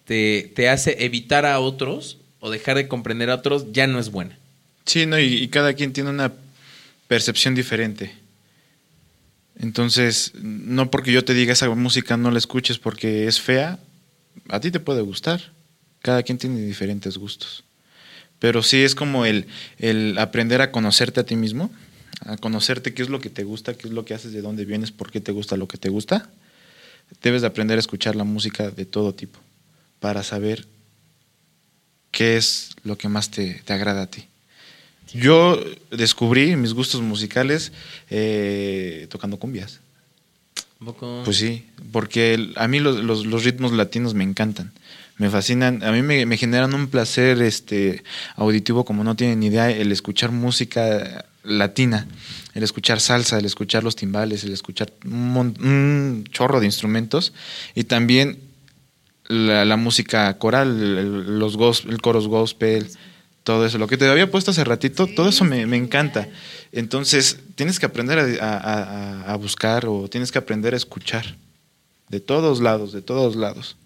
te, 0.07 0.51
te 0.55 0.69
hace 0.69 1.05
evitar 1.05 1.47
a 1.47 1.61
otros 1.61 2.19
o 2.41 2.51
dejar 2.51 2.77
de 2.77 2.89
comprender 2.89 3.29
a 3.29 3.35
otros, 3.35 3.73
ya 3.73 3.87
no 3.87 3.99
es 3.99 4.11
buena. 4.11 4.39
Sí, 4.87 5.05
no, 5.05 5.19
y, 5.19 5.35
y 5.35 5.49
cada 5.49 5.75
quien 5.75 5.93
tiene 5.93 6.11
una 6.11 6.33
percepción 7.11 7.57
diferente. 7.57 8.15
Entonces, 9.59 10.31
no 10.41 10.93
porque 10.93 11.11
yo 11.11 11.25
te 11.25 11.35
diga 11.35 11.53
esa 11.53 11.69
música 11.71 12.17
no 12.17 12.31
la 12.31 12.39
escuches 12.39 12.79
porque 12.79 13.27
es 13.27 13.41
fea, 13.41 13.81
a 14.49 14.61
ti 14.61 14.71
te 14.71 14.79
puede 14.79 15.01
gustar. 15.01 15.53
Cada 16.03 16.23
quien 16.23 16.39
tiene 16.39 16.61
diferentes 16.61 17.19
gustos. 17.19 17.65
Pero 18.39 18.63
sí 18.63 18.85
es 18.85 18.95
como 18.95 19.27
el, 19.27 19.49
el 19.79 20.19
aprender 20.19 20.63
a 20.63 20.71
conocerte 20.71 21.19
a 21.19 21.27
ti 21.27 21.35
mismo, 21.35 21.73
a 22.21 22.37
conocerte 22.37 22.95
qué 22.95 23.03
es 23.03 23.09
lo 23.09 23.21
que 23.21 23.29
te 23.29 23.43
gusta, 23.43 23.75
qué 23.75 23.89
es 23.89 23.93
lo 23.93 24.05
que 24.05 24.15
haces, 24.15 24.33
de 24.33 24.41
dónde 24.41 24.65
vienes, 24.65 24.93
por 24.93 25.11
qué 25.11 25.21
te 25.21 25.33
gusta 25.33 25.57
lo 25.57 25.67
que 25.67 25.79
te 25.79 25.89
gusta. 25.89 26.31
Debes 27.23 27.41
de 27.41 27.49
aprender 27.49 27.77
a 27.77 27.81
escuchar 27.81 28.15
la 28.15 28.23
música 28.23 28.71
de 28.71 28.85
todo 28.85 29.17
tipo 29.17 29.41
para 29.99 30.23
saber 30.23 30.65
qué 32.13 32.37
es 32.37 32.71
lo 32.85 32.97
que 32.97 33.09
más 33.09 33.33
te, 33.33 33.63
te 33.65 33.73
agrada 33.73 34.03
a 34.03 34.07
ti. 34.07 34.30
Yo 35.15 35.63
descubrí 35.91 36.55
mis 36.57 36.73
gustos 36.75 37.01
musicales 37.03 37.73
eh, 38.11 39.07
tocando 39.11 39.39
cumbias. 39.39 39.81
¿Un 40.81 40.87
poco? 40.87 41.23
Pues 41.25 41.37
sí, 41.37 41.67
porque 41.93 42.53
a 42.57 42.67
mí 42.69 42.81
los, 42.81 42.97
los- 43.03 43.27
los 43.27 43.45
ritmos 43.45 43.73
latinos 43.73 44.15
me 44.15 44.25
encantan, 44.25 44.73
me 45.19 45.29
fascinan, 45.29 45.83
a 45.83 45.93
mí 45.93 46.01
me, 46.03 46.25
me 46.25 46.37
generan 46.39 46.73
un 46.75 46.89
placer 46.89 47.43
este, 47.43 48.03
auditivo 48.37 48.85
como 48.87 49.05
no 49.05 49.15
tienen 49.17 49.41
ni 49.41 49.47
idea 49.47 49.71
el 49.71 49.93
escuchar 49.93 50.33
música 50.33 51.27
latina, 51.45 52.07
el 52.55 52.63
escuchar 52.63 53.01
salsa, 53.01 53.39
el 53.39 53.45
escuchar 53.45 53.85
los 53.85 53.97
timbales, 53.97 54.43
el 54.45 54.53
escuchar 54.53 54.91
un, 55.05 55.55
un 55.61 56.25
chorro 56.31 56.61
de 56.61 56.67
instrumentos 56.67 57.35
y 57.75 57.85
también 57.85 58.39
la, 59.29 59.65
la 59.67 59.77
música 59.77 60.37
coral, 60.39 60.69
el, 60.99 61.39
los 61.39 61.59
gos- 61.59 61.87
el 61.89 62.01
coros 62.01 62.27
gospel, 62.27 62.89
todo 63.45 63.65
eso. 63.67 63.79
Lo 63.79 63.87
que 63.87 63.97
te 63.97 64.07
había 64.09 64.31
puesto 64.31 64.51
hace 64.51 64.65
ratito, 64.65 65.07
Sí, 65.07 65.15
todo 65.15 65.29
eso 65.29 65.45
me, 65.45 65.67
me 65.67 65.77
encanta. 65.77 66.29
Entonces, 66.73 67.39
tienes 67.55 67.79
que 67.81 67.87
aprender 67.87 68.19
a, 68.19 68.25
a- 68.45 68.59
a- 68.59 69.33
a 69.33 69.37
buscar 69.37 69.87
o 69.87 70.09
tienes 70.09 70.31
que 70.33 70.39
aprender 70.39 70.75
a 70.75 70.77
escuchar. 70.77 71.37
De 72.09 72.21
todos 72.21 72.61
lados, 72.61 72.93
de 72.93 73.03
todos 73.03 73.37
lados. 73.37 73.77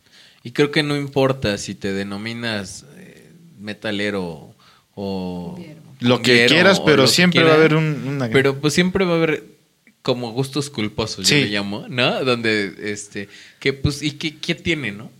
Y 0.42 0.52
creo 0.52 0.70
que 0.70 0.82
no 0.82 0.96
importa 0.96 1.56
si 1.58 1.74
te 1.74 1.92
denominas 1.92 2.84
eh, 2.96 3.30
metalero 3.60 4.54
o... 4.94 5.58
Lo 6.00 6.20
que 6.22 6.46
quieras, 6.46 6.80
pero 6.80 7.06
siempre 7.06 7.40
quiera, 7.40 7.48
va 7.50 7.54
a 7.54 7.58
haber 7.58 7.74
un- 7.76 8.02
una... 8.06 8.28
Pero 8.28 8.60
pues 8.60 8.74
siempre 8.74 9.04
va 9.04 9.12
a 9.12 9.16
haber 9.16 9.44
como 10.02 10.32
gustos 10.32 10.68
culposos, 10.68 11.26
yo 11.28 11.34
Sí. 11.36 11.44
le 11.44 11.50
llamo, 11.50 11.86
¿no? 11.88 12.24
Donde, 12.24 12.74
este, 12.92 13.28
que 13.58 13.72
pues, 13.72 14.02
¿y 14.02 14.12
qué, 14.12 14.36
qué 14.36 14.54
tiene, 14.54 14.92
no? 14.92 15.10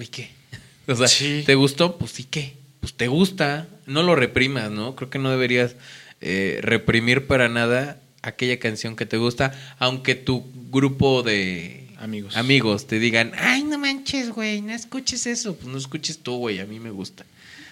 ¿Y 0.00 0.06
qué? 0.06 0.30
O 0.88 0.96
sea, 0.96 1.06
Sí. 1.06 1.42
¿te 1.46 1.54
gustó? 1.54 1.96
Pues, 1.96 2.18
¿y 2.18 2.24
qué? 2.24 2.54
Pues 2.80 2.92
te 2.94 3.06
gusta, 3.06 3.68
no 3.92 4.02
lo 4.02 4.14
reprimas, 4.16 4.70
¿no? 4.70 4.94
Creo 4.96 5.10
que 5.10 5.18
no 5.18 5.30
deberías 5.30 5.76
eh, 6.20 6.58
reprimir 6.62 7.26
para 7.26 7.48
nada 7.48 7.98
aquella 8.22 8.58
canción 8.58 8.96
que 8.96 9.06
te 9.06 9.16
gusta, 9.16 9.52
aunque 9.78 10.14
tu 10.14 10.44
grupo 10.70 11.22
de 11.22 11.88
Amigos. 11.98 12.36
amigos 12.36 12.86
te 12.86 12.98
digan, 12.98 13.32
ay, 13.38 13.62
no 13.64 13.78
manches, 13.78 14.30
güey, 14.30 14.60
no 14.62 14.72
escuches 14.72 15.26
eso. 15.26 15.54
Pues 15.56 15.66
no 15.68 15.78
escuches 15.78 16.18
tú, 16.18 16.36
güey, 16.36 16.58
a 16.60 16.66
mí 16.66 16.80
me 16.80 16.90
gusta. 16.90 17.24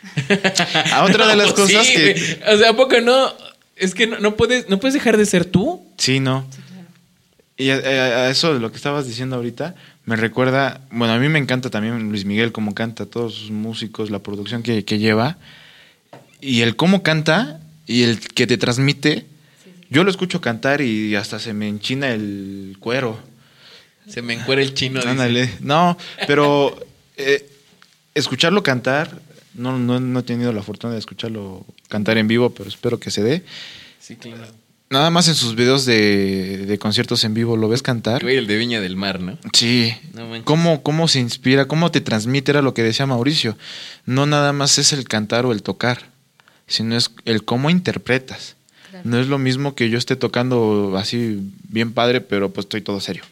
A 0.92 1.04
otra 1.04 1.26
de 1.26 1.36
las 1.36 1.52
cosas 1.54 1.86
sí, 1.86 1.94
que... 1.94 2.40
O 2.52 2.56
sea, 2.58 2.70
¿a 2.70 2.76
poco 2.76 3.00
no? 3.00 3.32
Es 3.76 3.94
que 3.94 4.06
no, 4.06 4.18
no 4.18 4.36
puedes, 4.36 4.68
no 4.68 4.78
puedes 4.78 4.94
dejar 4.94 5.16
de 5.16 5.26
ser 5.26 5.44
tú. 5.44 5.82
Sí, 5.98 6.20
no. 6.20 6.46
Sí, 6.50 6.60
claro. 6.68 6.86
Y 7.56 7.70
a, 7.70 7.74
a- 7.76 8.26
a 8.26 8.30
eso 8.30 8.54
de 8.54 8.60
lo 8.60 8.70
que 8.70 8.76
estabas 8.76 9.06
diciendo 9.06 9.36
ahorita, 9.36 9.74
me 10.04 10.16
recuerda, 10.16 10.80
bueno, 10.90 11.14
a 11.14 11.18
mí 11.18 11.28
me 11.28 11.38
encanta 11.38 11.70
también 11.70 12.08
Luis 12.08 12.24
Miguel, 12.24 12.52
cómo 12.52 12.74
canta, 12.74 13.06
todos 13.06 13.34
sus 13.34 13.50
músicos, 13.50 14.10
la 14.10 14.18
producción 14.20 14.62
que, 14.62 14.84
que 14.84 14.98
lleva, 14.98 15.38
y 16.40 16.62
el 16.62 16.76
cómo 16.76 17.02
canta 17.02 17.60
y 17.86 18.02
el 18.02 18.20
que 18.20 18.46
te 18.46 18.56
transmite. 18.56 19.26
Yo 19.88 20.04
lo 20.04 20.10
escucho 20.10 20.40
cantar 20.40 20.80
y 20.80 21.16
hasta 21.16 21.38
se 21.38 21.52
me 21.52 21.68
enchina 21.68 22.10
el 22.10 22.76
cuero. 22.78 23.18
Se 24.08 24.22
me 24.22 24.34
encuera 24.34 24.62
el 24.62 24.74
chino. 24.74 25.00
dice. 25.00 25.08
Ándale. 25.10 25.50
No, 25.60 25.96
pero 26.26 26.78
eh, 27.16 27.48
escucharlo 28.14 28.62
cantar, 28.62 29.20
no, 29.54 29.78
no, 29.78 30.00
no 30.00 30.20
he 30.20 30.22
tenido 30.22 30.52
la 30.52 30.62
fortuna 30.62 30.92
de 30.92 30.98
escucharlo 30.98 31.66
cantar 31.88 32.18
en 32.18 32.28
vivo, 32.28 32.50
pero 32.50 32.68
espero 32.68 32.98
que 32.98 33.10
se 33.10 33.22
dé. 33.22 33.44
Sí, 33.98 34.16
claro. 34.16 34.46
Nada 34.90 35.10
más 35.10 35.28
en 35.28 35.36
sus 35.36 35.54
videos 35.54 35.84
de, 35.86 36.66
de 36.66 36.78
conciertos 36.78 37.22
en 37.22 37.32
vivo 37.32 37.56
lo 37.56 37.68
ves 37.68 37.80
cantar. 37.80 38.22
Güey, 38.22 38.38
el 38.38 38.48
de 38.48 38.56
Viña 38.56 38.80
del 38.80 38.96
Mar, 38.96 39.20
¿no? 39.20 39.38
Sí. 39.52 39.94
No. 40.14 40.42
¿Cómo, 40.42 40.82
¿Cómo 40.82 41.06
se 41.06 41.20
inspira? 41.20 41.68
¿Cómo 41.68 41.92
te 41.92 42.00
transmite? 42.00 42.50
Era 42.50 42.60
lo 42.60 42.74
que 42.74 42.82
decía 42.82 43.06
Mauricio. 43.06 43.56
No 44.04 44.26
nada 44.26 44.52
más 44.52 44.78
es 44.78 44.92
el 44.92 45.04
cantar 45.06 45.46
o 45.46 45.52
el 45.52 45.62
tocar, 45.62 46.10
sino 46.70 46.96
es 46.96 47.10
el 47.26 47.44
cómo 47.44 47.68
interpretas. 47.68 48.56
Claro. 48.90 49.08
No 49.08 49.20
es 49.20 49.28
lo 49.28 49.38
mismo 49.38 49.74
que 49.74 49.90
yo 49.90 49.98
esté 49.98 50.16
tocando 50.16 50.96
así 50.96 51.38
bien 51.68 51.92
padre, 51.92 52.20
pero 52.22 52.50
pues 52.50 52.64
estoy 52.64 52.80
todo 52.80 53.00
serio. 53.00 53.22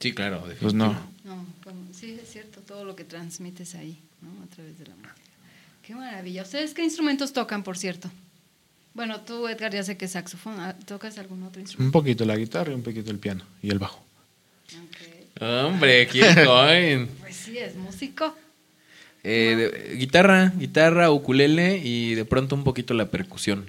Sí, 0.00 0.12
claro. 0.12 0.42
Pues 0.60 0.72
no. 0.74 0.92
No, 1.24 1.46
como- 1.62 1.92
sí, 1.92 2.18
es 2.22 2.30
cierto, 2.30 2.60
todo 2.60 2.84
lo 2.84 2.96
que 2.96 3.04
transmites 3.04 3.74
ahí, 3.74 3.98
¿no? 4.22 4.30
A 4.42 4.46
través 4.54 4.78
de 4.78 4.86
la 4.86 4.94
música. 4.96 5.14
Qué 5.86 5.94
maravilla. 5.94 6.42
¿Ustedes 6.42 6.72
qué 6.74 6.82
instrumentos 6.82 7.32
tocan, 7.32 7.62
por 7.62 7.76
cierto? 7.76 8.10
Bueno, 8.94 9.20
tú, 9.20 9.46
Edgar, 9.48 9.72
ya 9.72 9.82
sé 9.82 9.96
que 9.96 10.04
es 10.06 10.12
saxofón. 10.12 10.58
Ah, 10.60 10.74
¿Tocas 10.86 11.18
algún 11.18 11.42
otro 11.42 11.58
Un 11.60 11.62
instrumento? 11.66 11.92
poquito 11.98 12.24
la 12.24 12.36
guitarra 12.36 12.72
y 12.72 12.74
un 12.74 12.82
poquito 12.82 13.10
el 13.10 13.18
piano 13.18 13.44
y 13.62 13.70
el 13.70 13.78
bajo. 13.78 14.02
Ok. 14.72 15.42
Hombre, 15.42 16.06
¿quién 16.08 16.32
coin? 16.46 17.08
Pues 17.20 17.34
sí, 17.36 17.58
es 17.58 17.74
músico. 17.76 18.34
Eh, 19.26 19.96
guitarra, 19.98 20.52
guitarra, 20.56 21.10
ukulele 21.10 21.78
y 21.82 22.14
de 22.14 22.26
pronto 22.26 22.54
un 22.54 22.62
poquito 22.62 22.92
la 22.92 23.06
percusión. 23.06 23.64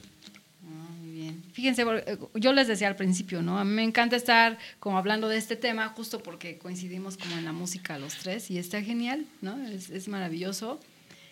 Fíjense, 1.53 1.83
eh, 1.83 2.17
yo 2.33 2.51
les 2.51 2.67
decía 2.67 2.89
al 2.89 2.97
principio, 2.97 3.41
¿no? 3.41 3.57
A 3.57 3.63
mí 3.63 3.71
me 3.71 3.83
encanta 3.83 4.17
estar 4.17 4.57
como 4.79 4.97
hablando 4.97 5.29
de 5.29 5.37
este 5.37 5.55
tema 5.55 5.87
justo 5.87 6.21
porque 6.21 6.57
coincidimos 6.57 7.15
como 7.15 7.37
en 7.37 7.45
la 7.45 7.53
música 7.53 7.97
los 7.97 8.15
tres 8.15 8.51
y 8.51 8.57
está 8.57 8.81
genial, 8.81 9.25
¿no? 9.41 9.57
Es, 9.67 9.89
es 9.89 10.09
maravilloso. 10.09 10.81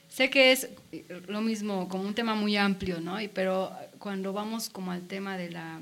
Sé 0.08 0.30
que 0.30 0.54
es 0.54 0.70
eh, 0.94 1.04
lo 1.28 1.42
mismo, 1.42 1.90
como 1.90 2.06
un 2.06 2.14
tema 2.14 2.36
muy 2.36 2.56
amplio, 2.56 3.02
¿no? 3.02 3.20
Y, 3.20 3.28
pero 3.28 3.74
cuando 4.00 4.32
vamos 4.32 4.70
como 4.70 4.94
al 4.94 5.02
tema 5.02 5.38
de 5.38 5.52
la 5.52 5.82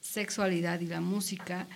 sexualidad 0.00 0.80
y 0.80 0.86
la 0.86 1.02
música, 1.02 1.66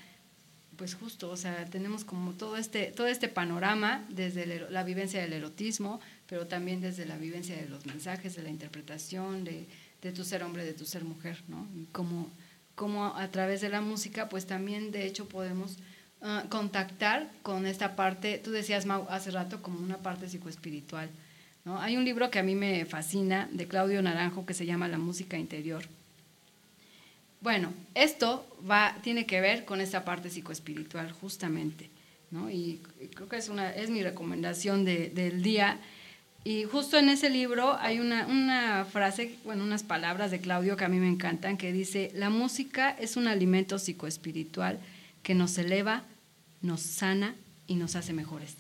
pues 0.83 0.97
justo, 0.97 1.31
o 1.31 1.37
sea, 1.37 1.65
tenemos 1.67 2.05
como 2.05 2.33
todo 2.33 2.57
este, 2.57 2.87
todo 2.87 3.07
este 3.07 3.29
panorama 3.29 4.05
desde 4.09 4.69
la 4.69 4.83
vivencia 4.83 5.21
del 5.21 5.33
erotismo, 5.33 6.01
pero 6.27 6.49
también 6.49 6.81
desde 6.81 7.07
la 7.07 7.17
vivencia 7.17 7.55
de 7.55 7.69
los 7.69 7.87
mensajes, 7.87 8.35
de 8.35 8.43
la 8.43 8.51
interpretación, 8.51 9.45
de, 9.45 9.69
de 10.03 10.11
tu 10.11 10.25
ser 10.25 10.43
hombre, 10.43 10.65
de 10.65 10.73
tu 10.73 10.85
ser 10.85 11.05
mujer, 11.05 11.41
¿no? 11.47 11.69
Como, 11.93 12.29
como 12.75 13.15
a 13.15 13.29
través 13.29 13.61
de 13.61 13.69
la 13.69 13.81
música, 13.81 14.29
pues 14.29 14.45
también 14.45 14.91
de 14.91 15.07
hecho 15.07 15.29
podemos 15.29 15.77
ah, 16.21 16.47
contactar 16.49 17.31
con 17.45 17.65
esta 17.65 17.95
parte, 17.95 18.39
tú 18.39 18.51
decías 18.51 18.85
Mau 18.85 19.07
hace 19.09 19.31
rato, 19.31 19.63
como 19.63 19.79
una 19.79 19.99
parte 19.99 20.29
psicoespiritual, 20.29 21.09
¿no? 21.65 21.81
Hay 21.81 21.97
un 21.97 22.05
libro 22.05 22.29
que 22.29 22.41
a 22.41 22.43
mí 22.43 22.57
me 22.57 22.87
fascina, 22.87 23.49
de 23.53 23.69
Claudio 23.69 24.03
Naranjo, 24.03 24.45
que 24.45 24.55
se 24.55 24.67
llama 24.67 24.89
La 24.89 24.99
música 24.99 25.39
interior. 25.39 25.85
Bueno, 27.43 27.73
esto 27.95 28.47
va, 28.71 28.97
tiene 29.03 29.27
que 29.27 29.41
ver 29.41 29.65
con 29.65 29.81
esta 29.81 30.05
parte 30.05 30.31
psicoespiritual, 30.31 31.11
justamente, 31.13 31.91
¿no? 32.31 32.49
Y 32.51 32.81
creo 33.15 33.29
que 33.29 33.37
es, 33.37 33.49
una, 33.49 33.71
es 33.75 33.91
mi 33.91 34.03
recomendación 34.03 34.85
de- 34.85 35.11
del 35.11 35.43
día. 35.43 35.79
Y 36.45 36.65
justo 36.65 36.99
en 36.99 37.09
ese 37.09 37.31
libro 37.31 37.77
hay 37.79 37.99
una, 38.01 38.27
una 38.27 38.85
frase, 38.85 39.37
bueno, 39.45 39.65
unas 39.65 39.83
palabras 39.83 40.31
de 40.31 40.41
Claudio 40.41 40.77
que 40.77 40.85
a 40.85 40.89
mí 40.89 40.99
me 40.99 41.09
encantan, 41.09 41.57
que 41.57 41.73
dice, 41.73 42.11
la 42.15 42.31
música 42.31 42.91
es 42.91 43.17
un 43.17 43.27
alimento 43.29 43.79
psicoespiritual 43.79 44.79
que 45.23 45.35
nos 45.35 45.59
eleva, 45.59 46.05
nos 46.63 46.81
sana 46.81 47.35
y 47.67 47.75
nos 47.75 47.97
hace 47.97 48.13
mejores. 48.13 48.55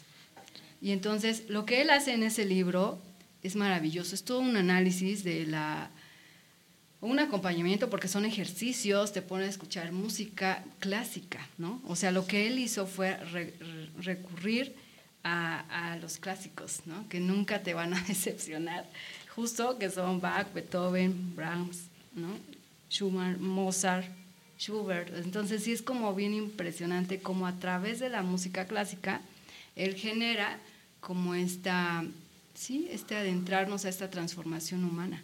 Y 0.80 0.90
entonces 0.90 1.44
lo 1.48 1.64
que 1.66 1.82
él 1.82 1.90
hace 1.90 2.12
en 2.14 2.24
ese 2.24 2.44
libro 2.44 2.98
es 3.44 3.54
maravilloso, 3.56 4.14
es 4.14 4.24
todo 4.24 4.40
un 4.40 4.56
análisis 4.56 5.22
de 5.24 5.46
la 5.46 5.90
un 7.02 7.18
acompañamiento 7.18 7.90
porque 7.90 8.08
son 8.08 8.24
ejercicios, 8.24 9.12
te 9.12 9.20
pone 9.22 9.44
a 9.44 9.48
escuchar 9.48 9.92
música 9.92 10.64
clásica, 10.78 11.46
¿no? 11.58 11.82
O 11.86 11.96
sea, 11.96 12.10
lo 12.12 12.26
que 12.26 12.46
él 12.46 12.58
hizo 12.58 12.86
fue 12.86 13.16
re- 13.16 13.54
re- 13.60 13.88
recurrir 13.98 14.74
a, 15.24 15.92
a 15.92 15.96
los 15.96 16.16
clásicos, 16.16 16.80
¿no? 16.86 17.06
Que 17.08 17.20
nunca 17.20 17.62
te 17.62 17.74
van 17.74 17.92
a 17.92 18.00
decepcionar, 18.08 18.88
justo 19.34 19.78
que 19.78 19.90
son 19.90 20.20
Bach, 20.20 20.46
Beethoven, 20.54 21.34
Brahms, 21.36 21.82
¿no? 22.14 22.28
Schumann, 22.90 23.42
Mozart, 23.42 24.06
Schubert. 24.58 25.12
Entonces 25.16 25.64
sí 25.64 25.72
es 25.72 25.82
como 25.82 26.14
bien 26.14 26.34
impresionante 26.34 27.18
como 27.18 27.46
a 27.46 27.52
través 27.58 27.98
de 27.98 28.08
la 28.10 28.22
música 28.22 28.66
clásica 28.66 29.20
él 29.74 29.94
genera 29.96 30.58
como 31.00 31.34
esta, 31.34 32.04
sí, 32.54 32.86
este 32.92 33.16
adentrarnos 33.16 33.84
a 33.86 33.88
esta 33.88 34.08
transformación 34.10 34.84
humana. 34.84 35.20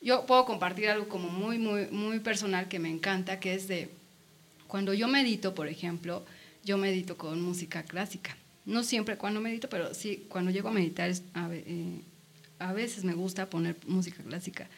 Yo 0.00 0.26
puedo 0.26 0.44
compartir 0.44 0.88
algo 0.88 1.08
como 1.08 1.28
muy, 1.28 1.58
muy, 1.58 1.86
muy 1.86 2.20
personal 2.20 2.68
que 2.68 2.78
me 2.78 2.90
encanta, 2.90 3.40
que 3.40 3.54
es 3.54 3.66
de, 3.66 3.90
cuando 4.66 4.94
yo 4.94 5.08
medito, 5.08 5.54
por 5.54 5.68
ejemplo, 5.68 6.24
yo 6.64 6.78
medito 6.78 7.16
con 7.16 7.40
música 7.42 7.82
clásica. 7.82 8.36
No 8.64 8.84
siempre 8.84 9.16
cuando 9.16 9.40
medito, 9.40 9.68
pero 9.68 9.94
sí, 9.94 10.26
cuando 10.28 10.50
llego 10.50 10.68
a 10.68 10.72
meditar, 10.72 11.10
a, 11.34 11.48
eh, 11.52 12.00
a 12.58 12.72
veces 12.72 13.04
me 13.04 13.14
gusta 13.14 13.50
poner 13.50 13.76
música 13.86 14.22
clásica. 14.22 14.68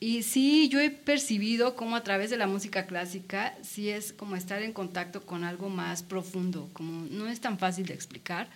Y 0.00 0.24
sí, 0.24 0.68
yo 0.68 0.80
he 0.80 0.90
percibido 0.90 1.76
como 1.76 1.94
a 1.94 2.02
través 2.02 2.28
de 2.30 2.36
la 2.36 2.48
música 2.48 2.86
clásica, 2.86 3.56
sí 3.62 3.88
es 3.88 4.12
como 4.12 4.34
estar 4.34 4.60
en 4.60 4.72
contacto 4.72 5.24
con 5.24 5.44
algo 5.44 5.68
más 5.68 6.02
profundo, 6.02 6.68
como 6.72 7.06
no 7.08 7.28
es 7.28 7.40
tan 7.40 7.56
fácil 7.56 7.86
de 7.86 7.94
explicar, 7.94 8.50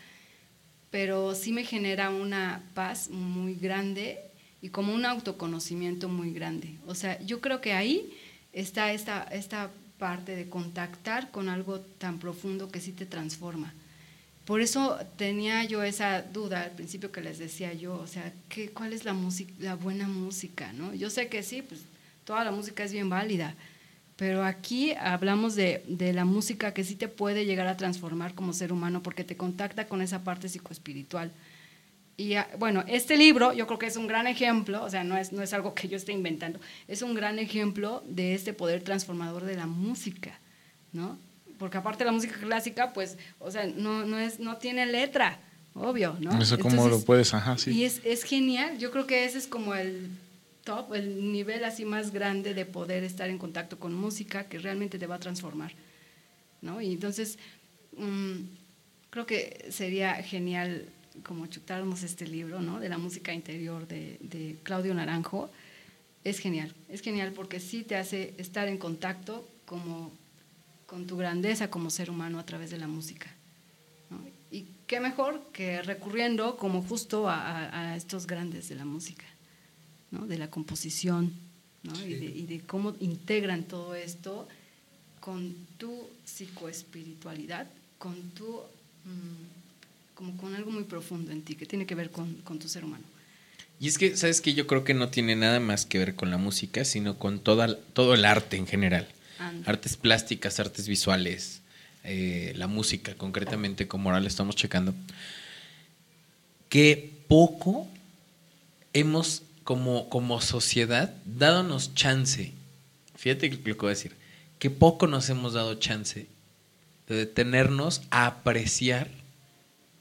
pero 0.91 1.37
sí 1.37 1.53
me 1.53 1.65
genera 1.65 2.11
una 2.11 2.65
paz 2.75 3.11
muy 3.11 3.55
grande 3.55 4.19
y 4.63 4.71
como 4.71 4.95
un 4.95 5.05
autoconocimiento 5.05 6.09
muy 6.09 6.33
grande. 6.33 6.75
O 6.87 6.95
sea, 6.95 7.21
yo 7.23 7.41
creo 7.41 7.61
que 7.61 7.73
ahí 7.73 8.13
está 8.53 8.93
esta, 8.93 9.23
esta 9.25 9.71
parte 9.99 10.35
de 10.35 10.49
contactar 10.49 11.31
con 11.31 11.49
algo 11.49 11.81
tan 11.81 12.19
profundo 12.19 12.69
que 12.69 12.81
sí 12.81 12.93
te 12.93 13.07
transforma. 13.07 13.73
Por 14.45 14.61
eso 14.61 14.97
tenía 15.17 15.65
yo 15.65 15.83
esa 15.83 16.23
duda 16.23 16.63
al 16.63 16.71
principio 16.71 17.11
que 17.11 17.21
les 17.21 17.39
decía 17.39 17.75
yo, 17.75 17.95
o 17.97 18.07
sea, 18.07 18.33
¿qué, 18.49 18.71
¿cuál 18.71 18.93
es 18.93 19.05
la, 19.05 19.13
música, 19.13 19.53
la 19.59 19.75
buena 19.75 20.07
música? 20.07 20.73
¿no? 20.73 20.95
Yo 20.95 21.11
sé 21.11 21.29
que 21.29 21.43
sí, 21.43 21.63
pues 21.63 21.81
toda 22.25 22.45
la 22.45 22.53
música 22.53 22.85
es 22.85 22.93
bien 22.93 23.11
válida, 23.11 23.55
pero 24.17 24.45
aquí 24.45 24.93
hablamos 24.93 25.57
de, 25.57 25.83
de, 25.89 26.13
la 26.13 26.25
música 26.25 26.73
que 26.73 26.85
sí 26.85 26.95
te 26.95 27.09
puede 27.09 27.45
llegar 27.45 27.67
a 27.67 27.77
transformar 27.77 28.35
como 28.35 28.53
ser 28.53 28.73
humano 28.73 29.03
porque 29.03 29.25
te 29.25 29.37
contacta 29.37 29.89
con 29.89 30.01
esa 30.01 30.23
parte 30.23 30.49
psicoespiritual. 30.49 31.33
Y 32.17 32.35
ah, 32.35 32.49
bueno, 32.59 32.83
este 32.87 33.17
libro 33.17 33.53
yo 33.53 33.67
creo 33.67 33.79
que 33.79 33.87
es 33.87 33.97
un 33.97 34.07
gran 34.07 34.27
ejemplo, 34.27 34.83
o 34.83 34.89
sea, 34.89 35.05
no 35.05 35.17
es, 35.17 35.33
no 35.33 35.43
es 35.43 35.53
algo 35.53 35.75
que 35.75 35.89
yo 35.89 35.97
esté 35.97 36.13
inventando, 36.13 36.61
es 36.89 37.03
un 37.03 37.15
gran 37.15 37.39
ejemplo 37.39 38.03
de 38.07 38.35
este 38.35 38.53
poder 38.53 38.83
transformador 38.83 39.45
de 39.45 39.57
la 39.57 39.67
música, 39.67 40.39
¿no? 40.93 41.19
porque 41.59 41.79
aparte 41.79 42.05
la 42.05 42.13
música 42.13 42.37
clásica, 42.39 42.93
pues, 42.93 43.17
o 43.39 43.51
sea, 43.51 43.67
no, 43.67 44.05
no, 44.05 44.19
es, 44.19 44.41
no 44.41 44.57
tiene 44.57 44.87
letra, 44.87 45.39
obvio, 45.75 46.17
¿no? 46.21 46.41
Eso 46.41 46.59
cómo 46.59 46.89
lo 46.89 47.01
puedes, 47.01 47.33
ajá, 47.35 47.57
sí. 47.59 47.73
Y 47.73 47.85
es, 47.85 48.01
es 48.05 48.23
genial, 48.23 48.79
yo 48.79 48.91
creo 48.91 49.07
que 49.07 49.25
ese 49.25 49.39
es 49.39 49.47
como 49.47 49.75
el 49.75 50.11
top, 50.65 50.95
el 50.95 51.33
nivel 51.33 51.65
así 51.65 51.85
más 51.85 52.13
grande 52.13 52.55
de 52.55 52.67
poder 52.67 53.05
estar 53.05 53.29
en 53.29 53.39
contacto 53.39 53.79
con 53.79 53.95
música 53.95 54.45
que 54.45 54.59
realmente 54.59 54.99
te 54.99 55.07
va 55.07 55.17
a 55.17 55.21
transformar, 55.21 55.73
¿no? 56.61 56.81
Y 56.81 56.93
entonces, 56.93 57.39
mm, 57.97 58.35
creo 59.11 59.27
que 59.27 59.67
sería 59.71 60.15
genial 60.17 60.89
como 61.25 61.47
chutarnos 61.47 62.03
este 62.03 62.27
libro, 62.27 62.61
¿no? 62.61 62.81
De 62.81 62.89
la 62.89 62.99
música 62.99 63.33
interior 63.33 63.87
de, 63.87 64.19
de 64.21 64.57
Claudio 64.63 64.95
Naranjo. 64.95 65.51
Es 66.25 66.39
genial, 66.39 66.75
es 66.89 67.03
genial 67.03 67.33
porque 67.33 67.61
sí 67.61 67.83
te 67.83 67.97
hace 67.97 68.35
estar 68.39 68.69
en 68.69 68.79
contacto 68.79 69.47
como 69.65 70.13
con 70.87 71.07
tu 71.07 71.17
grandeza 71.17 71.69
como 71.69 71.91
ser 71.91 72.11
humano 72.11 72.39
a 72.39 72.47
través 72.47 72.71
de 72.71 72.79
la 72.79 72.87
música. 72.87 73.31
Y 74.51 74.67
qué 74.87 75.01
mejor 75.01 75.43
que 75.53 75.83
recurriendo 75.83 76.57
como 76.57 76.81
justo 76.83 77.29
a, 77.29 77.97
estos 77.97 78.27
grandes 78.27 78.69
de 78.69 78.77
la 78.77 78.85
música, 78.85 79.27
¿no? 80.13 80.27
de 80.27 80.39
la 80.39 80.49
composición, 80.49 81.33
y, 82.05 82.47
de, 82.47 82.61
cómo 82.67 82.95
integran 83.01 83.65
todo 83.65 83.95
esto 83.95 84.49
con 85.21 85.55
tu 85.79 86.09
psicoespiritualidad, 86.25 87.69
con 87.99 88.15
tu, 88.31 88.61
mm, 89.05 89.66
como 90.17 90.37
con 90.39 90.55
algo 90.55 90.71
muy 90.73 90.85
profundo 90.85 91.31
en 91.31 91.43
ti, 91.43 91.55
que 91.55 91.67
tiene 91.67 91.87
que 91.87 91.95
ver 91.95 92.11
con, 92.11 92.37
con 92.37 92.59
tu 92.59 92.69
ser 92.69 92.85
humano. 92.85 93.05
Y 93.79 93.87
es 93.89 93.99
que, 93.99 94.17
¿sabes 94.17 94.41
que 94.41 94.55
Yo 94.55 94.67
creo 94.67 94.83
que 94.83 94.95
no 94.95 95.11
tiene 95.11 95.37
nada 95.37 95.61
más 95.61 95.85
que 95.85 95.99
ver 95.99 96.15
con 96.15 96.31
la 96.31 96.39
música, 96.39 96.85
sino 96.87 97.19
con 97.19 97.39
toda, 97.39 97.77
todo 97.93 98.15
el 98.15 98.25
arte 98.25 98.57
en 98.57 98.67
general. 98.67 99.07
Artes 99.67 99.99
plásticas, 99.99 100.59
artes 100.59 100.89
visuales, 100.89 101.61
eh, 102.05 102.55
la 102.57 102.67
música, 102.67 103.15
concretamente 103.15 103.87
como 103.87 104.09
ahora 104.09 104.21
le 104.21 104.29
estamos 104.29 104.57
checando, 104.57 104.95
que 106.71 107.13
poco 107.29 107.87
hemos 108.95 109.43
como, 109.63 110.09
como 110.09 110.41
sociedad 110.41 111.15
dadonos 111.27 111.95
chance, 111.95 112.55
fíjate 113.15 113.51
lo 113.51 113.63
que 113.63 113.73
voy 113.73 113.89
a 113.89 113.91
decir, 113.91 114.17
que 114.59 114.71
poco 114.71 115.07
nos 115.07 115.29
hemos 115.29 115.53
dado 115.53 115.75
chance 115.75 116.27
de 117.09 117.15
detenernos 117.15 118.01
a 118.11 118.27
apreciar 118.27 119.11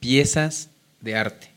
piezas 0.00 0.68
de 1.00 1.16
arte, 1.16 1.50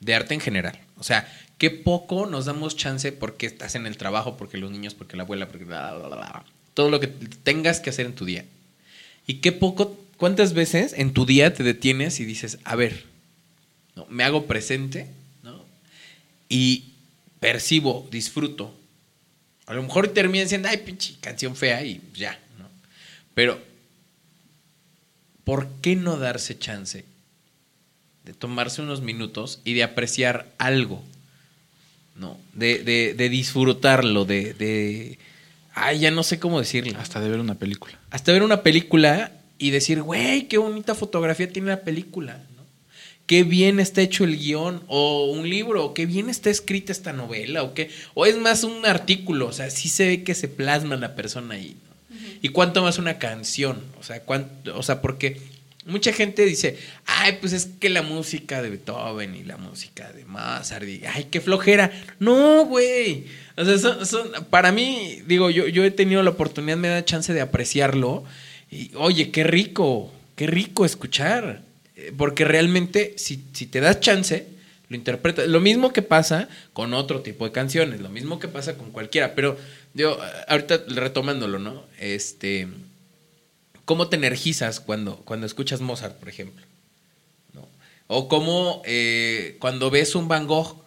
de 0.00 0.14
arte 0.14 0.34
en 0.34 0.40
general. 0.40 0.78
O 0.96 1.04
sea, 1.04 1.26
que 1.58 1.70
poco 1.70 2.26
nos 2.26 2.46
damos 2.46 2.76
chance 2.76 3.12
porque 3.12 3.46
estás 3.46 3.74
en 3.74 3.86
el 3.86 3.96
trabajo, 3.96 4.36
porque 4.36 4.58
los 4.58 4.70
niños, 4.70 4.94
porque 4.94 5.16
la 5.16 5.24
abuela, 5.24 5.48
porque 5.48 5.66
todo 6.74 6.90
lo 6.90 7.00
que 7.00 7.08
tengas 7.08 7.80
que 7.80 7.90
hacer 7.90 8.06
en 8.06 8.14
tu 8.14 8.24
día. 8.24 8.44
Y 9.26 9.34
qué 9.34 9.52
poco, 9.52 9.98
cuántas 10.16 10.52
veces 10.52 10.94
en 10.96 11.12
tu 11.12 11.26
día 11.26 11.52
te 11.52 11.64
detienes 11.64 12.20
y 12.20 12.24
dices, 12.24 12.58
a 12.64 12.76
ver, 12.76 13.04
¿no? 13.96 14.06
me 14.08 14.24
hago 14.24 14.46
presente, 14.46 15.08
¿no? 15.42 15.64
Y 16.48 16.92
percibo, 17.40 18.08
disfruto. 18.10 18.74
A 19.66 19.74
lo 19.74 19.82
mejor 19.82 20.08
termina 20.08 20.44
diciendo, 20.44 20.68
ay, 20.70 20.78
pinche 20.78 21.16
canción 21.20 21.56
fea 21.56 21.84
y 21.84 22.00
ya, 22.14 22.38
¿no? 22.58 22.68
Pero, 23.34 23.60
¿por 25.44 25.68
qué 25.82 25.96
no 25.96 26.16
darse 26.16 26.58
chance 26.58 27.04
de 28.28 28.34
tomarse 28.34 28.82
unos 28.82 29.00
minutos 29.00 29.62
y 29.64 29.72
de 29.72 29.82
apreciar 29.82 30.52
algo? 30.58 31.02
¿No? 32.14 32.36
De, 32.52 32.84
de, 32.84 33.14
de 33.14 33.28
disfrutarlo, 33.30 34.26
de, 34.26 34.52
de 34.52 35.18
Ay, 35.74 36.00
ya 36.00 36.10
no 36.10 36.22
sé 36.22 36.38
cómo 36.38 36.58
decirlo. 36.58 36.98
Hasta 36.98 37.20
de 37.20 37.30
ver 37.30 37.40
una 37.40 37.54
película. 37.54 37.98
Hasta 38.10 38.32
ver 38.32 38.42
una 38.42 38.62
película 38.62 39.32
y 39.56 39.70
decir, 39.70 40.02
güey, 40.02 40.46
qué 40.46 40.58
bonita 40.58 40.94
fotografía 40.94 41.50
tiene 41.50 41.68
la 41.68 41.80
película. 41.80 42.34
¿no? 42.54 42.64
Qué 43.26 43.44
bien 43.44 43.80
está 43.80 44.02
hecho 44.02 44.24
el 44.24 44.36
guion. 44.36 44.82
O 44.88 45.30
un 45.30 45.48
libro, 45.48 45.86
o 45.86 45.94
qué 45.94 46.04
bien 46.04 46.28
está 46.28 46.50
escrita 46.50 46.92
esta 46.92 47.14
novela. 47.14 47.62
O, 47.62 47.72
qué, 47.72 47.90
o 48.12 48.26
es 48.26 48.36
más 48.36 48.62
un 48.62 48.84
artículo. 48.84 49.46
O 49.46 49.52
sea, 49.52 49.70
sí 49.70 49.88
se 49.88 50.06
ve 50.06 50.22
que 50.22 50.34
se 50.34 50.48
plasma 50.48 50.96
la 50.96 51.14
persona 51.14 51.54
ahí. 51.54 51.76
Y 52.42 52.50
cuánto 52.50 52.82
más 52.82 52.98
una 52.98 53.18
canción. 53.18 53.82
O 53.98 54.02
sea, 54.02 54.20
cuánto, 54.20 54.76
o 54.76 54.82
sea, 54.82 55.00
porque 55.00 55.40
mucha 55.88 56.12
gente 56.12 56.44
dice, 56.44 56.78
ay, 57.06 57.38
pues 57.40 57.52
es 57.52 57.66
que 57.80 57.88
la 57.88 58.02
música 58.02 58.62
de 58.62 58.70
Beethoven 58.70 59.34
y 59.34 59.42
la 59.42 59.56
música 59.56 60.12
de 60.12 60.24
Mozart, 60.26 60.86
y, 60.86 61.02
ay, 61.06 61.28
qué 61.30 61.40
flojera. 61.40 61.90
No, 62.18 62.66
güey. 62.66 63.24
O 63.56 63.64
sea, 63.64 64.04
son, 64.04 64.30
para 64.50 64.70
mí, 64.70 65.22
digo, 65.26 65.50
yo, 65.50 65.66
yo 65.66 65.84
he 65.84 65.90
tenido 65.90 66.22
la 66.22 66.30
oportunidad, 66.30 66.76
me 66.76 66.88
da 66.88 67.04
chance 67.04 67.32
de 67.32 67.40
apreciarlo. 67.40 68.24
Y, 68.70 68.90
oye, 68.96 69.30
qué 69.30 69.44
rico, 69.44 70.12
qué 70.36 70.46
rico 70.46 70.84
escuchar. 70.84 71.62
Eh, 71.96 72.12
porque 72.16 72.44
realmente, 72.44 73.14
si, 73.16 73.42
si 73.54 73.66
te 73.66 73.80
das 73.80 74.00
chance, 74.00 74.46
lo 74.90 74.96
interpretas. 74.96 75.48
Lo 75.48 75.60
mismo 75.60 75.92
que 75.92 76.02
pasa 76.02 76.48
con 76.74 76.92
otro 76.92 77.22
tipo 77.22 77.46
de 77.46 77.52
canciones, 77.52 78.00
lo 78.00 78.10
mismo 78.10 78.38
que 78.38 78.48
pasa 78.48 78.76
con 78.76 78.90
cualquiera. 78.90 79.34
Pero, 79.34 79.56
digo, 79.94 80.18
ahorita 80.48 80.84
retomándolo, 80.88 81.58
¿no? 81.58 81.84
Este. 81.98 82.68
¿Cómo 83.88 84.10
te 84.10 84.16
energizas 84.16 84.80
cuando, 84.80 85.16
cuando 85.24 85.46
escuchas 85.46 85.80
Mozart, 85.80 86.18
por 86.18 86.28
ejemplo? 86.28 86.62
¿No? 87.54 87.66
O 88.06 88.28
cómo 88.28 88.82
eh, 88.84 89.56
cuando 89.60 89.88
ves 89.88 90.14
un 90.14 90.28
Van 90.28 90.46
Gogh 90.46 90.84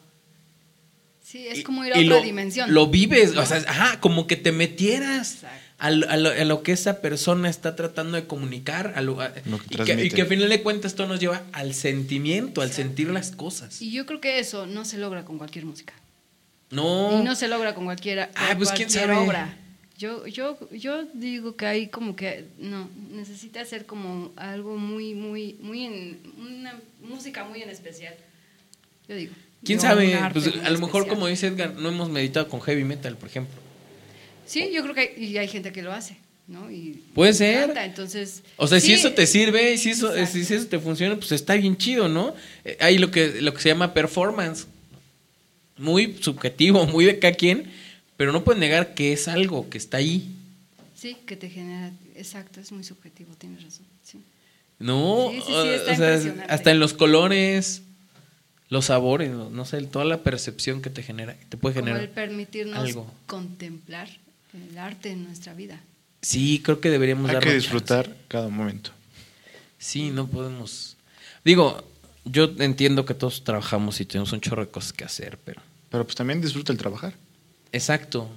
Sí, 1.23 1.47
es 1.47 1.63
como 1.63 1.83
ir 1.83 1.93
a 1.95 1.99
otra 1.99 2.21
dimensión. 2.21 2.71
Lo 2.71 2.87
vives, 2.87 3.35
o 3.35 3.43
sea, 3.43 3.57
ajá, 3.67 3.99
como 4.01 4.27
que 4.27 4.35
te 4.35 4.51
metieras 4.51 5.39
a 5.79 5.89
lo, 5.89 6.61
que 6.61 6.73
esa 6.73 7.01
persona 7.01 7.49
está 7.49 7.75
tratando 7.75 8.17
de 8.17 8.27
comunicar, 8.27 8.93
a 8.95 9.01
lo, 9.01 9.17
y, 9.23 9.77
que, 9.77 10.05
y, 10.05 10.09
que, 10.09 10.21
al 10.21 10.27
final 10.27 10.49
de 10.49 10.61
cuentas 10.61 10.91
esto 10.91 11.07
nos 11.07 11.19
lleva 11.19 11.41
al 11.53 11.73
sentimiento, 11.73 12.61
al 12.61 12.71
sentir 12.71 13.09
las 13.09 13.31
cosas. 13.31 13.81
Y 13.81 13.91
yo 13.91 14.05
creo 14.05 14.21
que 14.21 14.37
eso 14.37 14.67
no 14.67 14.85
se 14.85 14.99
logra 14.99 15.25
con 15.25 15.39
cualquier 15.39 15.65
música. 15.65 15.93
No. 16.69 17.19
Y 17.19 17.23
no 17.23 17.33
se 17.33 17.47
logra 17.47 17.73
con 17.73 17.85
cualquiera, 17.85 18.29
ah, 18.35 18.53
pues 18.57 18.69
cualquier 18.69 18.89
quién 18.89 19.07
sabe. 19.07 19.17
obra. 19.17 19.57
Yo, 20.01 20.25
yo, 20.25 20.57
yo 20.71 21.03
digo 21.13 21.55
que 21.55 21.67
hay 21.67 21.87
como 21.89 22.15
que, 22.15 22.45
no, 22.57 22.89
necesita 23.11 23.63
ser 23.65 23.85
como 23.85 24.31
algo 24.35 24.75
muy, 24.75 25.13
muy, 25.13 25.57
muy 25.61 25.85
en, 25.85 26.17
una 26.39 26.79
música 27.07 27.43
muy 27.43 27.61
en 27.61 27.69
especial. 27.69 28.15
Yo 29.07 29.15
digo. 29.15 29.33
¿Quién 29.63 29.79
sabe? 29.79 30.17
Pues, 30.33 30.47
a 30.63 30.69
lo 30.71 30.79
mejor, 30.79 31.07
como 31.07 31.27
dice 31.27 31.45
Edgar, 31.45 31.75
no 31.75 31.89
hemos 31.89 32.09
meditado 32.09 32.47
con 32.47 32.61
heavy 32.61 32.83
metal, 32.83 33.15
por 33.15 33.29
ejemplo. 33.29 33.53
Sí, 34.47 34.71
yo 34.73 34.81
creo 34.81 34.95
que 34.95 35.01
hay, 35.01 35.23
y 35.23 35.37
hay 35.37 35.47
gente 35.47 35.71
que 35.71 35.83
lo 35.83 35.93
hace, 35.93 36.17
¿no? 36.47 36.71
Y 36.71 37.03
Puede 37.13 37.33
ser. 37.33 37.71
entonces, 37.77 38.41
o 38.57 38.65
sea, 38.65 38.79
si 38.79 38.93
eso 38.93 39.11
te 39.11 39.27
sirve, 39.27 39.77
si 39.77 39.91
eso, 39.91 40.11
si 40.25 40.39
eso 40.39 40.65
te 40.65 40.79
funciona, 40.79 41.15
pues 41.15 41.31
está 41.31 41.53
bien 41.53 41.77
chido, 41.77 42.09
¿no? 42.09 42.33
Eh, 42.65 42.75
hay 42.79 42.97
lo 42.97 43.11
que, 43.11 43.39
lo 43.39 43.53
que 43.53 43.61
se 43.61 43.69
llama 43.69 43.93
performance. 43.93 44.65
Muy 45.77 46.17
subjetivo, 46.21 46.87
muy 46.87 47.05
de 47.05 47.19
cada 47.19 47.35
quien, 47.35 47.71
pero 48.21 48.33
no 48.33 48.43
puedes 48.43 48.59
negar 48.59 48.93
que 48.93 49.13
es 49.13 49.27
algo 49.27 49.67
que 49.67 49.79
está 49.79 49.97
ahí. 49.97 50.29
Sí, 50.93 51.17
que 51.25 51.35
te 51.35 51.49
genera, 51.49 51.91
exacto, 52.15 52.59
es 52.59 52.71
muy 52.71 52.83
subjetivo, 52.83 53.33
tienes 53.33 53.63
razón. 53.63 53.87
Sí. 54.03 54.19
No, 54.77 55.25
o 55.25 55.41
sea, 55.41 56.45
hasta 56.47 56.69
en 56.69 56.79
los 56.79 56.93
colores, 56.93 57.81
los 58.69 58.85
sabores, 58.85 59.31
no 59.31 59.65
sé, 59.65 59.81
toda 59.87 60.05
la 60.05 60.21
percepción 60.21 60.83
que 60.83 60.91
te 60.91 61.01
genera, 61.01 61.35
te 61.49 61.57
puede 61.57 61.73
generar. 61.73 61.97
Como 61.97 62.09
el 62.09 62.13
permitirnos 62.13 62.95
contemplar 63.25 64.07
el 64.53 64.77
arte 64.77 65.09
en 65.09 65.23
nuestra 65.23 65.55
vida. 65.55 65.81
Sí, 66.21 66.61
creo 66.63 66.79
que 66.79 66.91
deberíamos 66.91 67.27
Hay 67.31 67.39
que 67.39 67.55
disfrutar 67.55 68.15
cada 68.27 68.49
momento. 68.49 68.91
Sí, 69.79 70.11
no 70.11 70.27
podemos. 70.27 70.95
Digo, 71.43 71.83
yo 72.23 72.53
entiendo 72.59 73.03
que 73.03 73.15
todos 73.15 73.43
trabajamos 73.43 73.99
y 73.99 74.05
tenemos 74.05 74.31
un 74.31 74.41
chorro 74.41 74.63
de 74.63 74.69
cosas 74.69 74.93
que 74.93 75.05
hacer, 75.05 75.39
pero. 75.43 75.59
Pero 75.89 76.03
pues 76.03 76.15
también 76.15 76.39
disfruta 76.39 76.71
el 76.71 76.77
trabajar. 76.77 77.15
Exacto. 77.71 78.29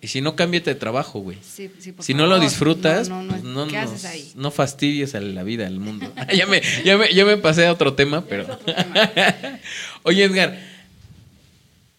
Y 0.00 0.08
si 0.08 0.20
no, 0.20 0.36
cámbiate 0.36 0.70
de 0.70 0.76
trabajo, 0.76 1.20
güey. 1.20 1.38
Sí, 1.42 1.70
sí, 1.78 1.92
por 1.92 2.04
Si 2.04 2.14
no 2.14 2.26
lo 2.26 2.38
disfrutas, 2.38 3.08
No, 3.08 3.22
no, 3.22 3.32
pues 3.32 3.42
no, 3.42 3.66
¿Qué 3.66 3.78
haces 3.78 4.04
ahí? 4.04 4.32
no 4.36 4.50
fastidies 4.50 5.14
a 5.14 5.20
la 5.20 5.42
vida, 5.42 5.66
al 5.66 5.80
mundo. 5.80 6.12
ya, 6.34 6.46
me, 6.46 6.62
ya, 6.84 6.96
me, 6.96 7.12
ya 7.12 7.24
me 7.24 7.36
pasé 7.38 7.66
a 7.66 7.72
otro 7.72 7.94
tema, 7.94 8.24
pero. 8.24 8.42
Es 8.44 8.50
otro 8.50 8.74
tema. 8.74 9.10
Oye, 10.02 10.24
Edgar, 10.24 10.58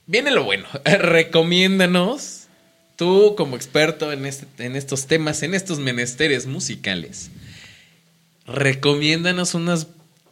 viene 0.05 0.31
lo 0.31 0.43
bueno. 0.43 0.67
Recomiéndanos, 0.85 2.43
tú 2.95 3.33
como 3.35 3.55
experto 3.55 4.11
en, 4.11 4.25
este, 4.25 4.45
en 4.65 4.75
estos 4.75 5.07
temas, 5.07 5.41
en 5.43 5.53
estos 5.53 5.79
menesteres 5.79 6.45
musicales, 6.45 7.31
recomiéndanos 8.45 9.53
unas 9.53 9.87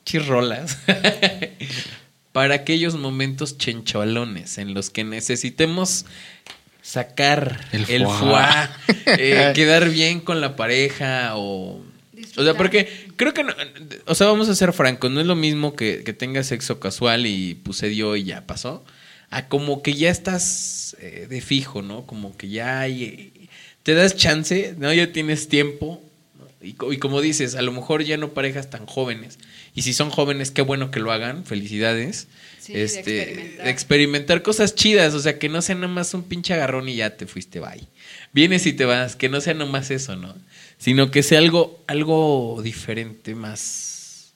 chirrolas 0.06 0.78
para 2.36 2.54
aquellos 2.56 2.96
momentos 2.96 3.58
chencholones 3.58 4.58
en 4.58 4.74
los 4.74 4.90
que 4.90 5.06
necesitemos 5.06 6.06
sacar 6.82 7.62
el, 7.72 7.86
El 7.90 8.04
foie, 8.04 8.18
foie. 8.18 8.44
eh, 9.06 9.54
quedar 9.56 9.90
bien 9.90 10.20
con 10.20 10.42
la 10.42 10.58
pareja 10.58 11.38
o... 11.38 11.82
O 12.36 12.44
sea, 12.44 12.54
porque 12.56 13.08
creo 13.16 13.34
que, 13.34 13.46
no- 13.46 13.54
o 14.06 14.16
sea, 14.16 14.28
vamos 14.28 14.50
a 14.50 14.56
ser 14.56 14.74
francos, 14.74 15.10
no 15.12 15.22
es 15.22 15.28
lo 15.28 15.38
mismo 15.38 15.78
que, 15.78 16.04
que 16.04 16.12
tengas 16.12 16.48
sexo 16.48 16.82
casual 16.82 17.26
y 17.26 17.56
pues 17.56 17.78
se 17.78 17.88
dio 17.88 18.18
y 18.18 18.26
ya 18.26 18.46
pasó, 18.46 18.84
a 19.30 19.48
como 19.48 19.82
que 19.82 19.94
ya 19.94 20.10
estás 20.10 20.98
eh, 21.00 21.28
de 21.30 21.40
fijo, 21.40 21.82
¿no? 21.82 22.06
Como 22.06 22.36
que 22.36 22.50
ya 22.50 22.82
hay, 22.82 23.04
eh, 23.06 23.48
te 23.84 23.94
das 23.94 24.18
chance, 24.18 24.76
¿no? 24.78 24.92
Ya 24.94 25.14
tienes 25.14 25.48
tiempo. 25.48 26.02
Y, 26.66 26.74
co- 26.74 26.92
y 26.92 26.98
como 26.98 27.22
dices, 27.22 27.56
a 27.56 27.62
lo 27.62 27.72
mejor 27.72 28.04
ya 28.04 28.18
no 28.18 28.34
parejas 28.34 28.70
tan 28.70 28.86
jóvenes, 28.86 29.40
y 29.74 29.84
si 29.84 29.94
son 29.94 30.10
jóvenes, 30.10 30.52
qué 30.52 30.62
bueno 30.62 30.92
que 30.92 31.00
lo 31.00 31.12
hagan, 31.12 31.46
felicidades. 31.46 32.28
Sí, 32.60 32.74
de 32.74 32.84
este, 32.84 33.20
experimentar. 33.22 33.66
de 33.66 33.72
experimentar 33.72 34.42
cosas 34.42 34.74
chidas, 34.74 35.14
o 35.14 35.20
sea, 35.20 35.38
que 35.38 35.50
no 35.50 35.62
sea 35.62 35.76
nomás 35.76 36.14
un 36.16 36.24
pinche 36.24 36.54
agarrón 36.56 36.90
y 36.90 36.96
ya 36.96 37.16
te 37.16 37.28
fuiste, 37.28 37.60
bye. 37.60 37.88
Vienes 38.34 38.66
y 38.66 38.74
te 38.74 38.86
vas, 38.86 39.16
que 39.16 39.30
no 39.30 39.40
sea 39.40 39.54
nomás 39.54 39.92
eso, 39.92 40.16
¿no? 40.16 40.36
Sino 40.80 41.12
que 41.12 41.22
sea 41.22 41.38
algo, 41.40 41.84
algo 41.88 42.60
diferente, 42.64 43.36
más. 43.36 44.34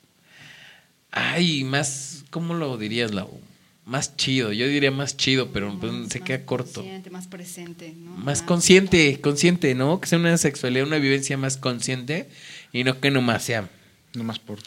Ay, 1.12 1.64
más. 1.64 2.24
¿Cómo 2.30 2.54
lo 2.54 2.78
dirías, 2.78 3.12
Lau? 3.14 3.42
Más 3.90 4.16
chido. 4.16 4.52
Yo 4.52 4.68
diría 4.68 4.92
más 4.92 5.18
chido, 5.18 5.50
pero 5.52 5.76
pues, 5.80 5.92
se 6.12 6.20
más 6.20 6.28
queda 6.28 6.46
corto. 6.46 6.82
Consciente, 6.82 7.10
más 7.10 7.28
presente, 7.28 7.94
¿no? 7.98 8.12
Más 8.12 8.44
consciente, 8.44 9.20
consciente, 9.20 9.74
¿no? 9.74 10.00
Que 10.00 10.08
sea 10.08 10.20
una 10.20 10.38
sexualidad, 10.38 10.86
una 10.86 11.00
vivencia 11.00 11.38
más 11.38 11.58
consciente 11.58 12.30
y 12.72 12.84
no 12.84 13.00
que 13.00 13.10
nomás 13.10 13.44
sea. 13.44 13.68
Nomás 14.14 14.38
por. 14.38 14.60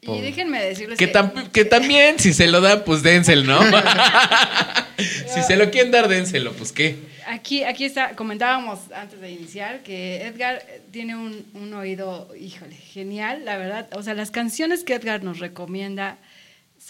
Y 0.00 0.20
déjenme 0.22 0.62
decirles 0.62 0.98
Que, 0.98 1.12
tam- 1.12 1.50
que 1.52 1.66
también, 1.66 2.18
si 2.18 2.32
se 2.32 2.46
lo 2.46 2.62
dan, 2.62 2.82
pues 2.86 3.02
dénselo, 3.02 3.44
¿no? 3.44 3.60
si 4.98 5.42
se 5.42 5.56
lo 5.56 5.70
quieren 5.70 5.92
dar, 5.92 6.08
dénselo, 6.08 6.54
pues 6.54 6.72
qué. 6.72 6.96
Aquí, 7.26 7.64
aquí 7.64 7.84
está, 7.84 8.16
comentábamos 8.16 8.78
antes 8.94 9.20
de 9.20 9.30
iniciar 9.30 9.82
que 9.82 10.26
Edgar 10.26 10.64
tiene 10.90 11.14
un, 11.14 11.44
un 11.52 11.74
oído, 11.74 12.34
híjole, 12.40 12.74
genial, 12.74 13.44
la 13.44 13.58
verdad. 13.58 13.90
O 13.92 14.02
sea, 14.02 14.14
las 14.14 14.30
canciones 14.30 14.82
que 14.82 14.94
Edgar 14.94 15.22
nos 15.22 15.40
recomienda 15.40 16.16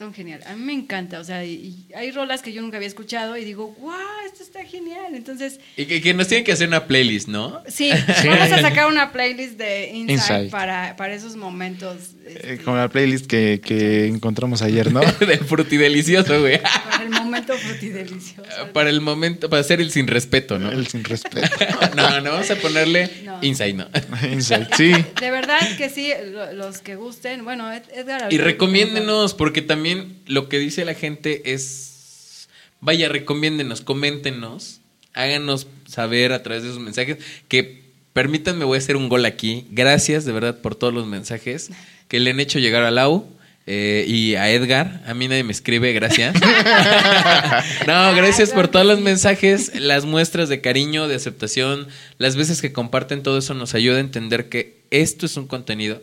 son 0.00 0.14
genial. 0.14 0.40
A 0.46 0.54
mí 0.56 0.64
me 0.64 0.72
encanta, 0.72 1.20
o 1.20 1.24
sea, 1.24 1.44
y, 1.44 1.52
y 1.52 1.94
hay 1.94 2.10
rolas 2.10 2.40
que 2.40 2.54
yo 2.54 2.62
nunca 2.62 2.78
había 2.78 2.88
escuchado 2.88 3.36
y 3.36 3.44
digo, 3.44 3.76
wow, 3.78 3.92
esto 4.24 4.42
está 4.42 4.64
genial. 4.64 5.14
Entonces, 5.14 5.60
Y 5.76 5.84
que, 5.84 6.00
que 6.00 6.14
nos 6.14 6.26
tienen 6.26 6.42
que 6.42 6.52
hacer 6.52 6.68
una 6.68 6.86
playlist, 6.86 7.28
¿no? 7.28 7.62
sí, 7.68 7.90
vamos 8.24 8.50
a 8.50 8.62
sacar 8.62 8.86
una 8.86 9.12
playlist 9.12 9.58
de 9.58 9.90
Inside, 9.92 10.12
Inside. 10.14 10.48
Para, 10.48 10.96
para 10.96 11.12
esos 11.12 11.36
momentos. 11.36 12.14
Eh, 12.24 12.34
este, 12.34 12.58
como 12.64 12.78
la 12.78 12.88
playlist 12.88 13.26
que, 13.26 13.60
que 13.62 14.06
encontramos 14.06 14.62
ayer, 14.62 14.90
¿no? 14.90 15.00
Del 15.20 15.40
frutidelicioso, 15.40 16.40
güey. 16.40 16.62
para 16.62 17.04
el 17.04 17.10
momento 17.10 17.29
frutidelicioso. 17.56 18.72
para 18.72 18.90
el 18.90 19.00
momento, 19.00 19.48
para 19.50 19.60
hacer 19.60 19.80
el 19.80 19.90
sin 19.90 20.06
respeto, 20.06 20.58
¿no? 20.58 20.70
El 20.70 20.86
sin 20.86 21.04
respeto. 21.04 21.48
No, 21.96 22.20
no, 22.20 22.30
vamos 22.32 22.50
a 22.50 22.56
ponerle 22.56 23.10
No. 23.24 23.38
inside, 23.42 23.74
¿no? 23.74 23.88
Insight, 24.32 24.72
sí. 24.74 24.92
De 25.20 25.30
verdad 25.30 25.58
que 25.76 25.88
sí, 25.90 26.12
lo- 26.32 26.52
los 26.52 26.78
que 26.78 26.96
gusten. 26.96 27.44
Bueno, 27.44 27.72
Ed- 27.72 27.82
Edgar. 27.94 28.32
Y 28.32 28.38
recomiéndenos, 28.38 29.34
porque 29.34 29.62
también 29.62 30.18
lo 30.26 30.48
que 30.48 30.58
dice 30.58 30.84
la 30.84 30.94
gente 30.94 31.52
es, 31.52 32.48
vaya, 32.80 33.08
recomiéndenos, 33.08 33.80
coméntenos, 33.80 34.80
háganos 35.14 35.66
saber 35.86 36.32
a 36.32 36.42
través 36.42 36.62
de 36.62 36.68
sus 36.70 36.78
mensajes, 36.78 37.18
que 37.48 37.80
permítanme, 38.12 38.64
voy 38.64 38.76
a 38.76 38.78
hacer 38.78 38.96
un 38.96 39.08
gol 39.08 39.24
aquí. 39.24 39.66
Gracias 39.70 40.24
de 40.24 40.32
verdad 40.32 40.60
por 40.60 40.74
todos 40.74 40.92
los 40.94 41.06
mensajes 41.06 41.70
que 42.08 42.20
le 42.20 42.30
han 42.30 42.40
hecho 42.40 42.58
llegar 42.58 42.82
a 42.84 42.90
Lau. 42.90 43.26
Eh, 43.66 44.04
y 44.08 44.34
a 44.34 44.50
Edgar, 44.50 45.02
a 45.06 45.14
mí 45.14 45.28
nadie 45.28 45.44
me 45.44 45.52
escribe, 45.52 45.92
gracias. 45.92 46.34
no, 47.86 48.14
gracias 48.14 48.50
por 48.50 48.68
todos 48.68 48.86
los 48.86 49.00
mensajes, 49.00 49.72
las 49.74 50.04
muestras 50.04 50.48
de 50.48 50.60
cariño, 50.60 51.08
de 51.08 51.14
aceptación, 51.14 51.88
las 52.18 52.36
veces 52.36 52.60
que 52.60 52.72
comparten 52.72 53.22
todo 53.22 53.38
eso 53.38 53.54
nos 53.54 53.74
ayuda 53.74 53.98
a 53.98 54.00
entender 54.00 54.48
que 54.48 54.82
esto 54.90 55.26
es 55.26 55.36
un 55.36 55.46
contenido 55.46 56.02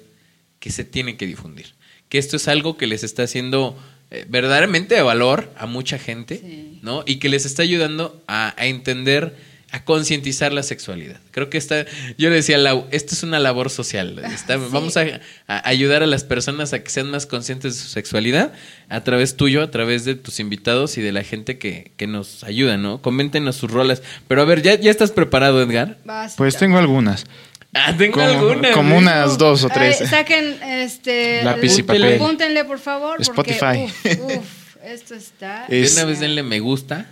que 0.59 0.69
se 0.71 0.83
tiene 0.83 1.17
que 1.17 1.27
difundir. 1.27 1.73
Que 2.09 2.17
esto 2.17 2.37
es 2.37 2.47
algo 2.47 2.77
que 2.77 2.87
les 2.87 3.03
está 3.03 3.23
haciendo 3.23 3.77
eh, 4.11 4.25
verdaderamente 4.29 4.95
de 4.95 5.01
valor 5.01 5.51
a 5.57 5.65
mucha 5.65 5.97
gente, 5.99 6.37
Sí. 6.37 6.79
¿no? 6.81 7.03
Y 7.05 7.17
que 7.17 7.27
les 7.29 7.45
está 7.45 7.63
ayudando 7.63 8.23
a, 8.27 8.53
a 8.57 8.65
entender, 8.67 9.35
a 9.71 9.83
concientizar 9.83 10.53
la 10.53 10.63
sexualidad. 10.63 11.17
Creo 11.31 11.49
que 11.49 11.57
esta, 11.57 11.85
yo 12.17 12.29
le 12.29 12.35
decía 12.37 12.55
a 12.55 12.59
Lau, 12.59 12.87
esto 12.91 13.13
es 13.15 13.23
una 13.23 13.37
labor 13.39 13.69
social. 13.69 14.17
Está- 14.33 14.55
Sí. 14.57 14.63
Vamos 14.71 14.95
a, 14.95 15.01
a 15.47 15.67
ayudar 15.67 16.03
a 16.03 16.07
las 16.07 16.23
personas 16.23 16.71
a 16.71 16.81
que 16.83 16.89
sean 16.89 17.11
más 17.11 17.25
conscientes 17.25 17.75
de 17.75 17.81
su 17.83 17.89
sexualidad 17.89 18.53
a 18.87 19.03
través 19.03 19.35
tuyo, 19.35 19.61
a 19.61 19.69
través 19.69 20.05
de 20.05 20.15
tus 20.15 20.39
invitados 20.39 20.97
y 20.97 21.01
de 21.01 21.11
la 21.11 21.23
gente 21.23 21.57
que, 21.57 21.91
que 21.97 22.07
nos 22.07 22.45
ayuda, 22.45 22.77
¿no? 22.77 23.01
Coméntenos 23.01 23.57
sus 23.57 23.69
rolas. 23.69 24.01
Pero 24.29 24.41
a 24.41 24.45
ver, 24.45 24.61
¿ya, 24.61 24.75
ya 24.75 24.89
estás 24.89 25.11
preparado, 25.11 25.61
Edgar? 25.61 25.97
Vas, 26.05 26.35
Pues 26.37 26.55
tengo 26.57 26.77
algunas. 26.77 27.25
Ah, 27.73 27.93
tengo 27.97 28.13
Como, 28.13 28.25
algunas. 28.27 28.71
como 28.71 28.97
unas 28.97 29.37
dos 29.37 29.65
o 29.65 29.69
tres. 29.69 29.99
Ay, 29.99 30.07
saquen 30.07 30.57
este. 30.63 31.43
Lápiz 31.43 31.77
y 31.77 31.83
papel. 31.83 32.15
Apúntenle, 32.15 32.63
por 32.63 32.79
favor. 32.79 33.17
porque, 33.35 33.51
Spotify. 33.51 33.83
Uf, 33.83 34.37
uf, 34.37 34.77
esto 34.85 35.13
está. 35.13 35.65
Es- 35.67 35.93
una 35.95 36.05
vez 36.05 36.21
denle 36.21 36.41
me 36.41 36.61
gusta. 36.61 37.05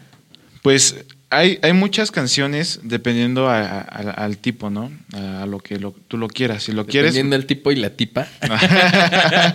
Pues 0.63 0.95
hay, 1.35 1.59
hay 1.61 1.73
muchas 1.73 2.11
canciones 2.11 2.79
dependiendo 2.83 3.49
a- 3.49 3.61
a- 3.61 3.79
a- 3.81 4.11
al 4.25 4.37
tipo, 4.37 4.69
¿no? 4.69 4.91
A, 5.13 5.45
lo 5.45 5.59
que 5.59 5.77
lo- 5.79 5.91
tú 6.07 6.17
lo 6.17 6.27
quieras. 6.27 6.63
Si 6.63 6.71
lo 6.71 6.85
quieres, 6.85 7.13
Dependiendo 7.13 7.37
del 7.37 7.45
tipo 7.45 7.71
y 7.71 7.75
la 7.75 7.91
tipa. 7.91 8.27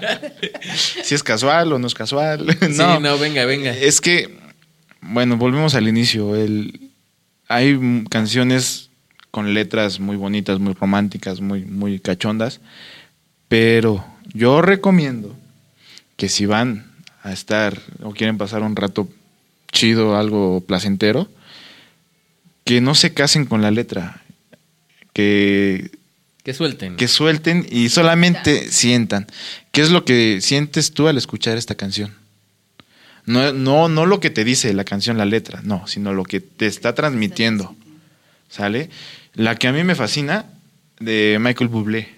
si 1.03 1.15
es 1.15 1.23
casual 1.23 1.73
o 1.73 1.79
no 1.79 1.87
es 1.87 1.95
casual. 1.95 2.47
Sí, 2.61 2.69
no, 2.77 3.01
no, 3.01 3.19
venga, 3.19 3.45
venga. 3.45 3.71
Es 3.77 4.01
que, 4.01 4.39
bueno, 5.01 5.37
volvemos 5.37 5.75
al 5.75 5.89
inicio. 5.89 6.35
El, 6.37 6.91
hay 7.49 7.79
canciones 8.09 8.91
con 9.31 9.55
letras 9.55 10.01
muy 10.01 10.17
bonitas, 10.17 10.59
muy 10.59 10.75
románticas, 10.75 11.41
muy, 11.41 11.65
muy 11.65 11.99
cachondas. 12.01 12.61
Pero 13.49 14.05
yo 14.33 14.63
recomiendo 14.63 15.35
que 16.17 16.29
si 16.29 16.47
van 16.47 16.87
a 17.23 17.33
estar 17.33 17.79
o 18.03 18.13
quieren 18.13 18.39
pasar 18.39 18.63
un 18.63 18.77
rato 18.77 19.09
chido, 19.73 20.17
algo 20.17 20.61
placentero, 20.67 21.29
que 22.71 22.81
no 22.81 22.95
se 22.95 23.13
casen 23.13 23.47
con 23.47 23.63
la 23.63 23.73
letra. 23.73 24.23
Que 25.13 25.91
Que 26.45 26.55
suelten. 26.55 26.95
que 26.95 27.09
suelten 27.09 27.67
y 27.69 27.89
solamente 27.89 28.71
sientan. 28.71 29.27
¿Qué 29.73 29.81
es 29.81 29.91
lo 29.91 30.05
que 30.05 30.39
sientes 30.41 30.93
tú 30.93 31.09
al 31.09 31.19
escuchar 31.19 31.59
esta 31.59 31.75
canción? 31.75 32.15
No, 33.27 33.53
no, 33.53 33.89
no 33.89 34.07
lo 34.07 34.21
que 34.21 34.31
te 34.31 34.45
dice 34.45 34.73
la 34.73 34.85
canción, 34.85 35.19
la 35.19 35.25
letra, 35.25 35.61
no, 35.65 35.85
sino 35.89 36.13
lo 36.15 36.23
que 36.23 36.39
te 36.41 36.67
está 36.67 36.95
transmitiendo. 36.95 37.75
¿Sale? 38.49 38.89
La 39.35 39.57
que 39.57 39.67
a 39.67 39.73
mí 39.73 39.83
me 39.83 39.97
fascina, 39.97 40.47
de 41.01 41.39
Michael 41.41 41.69
Bublé, 41.71 42.09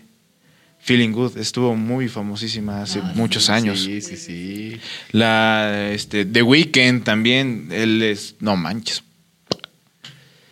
Feeling 0.80 1.12
Good, 1.12 1.38
estuvo 1.38 1.74
muy 1.76 2.08
famosísima 2.08 2.82
hace 2.82 2.98
Ah, 3.02 3.12
muchos 3.14 3.46
sí, 3.46 3.52
años. 3.52 3.80
Sí, 3.80 4.02
sí, 4.02 4.16
sí. 4.18 4.76
La 5.12 5.90
este, 5.92 6.26
The 6.26 6.42
Weeknd 6.42 7.04
también, 7.04 7.68
él 7.70 8.02
es, 8.02 8.34
no 8.40 8.56
manches. 8.56 9.02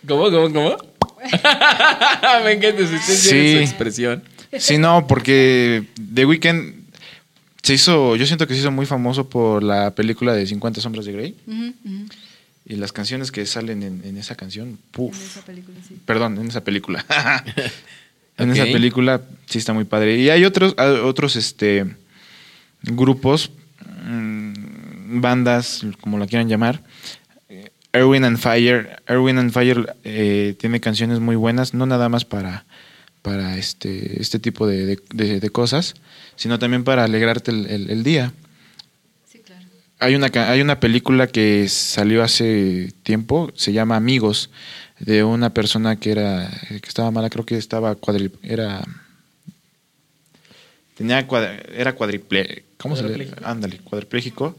¿Cómo, 0.07 0.31
cómo, 0.31 0.53
cómo? 0.53 0.77
Me 2.45 2.53
encanta 2.53 2.87
su, 2.87 2.97
Sí. 3.13 3.53
su 3.55 3.59
expresión. 3.59 4.23
Sí, 4.59 4.79
no, 4.79 5.07
porque 5.07 5.85
The 6.15 6.27
Weeknd 6.27 6.75
se 7.63 7.75
hizo, 7.75 8.17
yo 8.17 8.27
siento 8.27 8.47
que 8.47 8.55
se 8.55 8.61
hizo 8.61 8.71
muy 8.71 8.87
famoso 8.87 9.29
por 9.29 9.63
la 9.63 9.95
película 9.95 10.33
de 10.35 10.47
50 10.47 10.81
sombras 10.81 11.05
de 11.05 11.13
Grey 11.13 11.37
y 12.65 12.77
las 12.77 12.93
canciones 12.93 13.31
que 13.31 13.45
salen 13.47 13.83
en, 13.83 14.03
en 14.05 14.17
esa 14.17 14.35
canción, 14.35 14.69
En 14.69 14.77
puf, 14.91 15.17
esa 15.17 15.45
película, 15.45 15.77
sí. 15.87 15.97
perdón, 16.05 16.39
en 16.39 16.49
esa 16.49 16.65
película. 16.65 17.05
en 18.39 18.51
esa 18.51 18.65
película 18.65 19.21
sí 19.47 19.59
está 19.59 19.73
muy 19.73 19.85
padre. 19.85 20.17
Y 20.19 20.31
hay 20.31 20.45
otros, 20.45 20.75
hay 20.79 20.89
otros 20.97 21.37
este 21.37 21.85
grupos, 22.83 23.51
mm, 24.07 25.21
bandas, 25.21 25.85
como 26.01 26.19
la 26.19 26.27
quieran 26.27 26.49
llamar. 26.49 26.83
Erwin 27.93 28.25
and 28.25 28.39
Fire. 28.39 28.97
Erwin 29.09 29.39
and 29.39 29.53
Fire 29.53 29.95
eh, 30.05 30.55
tiene 30.59 30.81
canciones 30.81 31.21
muy 31.21 31.37
buenas, 31.37 31.75
no 31.75 31.87
nada 31.87 32.09
más 32.09 32.25
para, 32.25 32.65
para 33.23 33.57
este, 33.59 34.21
este 34.21 34.39
tipo 34.39 34.67
de, 34.67 34.87
de- 34.87 35.03
de- 35.13 35.41
de 35.41 35.51
cosas, 35.51 35.95
sino 36.37 36.59
también 36.59 36.85
para 36.85 37.05
alegrarte 37.05 37.51
el, 37.51 37.67
el- 37.67 37.91
el 37.91 38.03
día. 38.05 38.33
Sí, 39.31 39.41
claro. 39.41 39.67
Hay 39.99 40.15
una, 40.15 40.31
hay 40.51 40.61
una 40.61 40.79
película 40.81 41.27
que 41.27 41.69
salió 41.69 42.23
hace 42.23 42.93
tiempo, 43.03 43.51
se 43.57 43.73
llama 43.73 43.97
Amigos, 43.97 44.51
de 45.01 45.25
una 45.25 45.51
persona 45.55 45.97
que 45.97 46.13
era 46.13 46.49
que 46.69 46.89
estaba 46.89 47.11
mala, 47.11 47.31
creo 47.31 47.45
que 47.47 47.57
estaba 47.57 47.95
cuadri, 47.97 48.31
era 48.43 48.83
tenía 50.95 51.27
cuad- 51.27 51.59
era 51.75 51.95
cuadriple, 51.95 52.65
¿cómo 52.77 52.97
se 52.97 53.03
le? 53.03 53.09
Cuadripléjico. 53.09 53.47
Ándale, 53.49 53.79
cuadripléjico 53.79 54.57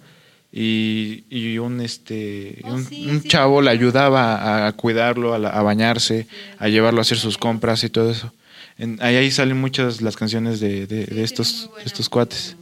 y, 0.54 1.24
y 1.30 1.58
un 1.60 1.80
este 1.82 2.60
Oh, 2.66 2.74
un, 2.74 2.86
sí, 2.86 3.08
un 3.08 3.22
sí. 3.22 3.28
chavo 3.30 3.62
le 3.62 3.70
ayudaba 3.72 4.68
a, 4.68 4.72
cuidarlo, 4.74 5.34
a, 5.34 5.40
la- 5.40 5.50
a 5.50 5.62
bañarse, 5.62 6.28
a 6.60 6.68
llevarlo 6.68 7.00
a 7.00 7.04
hacer 7.04 7.18
sus 7.18 7.38
compras 7.38 7.84
y 7.84 7.90
todo 7.90 8.12
eso. 8.12 8.34
En- 8.78 8.98
ahí, 9.02 9.16
ahí 9.16 9.32
salen 9.32 9.60
muchas 9.60 10.02
las 10.02 10.16
canciones 10.18 10.60
de, 10.60 10.88
de- 10.88 11.06
de 11.06 11.24
estos 11.24 11.68
buena- 11.70 11.86
estos 11.86 12.10
cuates. 12.10 12.56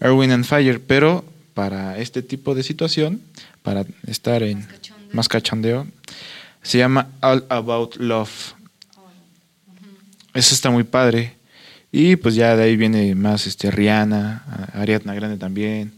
Erwin 0.00 0.32
and 0.32 0.44
Fire, 0.44 0.80
pero 0.80 1.24
para 1.54 1.98
este 1.98 2.22
tipo 2.22 2.54
de 2.54 2.62
situación, 2.62 3.20
para 3.62 3.84
estar 4.06 4.42
en 4.42 4.66
Más 5.12 5.28
cachondeo. 5.28 5.86
se 6.62 6.78
llama 6.78 7.08
All 7.20 7.44
About 7.50 7.96
Love. 7.96 8.54
Eso 10.34 10.54
está 10.54 10.70
muy 10.70 10.84
padre. 10.84 11.34
Y 11.90 12.16
pues 12.16 12.34
ya 12.34 12.56
de 12.56 12.62
ahí 12.64 12.76
viene 12.76 13.14
más 13.14 13.46
este 13.46 13.70
Rihanna, 13.70 14.70
Ariadna 14.72 15.12
Grande 15.14 15.36
también, 15.36 15.92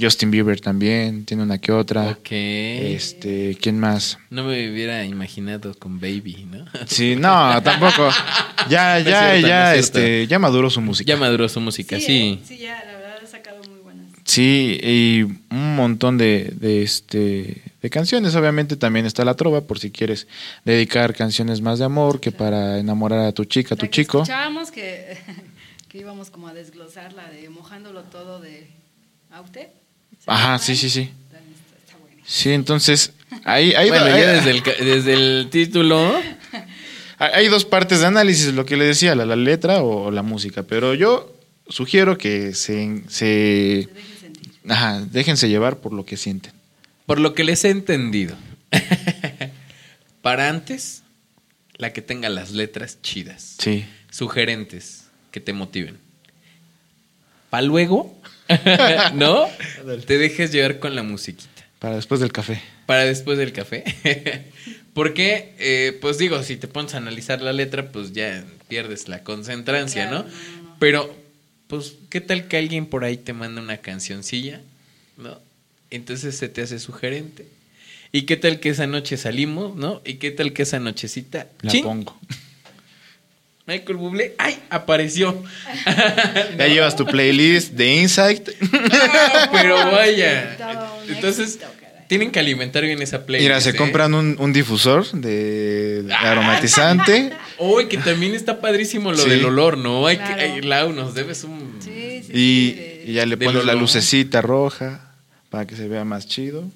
Justin 0.00 0.30
Bieber 0.30 0.60
también, 0.60 1.24
tiene 1.24 1.42
una 1.42 1.58
que 1.58 1.70
otra. 1.72 2.10
Ok. 2.10 2.28
Este, 2.30 3.56
¿quién 3.60 3.78
más? 3.78 4.18
No 4.30 4.44
me 4.44 4.70
hubiera 4.70 5.04
imaginado 5.04 5.74
con 5.74 6.00
Baby, 6.00 6.46
¿no? 6.50 6.64
Sí, 6.86 7.16
no, 7.16 7.62
tampoco. 7.62 8.08
Ya, 8.68 8.94
No 8.94 8.98
es 9.00 9.04
ya, 9.06 9.30
cierto, 9.30 9.46
ya, 9.48 9.64
no 9.64 9.70
es 9.72 9.90
cierto. 9.90 9.98
este, 9.98 10.26
ya 10.26 10.38
maduró 10.38 10.70
su 10.70 10.80
música. 10.80 11.08
Ya 11.08 11.16
maduró 11.16 11.48
su 11.48 11.60
música, 11.60 11.98
sí. 12.00 12.40
¿eh? 12.40 12.44
Sí, 12.46 12.58
ya, 12.58 12.82
la 12.84 12.92
verdad 12.98 13.16
ha 13.22 13.26
sacado 13.26 13.58
muy 13.68 13.78
buenas. 13.80 14.06
Sí, 14.24 14.78
y 14.82 15.22
un 15.22 15.76
montón 15.76 16.18
de, 16.18 16.52
de, 16.56 16.82
este, 16.82 17.62
de 17.82 17.90
canciones. 17.90 18.34
Obviamente 18.34 18.76
también 18.76 19.06
está 19.06 19.24
la 19.24 19.34
trova, 19.34 19.60
por 19.60 19.78
si 19.78 19.90
quieres 19.90 20.26
dedicar 20.64 21.14
canciones 21.14 21.60
más 21.60 21.78
de 21.78 21.84
amor 21.84 22.20
que 22.20 22.32
para 22.32 22.78
enamorar 22.78 23.20
a 23.20 23.32
tu 23.32 23.44
chica, 23.44 23.74
a 23.74 23.76
tu 23.78 23.84
La 23.86 23.90
que 23.90 24.02
chico. 24.02 24.18
Escuchábamos 24.22 24.70
que, 24.70 25.16
que 25.88 25.98
íbamos 25.98 26.30
como 26.30 26.48
a 26.48 26.54
desglosar 26.54 27.12
la 27.12 27.28
de 27.28 27.48
mojándolo 27.50 28.02
todo 28.04 28.40
de 28.40 28.66
Aute. 29.30 29.70
¿Se 30.24 30.30
Ajá, 30.30 30.58
sí, 30.58 30.76
sí, 30.76 30.88
sí. 30.90 31.10
Sí, 32.26 32.50
entonces, 32.52 33.12
ahí, 33.44 33.74
ahí, 33.74 33.88
bueno, 33.90 34.06
ahí- 34.06 34.20
ya 34.22 34.32
desde 34.32 34.50
el, 34.50 34.62
ca- 34.62 34.72
desde 34.78 35.12
el 35.12 35.48
título. 35.50 36.14
hay 37.18 37.48
dos 37.48 37.64
partes 37.66 38.00
de 38.00 38.06
análisis, 38.06 38.52
lo 38.54 38.64
que 38.64 38.76
le 38.76 38.86
decía, 38.86 39.14
la, 39.14 39.26
la 39.26 39.36
letra 39.36 39.82
o 39.82 40.10
la 40.10 40.22
música. 40.22 40.62
Pero 40.62 40.94
yo 40.94 41.34
sugiero 41.68 42.16
que 42.16 42.54
se, 42.54 43.02
se 43.08 43.08
Se 43.08 43.88
dejen 43.94 44.18
sentir. 44.20 44.52
ajá, 44.70 45.00
déjense 45.10 45.48
llevar 45.48 45.78
por 45.80 45.92
lo 45.92 46.06
que 46.06 46.16
sienten. 46.16 46.52
Por 47.06 47.20
lo 47.20 47.34
que 47.34 47.44
les 47.44 47.62
he 47.64 47.70
entendido. 47.70 48.34
Para 50.22 50.48
antes, 50.48 51.02
la 51.76 51.92
que 51.92 52.00
tenga 52.02 52.28
las 52.30 52.52
letras 52.52 52.98
chidas. 53.02 53.56
Sí. 53.58 53.84
Sugerentes, 54.10 55.04
que 55.30 55.40
te 55.40 55.52
motiven. 55.52 55.98
Para 57.54 57.68
luego, 57.68 58.20
¿no? 59.14 59.46
Te 60.08 60.18
dejes 60.18 60.50
llevar 60.50 60.80
con 60.80 60.96
la 60.96 61.04
musiquita. 61.04 61.64
Para 61.78 61.94
después 61.94 62.20
del 62.20 62.32
café. 62.32 62.60
Para 62.84 63.04
después 63.04 63.38
del 63.38 63.52
café. 63.52 63.84
Porque, 64.92 65.54
eh, 65.60 65.96
pues 66.00 66.18
digo, 66.18 66.42
si 66.42 66.56
te 66.56 66.66
pones 66.66 66.94
a 66.94 66.96
analizar 66.96 67.40
la 67.42 67.52
letra, 67.52 67.92
pues 67.92 68.12
ya 68.12 68.44
pierdes 68.66 69.06
la 69.06 69.22
concentrancia, 69.22 70.08
Claro, 70.08 70.24
¿no? 70.24 70.28
no, 70.30 70.62
no, 70.62 70.68
no. 70.70 70.76
Pero, 70.80 71.14
pues, 71.68 71.94
¿qué 72.10 72.20
tal 72.20 72.48
que 72.48 72.56
alguien 72.56 72.86
por 72.86 73.04
ahí 73.04 73.18
te 73.18 73.32
manda 73.32 73.62
una 73.62 73.76
cancioncilla? 73.76 74.60
¿No? 75.16 75.38
Entonces 75.92 76.36
se 76.36 76.48
te 76.48 76.60
hace 76.60 76.80
sugerente. 76.80 77.46
¿Y 78.10 78.22
qué 78.22 78.36
tal 78.36 78.58
que 78.58 78.70
esa 78.70 78.88
noche 78.88 79.16
salimos, 79.16 79.76
no? 79.76 80.02
¿Y 80.04 80.14
qué 80.14 80.32
tal 80.32 80.52
que 80.54 80.62
esa 80.64 80.80
nochecita... 80.80 81.46
La 81.62 81.70
¡chin! 81.70 81.84
pongo. 81.84 82.18
Michael 83.66 83.96
Bublé, 83.96 84.34
¡ay! 84.38 84.58
Apareció. 84.70 85.42
Ya 86.58 86.66
llevas 86.68 86.96
tu 86.96 87.06
playlist 87.06 87.72
de 87.72 87.94
Insight. 87.96 88.48
No, 88.60 88.78
pero 89.52 89.76
vaya. 89.92 90.56
Entonces, 91.08 91.58
tienen 92.06 92.30
que 92.30 92.38
alimentar 92.40 92.84
bien 92.84 93.00
esa 93.00 93.24
playlist. 93.24 93.48
Mira, 93.48 93.60
se 93.62 93.70
¿eh? 93.70 93.74
compran 93.76 94.12
un, 94.14 94.36
un 94.38 94.52
difusor 94.52 95.10
de, 95.12 96.02
de 96.02 96.12
aromatizante. 96.14 97.32
Uy, 97.58 97.88
que 97.88 97.96
también 97.98 98.34
está 98.34 98.60
padrísimo 98.60 99.10
lo 99.12 99.16
Sí. 99.18 99.30
del 99.30 99.44
olor, 99.46 99.78
¿no? 99.78 100.06
Hay 100.06 100.16
Claro. 100.18 100.36
que, 100.36 100.42
ay, 100.42 100.60
Lau, 100.62 100.92
nos 100.92 101.14
debes 101.14 101.44
un... 101.44 101.78
Sí, 101.80 102.22
sí, 102.22 102.32
Y, 102.32 102.70
sí, 102.70 102.72
de- 102.74 103.04
y 103.06 103.12
ya 103.14 103.24
le 103.26 103.36
pones 103.38 103.64
la 103.64 103.74
lucecita 103.74 104.42
roja 104.42 105.14
para 105.48 105.66
que 105.66 105.74
se 105.76 105.88
vea 105.88 106.04
más 106.04 106.26
chido. 106.28 106.70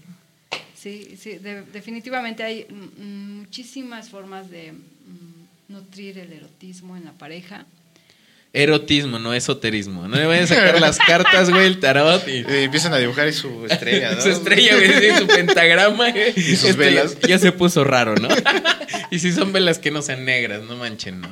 Sí, 0.74 1.16
sí, 1.20 1.32
de- 1.39 1.62
definitivamente 1.72 2.43
hay 2.45 2.66
muchísimas 2.97 4.09
formas 4.09 4.51
de 4.51 4.72
nutrir 5.68 6.18
el 6.18 6.32
erotismo 6.32 6.96
en 6.96 7.04
la 7.04 7.12
pareja. 7.12 7.66
Erotismo, 8.54 9.18
no 9.18 9.34
esoterismo. 9.34 10.08
No 10.08 10.16
le 10.16 10.24
vayan 10.26 10.44
a 10.44 10.46
sacar 10.46 10.80
las 10.80 10.98
cartas, 11.06 11.50
güey, 11.50 11.66
el 11.66 11.80
tarot 11.80 12.26
y... 12.26 12.38
Y 12.40 12.64
empiezan 12.64 12.94
a 12.94 12.98
dibujar 12.98 13.28
y 13.28 13.32
su 13.34 13.66
estrella, 13.66 14.12
¿no? 14.14 14.20
Su 14.22 14.30
estrella, 14.30 14.74
güey, 14.74 14.92
sí, 15.12 15.16
su 15.18 15.26
pentagrama. 15.26 16.10
güey. 16.10 16.32
Y 16.36 16.56
sus 16.56 16.74
velas. 16.76 17.18
Ya 17.20 17.38
se 17.38 17.52
puso 17.52 17.84
raro, 17.84 18.14
¿no? 18.16 18.28
y 19.10 19.18
si 19.18 19.32
son 19.32 19.52
velas 19.52 19.78
que 19.78 19.90
no 19.90 20.00
sean 20.02 20.24
negras, 20.24 20.62
no 20.62 20.76
manchen, 20.76 21.20
¿no? 21.20 21.28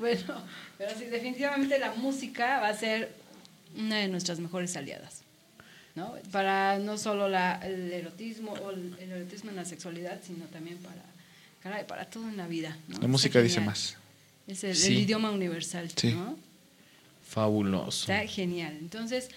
Bueno, 0.00 0.42
pero 0.78 0.90
sí, 0.98 1.04
definitivamente 1.04 1.78
la 1.78 1.92
música 1.92 2.58
va 2.60 2.68
a 2.68 2.74
ser 2.74 3.12
una 3.76 3.98
de 3.98 4.08
nuestras 4.08 4.40
mejores 4.40 4.76
aliadas. 4.76 5.22
¿no? 5.94 6.14
Para 6.32 6.78
no 6.78 6.98
solo 6.98 7.28
la- 7.28 7.60
el 7.64 7.92
erotismo 7.92 8.52
o 8.52 8.70
el, 8.70 8.96
el 9.00 9.12
erotismo 9.12 9.50
en 9.50 9.56
la 9.56 9.64
sexualidad, 9.64 10.18
sino 10.26 10.44
también 10.46 10.78
para, 10.78 11.02
caray, 11.62 11.86
para 11.86 12.04
todo 12.06 12.28
en 12.28 12.36
la 12.36 12.46
vida. 12.46 12.76
¿no? 12.88 12.98
La 12.98 13.08
música 13.08 13.40
dice 13.40 13.60
más. 13.60 13.96
Es 14.46 14.64
el, 14.64 14.98
idioma 14.98 15.30
universal. 15.30 15.90
Sí. 15.94 16.12
¿no? 16.12 16.36
Fabuloso. 17.28 18.12
Está 18.12 18.26
genial. 18.26 18.76
Entonces, 18.80 19.28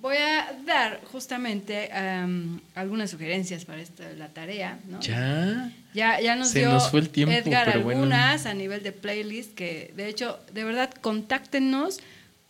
voy 0.00 0.16
a 0.16 0.58
dar 0.64 1.00
justamente 1.04 1.92
am, 1.92 2.60
algunas 2.74 3.10
sugerencias 3.10 3.64
para 3.64 3.82
esta, 3.82 4.10
la 4.12 4.28
tarea. 4.28 4.78
¿no? 4.88 5.00
Ya. 5.00 5.72
Ya, 5.94 6.20
ya 6.20 6.36
nos 6.36 6.48
Se 6.48 6.60
dio 6.60 6.72
nos 6.72 6.90
fue 6.90 7.00
el 7.00 7.10
tiempo, 7.10 7.34
Edgar 7.34 7.66
pero 7.66 7.82
bueno. 7.82 8.00
algunas 8.00 8.46
a 8.46 8.54
nivel 8.54 8.82
de 8.82 8.92
playlist 8.92 9.54
que, 9.54 9.92
de 9.96 10.08
hecho, 10.08 10.38
de 10.52 10.64
verdad, 10.64 10.90
contáctenos 11.00 12.00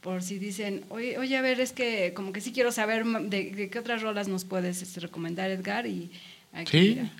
por 0.00 0.22
si 0.22 0.38
dicen, 0.38 0.84
oye, 0.88 1.16
oye, 1.18 1.36
a 1.36 1.42
ver, 1.42 1.60
es 1.60 1.72
que 1.72 2.12
como 2.14 2.32
que 2.32 2.40
sí 2.40 2.52
quiero 2.52 2.72
saber 2.72 3.04
de 3.04 3.68
qué 3.70 3.78
otras 3.78 4.02
rolas 4.02 4.26
nos 4.26 4.44
puedes 4.44 4.82
este, 4.82 4.98
recomendar, 5.00 5.50
Edgar. 5.50 5.86
Y 5.86 6.10
aquí, 6.52 6.70
Sí, 6.78 6.88
mira, 6.96 7.12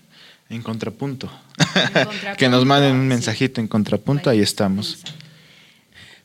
en 0.55 0.61
contrapunto. 0.61 1.31
en 1.57 2.05
contrapunto, 2.05 2.37
que 2.37 2.49
nos 2.49 2.65
manden 2.65 2.95
un 2.95 3.01
sí. 3.03 3.07
mensajito 3.07 3.61
en 3.61 3.67
contrapunto, 3.67 4.29
ahí 4.29 4.41
estamos. 4.41 5.03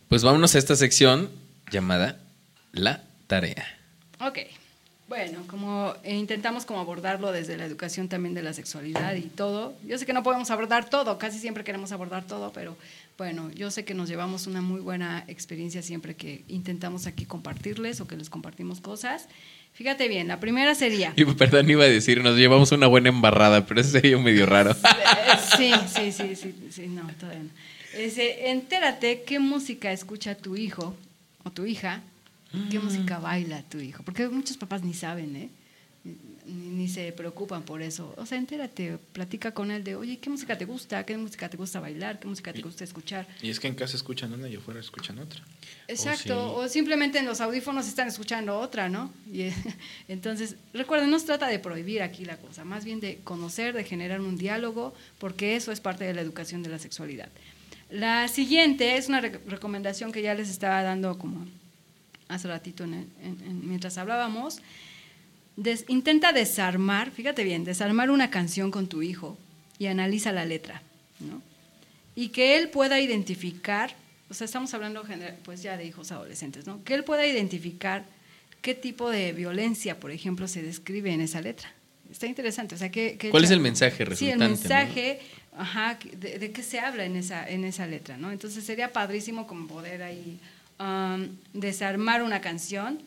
Pues 0.09 0.23
vámonos 0.23 0.55
a 0.55 0.59
esta 0.59 0.75
sección 0.77 1.31
llamada 1.71 2.19
La 2.73 3.03
Tarea. 3.27 3.67
Ok. 4.21 4.39
Bueno, 5.09 5.43
como 5.47 5.95
eh, 6.03 6.15
intentamos 6.15 6.67
como 6.67 6.81
abordarlo 6.81 7.33
desde 7.33 7.57
la 7.57 7.65
educación 7.65 8.09
también 8.09 8.35
de 8.35 8.43
la 8.43 8.53
sexualidad 8.53 9.15
y 9.15 9.23
todo. 9.23 9.75
Yo 9.87 9.97
sé 9.97 10.05
que 10.05 10.13
no 10.13 10.23
podemos 10.23 10.51
abordar 10.51 10.91
todo, 10.91 11.17
casi 11.17 11.39
siempre 11.39 11.65
queremos 11.65 11.93
abordar 11.93 12.27
todo, 12.27 12.53
pero 12.53 12.77
bueno, 13.17 13.51
yo 13.53 13.71
sé 13.71 13.87
que 13.87 13.95
nos 13.95 14.11
llevamos 14.11 14.47
una 14.47 14.61
muy 14.61 14.81
buena 14.81 15.25
experiencia 15.27 15.81
siempre 15.81 16.15
que 16.15 16.45
intentamos 16.49 17.07
aquí 17.07 17.25
compartirles 17.25 18.03
o 18.03 18.07
que 18.07 18.19
les 18.19 18.29
compartimos 18.29 18.83
cosas. 18.83 19.29
Fíjate 19.79 20.09
bien, 20.09 20.27
la 20.27 20.41
primera 20.41 20.75
sería... 20.75 21.13
Y 21.15 21.25
perdón, 21.25 21.71
iba 21.71 21.85
a 21.85 21.89
decir, 21.89 22.21
nos 22.21 22.37
llevamos 22.37 22.73
una 22.73 22.89
buena 22.89 23.11
embarrada, 23.11 23.65
pero 23.65 23.81
eso 23.81 23.91
sería 23.91 24.19
medio 24.19 24.45
raro. 24.45 24.75
Sí, 25.57 25.73
sí, 25.95 26.11
sí, 26.11 26.35
sí, 26.35 26.53
sí, 26.73 26.89
no, 26.89 27.09
todavía 27.21 27.45
no. 27.45 27.51
Ese, 27.95 28.51
entérate 28.51 29.23
qué 29.23 29.39
música 29.39 29.93
escucha 29.93 30.35
tu 30.35 30.57
hijo 30.57 30.97
o 31.45 31.53
tu 31.53 31.65
hija, 31.65 32.03
qué 32.73 32.81
música 32.81 33.21
baila 33.21 33.63
tu 33.63 33.79
hijo, 33.79 34.03
porque 34.03 34.29
muchos 34.29 34.57
papás 34.57 34.83
ni 34.83 34.95
saben, 34.95 35.37
¿eh? 35.37 35.49
Ni, 36.49 36.69
ni 36.71 36.89
se 36.89 37.13
preocupan 37.13 37.63
por 37.63 37.83
eso. 37.83 38.15
O 38.17 38.25
sea, 38.25 38.39
entérate, 38.39 38.99
platica 39.13 39.53
con 39.53 39.71
él 39.71 39.85
de, 39.85 39.97
oye, 39.97 40.19
¿qué 40.19 40.31
música 40.31 40.57
te 40.57 40.65
gusta? 40.65 41.05
¿Qué 41.05 41.17
música 41.17 41.49
te 41.51 41.57
gusta 41.59 41.79
bailar? 41.79 42.19
¿Qué 42.19 42.27
música 42.27 42.53
te 42.53 42.63
gusta 42.63 42.85
escuchar? 42.85 43.27
Y 43.43 43.51
es 43.51 43.61
que 43.61 43.69
en 43.69 43.75
casa 43.75 43.97
escuchan 43.97 44.33
una 44.33 44.49
y 44.49 44.57
afuera 44.57 44.81
escuchan 44.81 45.19
otra. 45.19 45.43
Exacto, 45.89 46.55
o 46.55 46.69
simplemente 46.69 47.19
en 47.19 47.27
los 47.27 47.41
audífonos 47.41 47.87
están 47.87 48.09
escuchando 48.09 48.59
otra, 48.59 48.89
¿no? 48.89 49.13
Y, 49.33 49.51
entonces, 50.09 50.57
recuerden, 50.73 51.11
no 51.11 51.19
se 51.19 51.27
trata 51.27 51.49
de 51.49 51.59
prohibir 51.59 52.03
aquí 52.03 52.25
la 52.25 52.37
cosa, 52.39 52.65
más 52.65 52.85
bien 52.85 53.01
de 53.01 53.19
conocer, 53.25 53.75
de 53.75 53.85
generar 53.85 54.21
un 54.21 54.37
diálogo, 54.37 54.95
porque 55.19 55.55
eso 55.57 55.71
es 55.73 55.81
parte 55.81 56.05
de 56.05 56.15
la 56.15 56.21
educación 56.23 56.63
de 56.63 56.71
la 56.71 56.79
sexualidad. 56.79 57.29
La 57.91 58.29
siguiente 58.29 58.97
es 58.97 59.09
una 59.09 59.21
rec- 59.21 59.41
recomendación 59.47 60.13
que 60.13 60.23
ya 60.23 60.35
les 60.35 60.49
estaba 60.51 60.83
dando 60.83 61.19
como 61.19 61.47
hace 62.29 62.49
ratito 62.49 62.85
en 62.85 62.95
el- 62.95 63.09
en- 63.23 63.41
en- 63.47 63.69
mientras 63.69 63.97
hablábamos. 63.99 64.61
Des- 65.59 65.85
intenta 65.89 66.33
desarmar, 66.33 67.11
fíjate 67.11 67.43
bien, 67.43 67.65
desarmar 67.65 68.11
una 68.11 68.31
canción 68.31 68.71
con 68.71 68.87
tu 68.87 69.03
hijo 69.03 69.37
y 69.79 69.87
analiza 69.87 70.31
la 70.33 70.45
letra, 70.45 70.83
¿no? 71.21 71.43
y 72.15 72.31
que 72.31 72.57
él 72.57 72.69
pueda 72.69 72.99
identificar, 72.99 73.95
o 74.29 74.35
sea, 74.35 74.45
estamos 74.47 74.75
hablando 74.75 75.05
pues 75.45 75.63
ya 75.63 75.77
de 75.77 75.85
hijos 75.85 76.11
adolescentes, 76.11 76.67
¿no? 76.67 76.83
Que 76.83 76.95
él 76.95 77.05
pueda 77.05 77.25
identificar 77.25 78.05
qué 78.61 78.75
tipo 78.75 79.09
de 79.09 79.33
violencia, 79.33 80.01
por 80.01 80.11
ejemplo, 80.11 80.49
se 80.49 80.61
describe 80.61 81.13
en 81.13 81.21
esa 81.21 81.41
letra. 81.41 81.73
Está 82.11 82.27
interesante, 82.27 82.75
o 82.75 82.79
sea, 82.79 82.91
que... 82.91 83.17
¿Cuál 83.31 83.45
es 83.45 83.53
el 83.53 83.61
mensaje 83.61 84.05
resultante? 84.05 84.17
Sí, 84.17 84.31
el 84.33 84.39
mensaje, 84.39 85.21
ajá, 85.57 85.97
de, 86.13 86.51
qué 86.51 86.63
se 86.65 86.81
habla 86.81 87.05
en 87.05 87.15
esa, 87.15 87.49
en 87.49 87.65
esa 87.65 87.87
letra, 87.87 88.17
¿no? 88.17 88.33
Entonces 88.33 88.65
sería 88.65 88.93
padrísimo 88.93 89.47
como 89.47 89.69
poder 89.69 90.03
ahí 90.03 90.41
um, 90.81 91.29
desarmar 91.53 92.25
una 92.25 92.41
canción. 92.41 92.99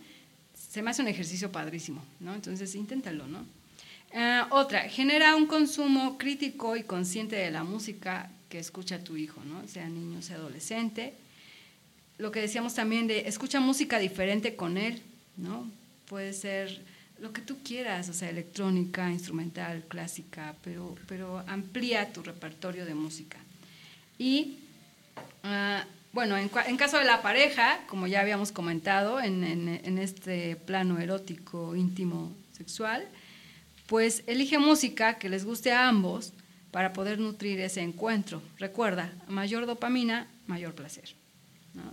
Se 0.72 0.82
me 0.82 0.92
hace 0.92 1.02
un 1.02 1.10
ejercicio 1.10 1.52
padrísimo, 1.52 2.02
¿no? 2.22 2.34
Entonces 2.34 2.74
inténtalo, 2.76 3.28
¿no? 3.28 3.40
Uh, 4.14 4.46
otra, 4.52 4.88
genera 4.88 5.36
un 5.36 5.46
consumo 5.46 6.18
crítico 6.18 6.78
y 6.78 6.84
consciente 6.84 7.36
de 7.36 7.52
la 7.52 7.66
música 7.66 8.30
que 8.48 8.60
escucha 8.60 9.04
tu 9.04 9.18
hijo, 9.18 9.42
¿no? 9.44 9.68
Sea 9.68 9.90
niño, 9.90 10.22
sea 10.22 10.38
adolescente. 10.38 11.14
Lo 12.18 12.32
que 12.32 12.40
decíamos 12.40 12.74
también 12.74 13.08
de 13.08 13.28
escucha 13.28 13.60
música 13.60 14.00
diferente 14.00 14.56
con 14.56 14.78
él, 14.78 15.02
¿no? 15.36 15.70
Puede 16.08 16.32
ser 16.32 16.82
lo 17.20 17.34
que 17.34 17.42
tú 17.42 17.58
quieras, 17.64 18.08
o 18.08 18.14
sea, 18.14 18.30
electrónica, 18.30 19.12
instrumental, 19.12 19.84
clásica, 19.90 20.56
pero, 20.64 20.96
pero 21.06 21.40
amplía 21.48 22.14
tu 22.14 22.24
repertorio 22.24 22.86
de 22.86 22.96
música. 22.96 23.38
Y, 24.18 24.60
uh, 25.44 25.86
bueno, 26.14 26.38
en, 26.38 26.50
en, 26.68 26.78
caso 26.78 26.98
de 26.98 27.06
la 27.06 27.22
pareja, 27.22 27.80
como 27.88 28.08
ya 28.08 28.22
habíamos 28.22 28.52
comentado, 28.52 29.20
en, 29.20 29.44
en, 29.44 29.68
en 29.84 29.98
este 29.98 30.56
plano 30.56 31.00
erótico, 31.00 31.76
íntimo, 31.76 32.32
sexual, 32.62 33.08
pues 33.88 34.24
elige 34.28 34.58
música 34.58 35.18
que 35.18 35.30
les 35.30 35.44
guste 35.44 35.72
a 35.72 35.88
ambos 35.88 36.34
para 36.72 36.94
poder 36.94 37.20
nutrir 37.20 37.60
ese 37.60 37.82
encuentro. 37.82 38.42
Recuerda, 38.58 39.12
mayor 39.28 39.66
dopamina, 39.66 40.28
mayor 40.48 40.74
placer. 40.74 41.10
¿no? 41.74 41.84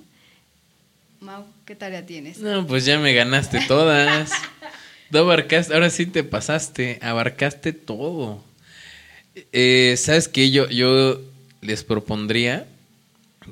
Mau, 1.21 1.45
¿qué 1.65 1.75
tarea 1.75 2.07
tienes? 2.07 2.39
No, 2.39 2.67
pues 2.67 2.85
ya 2.85 2.99
me 2.99 3.13
ganaste 3.13 3.61
todas. 3.67 4.31
abarcaste, 5.13 5.75
ahora 5.75 5.91
sí 5.91 6.07
te 6.07 6.23
pasaste, 6.23 6.99
abarcaste 7.03 7.73
todo. 7.73 8.45
Eh, 9.53 9.95
¿Sabes 9.97 10.29
qué? 10.29 10.51
Yo, 10.51 10.69
yo 10.69 11.21
les 11.61 11.83
propondría, 11.83 12.67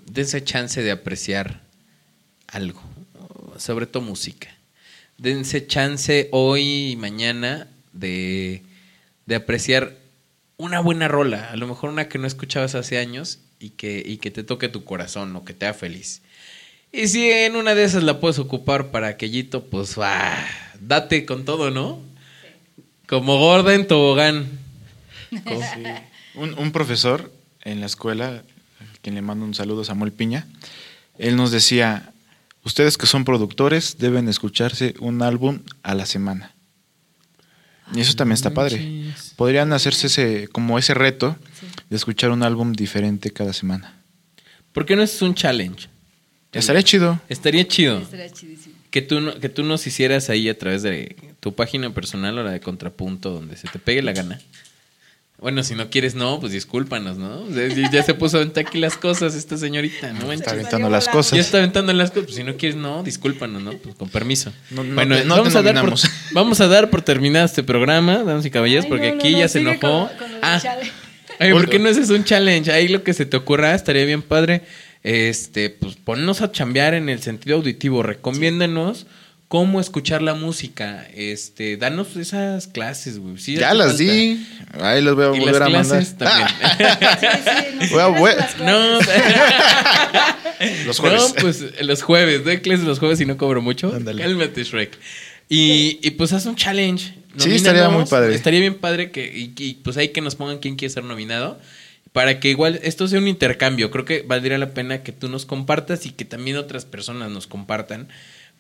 dense 0.07 0.45
chance 0.45 0.83
de 0.83 0.91
apreciar 0.91 1.63
algo, 2.47 2.83
sobre 3.59 3.87
todo 3.87 4.03
música. 4.03 4.49
Dense 5.19 5.67
chance 5.67 6.29
hoy 6.33 6.93
y 6.93 6.97
mañana 6.97 7.69
de, 7.93 8.63
de 9.27 9.35
apreciar 9.35 9.97
una 10.59 10.81
buena 10.81 11.09
rola, 11.09 11.51
a 11.51 11.57
lo 11.57 11.67
mejor 11.67 11.91
una 11.91 12.09
que 12.09 12.19
no 12.19 12.27
escuchabas 12.27 12.75
hace 12.75 12.99
años 12.99 13.41
y 13.59 13.71
que, 13.71 14.03
y 14.05 14.19
que 14.19 14.31
te 14.31 14.43
toque 14.43 14.69
tu 14.69 14.85
corazón 14.85 15.35
o 15.37 15.45
que 15.45 15.55
te 15.55 15.67
haga 15.67 15.75
feliz. 15.75 16.23
Y 16.93 17.09
si 17.09 17.31
en 17.31 17.57
una 17.57 17.75
de 17.75 17.85
esas 17.85 18.03
la 18.03 18.21
puedes 18.21 18.39
ocupar 18.39 18.91
para 18.91 19.09
aquellito, 19.09 19.65
pues 19.65 19.97
ah, 19.99 20.47
date 20.81 21.27
con 21.27 21.45
todo, 21.45 21.71
¿no? 21.71 22.01
Como 23.07 23.39
gorda 23.39 23.75
en 23.75 23.87
tobogán. 23.87 24.49
Un, 26.35 26.53
un, 26.59 26.71
profesor 26.71 27.33
en 27.65 27.81
la 27.81 27.87
escuela, 27.87 28.43
quien 29.07 29.15
le 29.15 29.23
mando 29.23 29.45
un 29.45 29.55
saludo, 29.55 29.85
Samuel 29.85 30.11
Piña, 30.11 30.49
él 31.17 31.37
nos 31.37 31.53
decía, 31.53 32.11
ustedes 32.65 32.99
que 32.99 33.07
son 33.07 33.25
productores 33.25 33.99
deben 33.99 34.29
escucharse 34.29 34.97
un 34.99 35.23
álbum 35.23 35.61
a 35.85 35.95
la 35.95 36.07
semana. 36.07 36.51
Y 37.95 38.01
eso 38.01 38.15
también 38.15 38.35
está 38.35 38.51
padre. 38.51 39.13
Podrían 39.37 39.73
hacerse 39.73 40.09
ese, 40.09 40.49
como 40.49 40.77
ese 40.77 40.93
reto 40.93 41.37
de 41.89 41.95
escuchar 41.95 42.33
un 42.33 42.43
álbum 42.43 42.73
diferente 42.73 43.31
cada 43.31 43.53
semana. 43.53 43.95
¿Por 44.73 44.85
qué 44.85 44.97
no 44.97 45.05
es 45.05 45.23
un 45.23 45.37
challenge? 45.37 45.87
Estaría 46.51 46.83
chido. 46.83 47.21
Estaría 47.29 47.65
chido. 47.69 47.99
Estaría 47.99 48.29
que 48.91 49.03
tú, 49.03 49.21
que 49.41 49.49
tú 49.49 49.63
nos 49.63 49.87
hicieras 49.87 50.31
ahí 50.31 50.49
a 50.49 50.59
través 50.59 50.83
de 50.83 51.15
tu 51.39 51.55
página 51.55 51.95
personal 51.95 52.37
o 52.39 52.43
la 52.43 52.51
de 52.51 52.59
Contrapunto, 52.59 53.31
donde 53.31 53.57
se 53.57 53.69
te 53.69 53.79
pegue 53.79 54.03
la 54.03 54.11
gana. 54.11 54.41
Bueno, 55.39 55.63
si 55.63 55.75
no 55.75 55.91
quieres, 55.91 56.15
no, 56.15 56.41
pues 56.41 56.53
discúlpanos, 56.53 57.19
¿no? 57.19 57.47
Ya 57.93 58.03
se 58.03 58.15
puso 58.15 58.39
a 58.39 58.41
aventar 58.41 58.67
aquí 58.67 58.79
las 58.79 58.97
cosas 58.97 59.35
esta 59.35 59.59
señorita, 59.59 60.13
¿no? 60.15 60.33
Está 60.33 60.53
aventando 60.53 60.89
las 60.89 61.09
cosas. 61.09 61.33
Ya 61.33 61.43
está 61.43 61.59
aventando 61.59 61.93
las 61.93 62.11
cosas. 62.11 62.25
Pues 62.25 62.37
si 62.37 62.43
no 62.43 62.57
quieres, 62.57 62.77
no, 62.77 63.03
discúlpanos, 63.03 63.63
¿no? 63.63 63.73
Pues 63.73 63.95
con 63.97 64.09
permiso. 64.09 64.51
bueno, 64.71 65.15
vamos, 65.27 65.55
a 65.55 65.61
dar 65.61 65.79
por, 65.83 65.95
vamos 66.33 66.61
a 66.63 66.69
dar 66.69 66.89
por 66.89 67.03
terminado 67.03 67.45
este 67.45 67.63
programa, 67.63 68.25
damas 68.25 68.47
y 68.47 68.51
caballeros, 68.51 68.87
porque 68.87 69.09
aquí 69.09 69.33
ya 69.33 69.47
se 69.49 69.59
enojó. 69.61 70.09
ah, 70.41 70.63
¿por 71.53 71.69
qué 71.69 71.79
no 71.79 71.91
es 71.91 72.09
un 72.09 72.25
challenge? 72.25 72.73
Ahí 72.73 72.89
lo 72.89 73.03
que 73.03 73.13
se 73.13 73.27
te 73.27 73.37
ocurra 73.37 73.75
estaría 73.75 74.07
bien 74.07 74.23
padre. 74.23 74.63
Este, 75.03 75.69
pues 75.69 75.97
ponnos 75.97 76.41
a 76.41 76.51
chambear 76.51 76.95
en 76.95 77.11
el 77.11 77.21
sentido 77.21 77.59
auditivo. 77.59 78.03
Recomiéndenos 78.03 79.07
cómo 79.49 79.81
escuchar 79.81 80.23
la 80.23 80.35
música. 80.35 81.07
Este, 81.15 81.77
danos 81.77 82.17
esas 82.17 82.67
clases, 82.67 83.19
güey. 83.19 83.37
ya 83.37 83.75
las 83.75 83.99
di. 83.99 84.47
Ahí 84.81 85.03
los 85.03 85.15
voy 85.15 85.25
a 85.25 85.29
volver 85.29 85.63
a 85.63 85.69
mandar. 85.69 86.05
También. 86.05 86.49
sí, 86.49 87.27
sí, 87.45 88.65
no, 88.65 89.01
los 90.87 90.99
jueves. 90.99 91.35
No, 91.35 91.35
pues 91.41 91.81
los 91.83 92.03
jueves. 92.03 92.45
Doy 92.45 92.59
clases 92.59 92.85
los 92.85 92.99
jueves 92.99 93.21
y 93.21 93.27
no 93.27 93.37
cobro 93.37 93.63
mucho. 93.63 93.93
Cálmate, 93.93 94.65
Shrek. 94.65 94.99
Y, 95.49 96.01
y, 96.03 96.11
pues 96.13 96.33
haz 96.33 96.47
un 96.47 96.57
challenge. 96.57 97.15
Sí, 97.37 97.55
estaría 97.55 97.89
muy 97.89 98.05
padre. 98.07 98.35
Estaría 98.35 98.59
bien 98.61 98.75
padre 98.75 99.13
que, 99.13 99.27
y, 99.27 99.53
y, 99.57 99.75
pues 99.75 99.97
ahí 99.97 100.09
que 100.09 100.21
nos 100.21 100.35
pongan 100.35 100.59
quién 100.59 100.75
quiere 100.75 100.93
ser 100.93 101.05
nominado. 101.05 101.61
Para 102.13 102.41
que 102.41 102.49
igual 102.49 102.81
esto 102.83 103.07
sea 103.07 103.21
un 103.21 103.29
intercambio. 103.29 103.91
Creo 103.91 104.05
que 104.05 104.23
valdría 104.23 104.59
la 104.59 104.71
pena 104.71 105.03
que 105.03 105.13
tú 105.13 105.29
nos 105.29 105.47
compartas 105.47 106.07
y 106.07 106.11
que 106.11 106.25
también 106.25 106.57
otras 106.57 106.85
personas 106.87 107.31
nos 107.31 107.47
compartan 107.47 108.09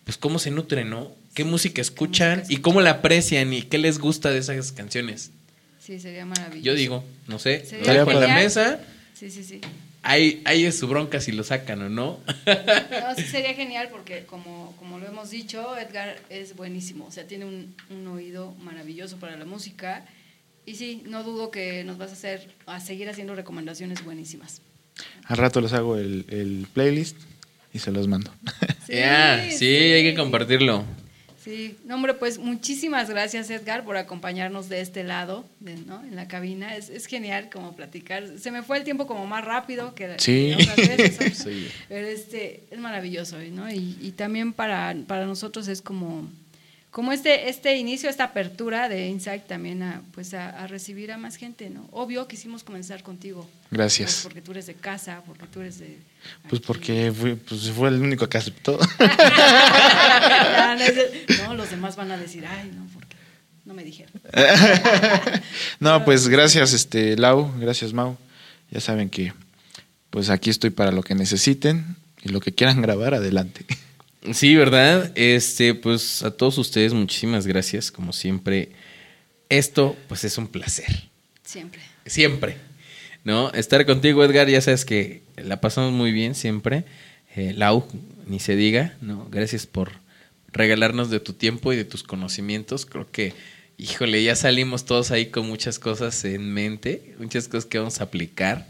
pues 0.07 0.17
cómo 0.19 0.39
se 0.39 0.53
nutren, 0.53 0.89
¿no? 0.89 1.11
¿Qué 1.35 1.43
música 1.43 1.83
escuchan 1.83 2.45
y 2.49 2.59
cómo 2.59 2.81
la 2.81 2.91
aprecian 2.91 3.53
y 3.53 3.63
qué 3.63 3.77
les 3.77 3.99
gusta 3.99 4.31
de 4.31 4.39
esas 4.39 4.71
canciones? 4.71 5.33
Sí, 5.81 5.99
sería 5.99 6.25
maravilloso. 6.25 6.65
Yo 6.65 6.75
digo, 6.77 7.05
no 7.27 7.41
sé, 7.41 7.67
sería 7.67 8.05
con 8.05 8.21
la 8.21 8.29
mesa. 8.29 8.79
Sí, 9.15 9.33
sí, 9.33 9.43
sí. 9.43 9.61
Ahí, 10.05 10.43
ahí 10.45 10.65
es 10.65 10.79
su 10.79 10.87
bronca 10.87 11.21
si 11.21 11.33
lo 11.33 11.43
sacan 11.43 11.83
o 11.83 11.89
no. 11.89 12.21
no, 12.47 13.15
sí 13.17 13.25
sería 13.25 13.55
genial 13.55 13.89
porque 13.91 14.25
como, 14.27 14.77
como 14.79 15.01
lo 15.01 15.09
hemos 15.09 15.31
dicho, 15.31 15.77
Edgar 15.77 16.17
es 16.31 16.55
buenísimo, 16.55 17.07
o 17.07 17.11
sea, 17.11 17.27
tiene 17.27 17.45
un, 17.45 17.75
un 17.91 18.07
oído 18.07 18.55
maravilloso 18.63 19.17
para 19.17 19.37
la 19.37 19.45
música 19.45 20.07
y 20.65 20.77
sí, 20.77 21.03
no 21.07 21.25
dudo 21.25 21.51
que 21.51 21.83
nos 21.83 21.99
vas 21.99 22.11
a 22.11 22.13
hacer, 22.13 22.49
a 22.67 22.79
seguir 22.79 23.09
haciendo 23.09 23.35
recomendaciones 23.35 24.05
buenísimas. 24.05 24.63
Al 25.25 25.39
rato 25.39 25.61
les 25.61 25.73
hago 25.73 25.97
el, 25.97 26.27
el 26.29 26.69
playlist 26.73 27.17
y 27.73 27.81
se 27.81 27.91
los 27.91 28.07
mando. 28.07 28.33
Sí, 28.87 29.57
sí, 29.59 29.67
hay 29.67 30.03
que 30.03 30.15
compartirlo. 30.15 30.85
Sí, 31.47 31.77
no, 31.85 31.95
hombre, 31.95 32.15
pues 32.15 32.39
muchísimas 32.39 33.09
gracias, 33.09 33.49
Edgar, 33.51 33.85
por 33.85 33.97
acompañarnos 33.97 34.69
de 34.69 34.81
este 34.81 35.05
lado, 35.05 35.45
¿no? 35.61 36.03
En 36.03 36.17
la 36.17 36.27
cabina. 36.27 36.75
Es, 36.75 36.91
es, 36.91 37.07
genial 37.07 37.51
como 37.53 37.77
platicar. 37.77 38.25
Se 38.37 38.51
me 38.51 38.65
fue 38.65 38.79
el 38.79 38.83
tiempo 38.83 39.07
como 39.07 39.27
más 39.27 39.45
rápido 39.45 39.95
que, 39.95 40.17
sí. 40.19 40.55
otras 40.55 40.77
veces. 40.77 41.39
sí. 41.45 41.69
Pero 41.89 42.09
este, 42.09 42.65
es 42.73 42.81
maravilloso, 42.81 43.37
¿no? 43.53 43.71
Y, 43.71 43.97
y 44.01 44.11
también 44.17 44.53
para, 44.53 44.97
para 45.07 45.25
nosotros 45.25 45.69
es 45.69 45.83
como 45.83 46.29
como 46.97 47.13
este, 47.13 47.51
este 47.51 47.77
inicio, 47.77 48.09
esta 48.09 48.25
apertura 48.25 48.89
de 48.89 49.09
Insight 49.09 49.47
también 49.47 49.83
a, 49.83 50.01
pues 50.15 50.33
a, 50.33 50.67
recibir 50.67 51.13
a 51.13 51.19
más 51.19 51.37
gente, 51.37 51.69
¿no? 51.69 51.87
Obvio 51.93 52.27
quisimos 52.27 52.65
comenzar 52.65 53.03
contigo. 53.03 53.47
Gracias. 53.71 54.13
Pues 54.13 54.23
porque 54.23 54.41
tú 54.41 54.53
eres 54.53 54.67
de 54.67 54.77
casa, 54.77 55.23
porque 55.27 55.45
tú 55.47 55.61
eres 55.61 55.79
de... 55.79 55.99
Pues 56.49 56.63
porque 56.63 57.13
fue, 57.13 57.37
pues 57.37 57.71
fue 57.71 57.91
el 57.91 58.01
único 58.01 58.27
que 58.31 58.39
aceptó. 58.39 58.79
no, 61.47 61.53
los 61.53 61.69
demás 61.69 61.97
van 61.97 62.13
a 62.13 62.17
decir, 62.17 62.47
ay, 62.47 62.73
no, 62.75 62.87
porque 62.95 63.17
no 63.67 63.75
me 63.75 63.85
dijeron. 63.85 64.15
no, 65.81 66.03
pues 66.03 66.29
gracias, 66.29 66.73
este, 66.73 67.19
Lau, 67.19 67.53
gracias, 67.59 67.93
Mau. 67.93 68.17
Ya 68.71 68.81
saben 68.81 69.11
que 69.11 69.35
pues 70.09 70.31
aquí 70.31 70.49
estoy 70.49 70.71
para 70.71 70.93
lo 70.93 71.03
que 71.03 71.15
necesiten 71.15 71.97
y 72.23 72.31
lo 72.31 72.41
que 72.41 72.55
quieran 72.55 72.81
grabar, 72.81 73.13
adelante. 73.13 73.67
Sí, 74.33 74.57
¿verdad? 74.57 75.13
Este, 75.15 75.75
pues 75.75 76.23
a 76.23 76.31
todos 76.31 76.59
ustedes 76.59 76.93
muchísimas 76.93 77.47
gracias, 77.47 77.91
como 77.91 78.13
siempre. 78.13 78.71
Esto, 79.49 79.97
pues 80.09 80.25
es 80.25 80.39
un 80.39 80.49
placer. 80.49 81.09
Siempre. 81.45 81.81
Siempre. 82.05 82.57
¿No? 83.25 83.53
Estar 83.53 83.85
contigo, 83.87 84.25
Edgar, 84.25 84.49
ya 84.49 84.61
sabes 84.61 84.85
que 84.85 85.23
la 85.37 85.61
pasamos 85.61 85.93
muy 85.93 86.13
bien 86.13 86.35
siempre. 86.35 86.85
Eh, 87.35 87.53
Lau, 87.55 87.87
ni 88.27 88.41
se 88.41 88.57
diga, 88.57 88.97
¿no? 89.01 89.29
Gracias 89.31 89.67
por 89.67 89.93
regalarnos 90.53 91.11
de 91.11 91.21
tu 91.21 91.33
tiempo 91.33 91.73
y 91.73 91.77
de 91.77 91.85
tus 91.85 92.03
conocimientos. 92.03 92.87
Creo 92.87 93.11
que, 93.11 93.35
híjole, 93.79 94.23
ya 94.23 94.35
salimos 94.37 94.85
todos 94.85 95.11
ahí 95.11 95.27
con 95.27 95.47
muchas 95.47 95.79
cosas 95.79 96.25
en 96.25 96.53
mente, 96.53 97.15
muchas 97.19 97.49
cosas 97.49 97.67
que 97.67 97.79
vamos 97.79 98.01
a 98.01 98.05
aplicar. 98.05 98.67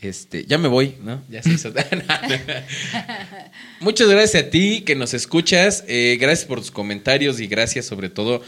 Este, 0.00 0.44
ya 0.44 0.58
me 0.58 0.68
voy, 0.68 0.96
¿no? 1.02 1.22
Ya 1.30 1.42
se 1.42 1.52
hizo. 1.52 1.72
Muchas 3.80 4.08
gracias 4.08 4.44
a 4.44 4.50
ti 4.50 4.82
que 4.82 4.94
nos 4.94 5.14
escuchas. 5.14 5.84
Eh, 5.88 6.18
gracias 6.20 6.46
por 6.46 6.60
tus 6.60 6.70
comentarios 6.70 7.40
y 7.40 7.46
gracias 7.46 7.86
sobre 7.86 8.10
todo 8.10 8.42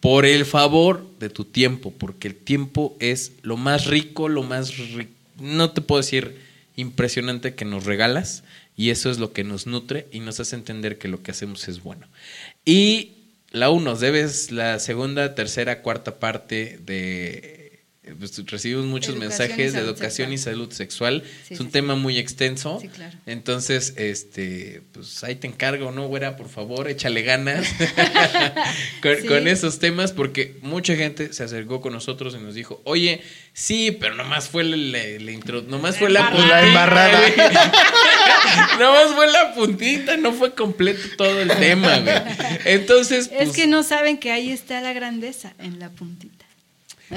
por 0.00 0.24
el 0.24 0.44
favor 0.44 1.06
de 1.18 1.30
tu 1.30 1.44
tiempo, 1.44 1.92
porque 1.96 2.28
el 2.28 2.34
tiempo 2.34 2.96
es 3.00 3.32
lo 3.42 3.56
más 3.56 3.86
rico, 3.86 4.28
lo 4.28 4.42
más 4.42 4.76
rico. 4.78 5.10
No 5.38 5.70
te 5.70 5.80
puedo 5.80 6.00
decir 6.00 6.38
impresionante 6.76 7.54
que 7.54 7.64
nos 7.64 7.84
regalas 7.84 8.42
y 8.76 8.90
eso 8.90 9.10
es 9.10 9.18
lo 9.18 9.32
que 9.32 9.44
nos 9.44 9.66
nutre 9.66 10.06
y 10.12 10.20
nos 10.20 10.40
hace 10.40 10.56
entender 10.56 10.98
que 10.98 11.08
lo 11.08 11.22
que 11.22 11.30
hacemos 11.30 11.68
es 11.68 11.82
bueno. 11.82 12.06
Y 12.64 13.12
la 13.50 13.70
U 13.70 13.80
nos 13.80 14.00
debes 14.00 14.50
la 14.50 14.78
segunda, 14.78 15.34
tercera, 15.34 15.82
cuarta 15.82 16.18
parte 16.18 16.78
de 16.84 17.65
pues, 18.18 18.44
recibimos 18.46 18.84
muchos 18.86 19.14
Educación 19.16 19.28
mensajes 19.48 19.72
de 19.72 19.80
educación 19.80 20.32
y 20.32 20.38
salud 20.38 20.70
sexual. 20.72 21.24
Sí, 21.46 21.54
es 21.54 21.60
un 21.60 21.66
sí, 21.66 21.72
tema 21.72 21.94
muy 21.96 22.18
extenso. 22.18 22.78
Sí, 22.80 22.88
claro. 22.88 23.16
Entonces, 23.26 23.94
este, 23.96 24.82
pues 24.92 25.22
ahí 25.24 25.34
te 25.34 25.46
encargo, 25.46 25.90
¿no, 25.92 26.06
güera? 26.06 26.36
Por 26.36 26.48
favor, 26.48 26.88
échale 26.88 27.22
ganas 27.22 27.66
con, 29.28 29.48
esos 29.48 29.78
temas, 29.78 30.12
porque 30.12 30.56
mucha 30.62 30.94
gente 30.96 31.32
se 31.32 31.42
acercó 31.44 31.80
con 31.80 31.92
nosotros 31.92 32.34
y 32.38 32.42
nos 32.42 32.54
dijo, 32.54 32.80
oye, 32.84 33.22
sí, 33.52 33.90
pero 33.98 34.14
nomás 34.14 34.48
fue 34.48 34.64
la, 34.64 34.76
la- 34.76 35.18
la 35.18 35.30
intro, 35.32 35.62
nomás 35.62 35.96
fue 35.98 36.10
la 36.10 36.20
embarrada. 36.20 37.20
puntita, 37.22 37.46
embarrada. 37.48 37.72
nomás 38.78 39.14
fue 39.14 39.26
la 39.30 39.54
puntita, 39.54 40.16
no 40.16 40.32
fue 40.32 40.54
completo 40.54 41.00
todo 41.16 41.40
el 41.40 41.48
tema, 41.48 41.98
güey. 41.98 42.16
Entonces, 42.64 43.26
Es 43.32 43.44
pues, 43.44 43.56
que 43.56 43.66
no 43.66 43.82
saben 43.82 44.18
que 44.18 44.30
ahí 44.32 44.50
está 44.50 44.80
la 44.80 44.92
grandeza, 44.92 45.54
en 45.58 45.78
la 45.78 45.90
puntita. 45.90 46.45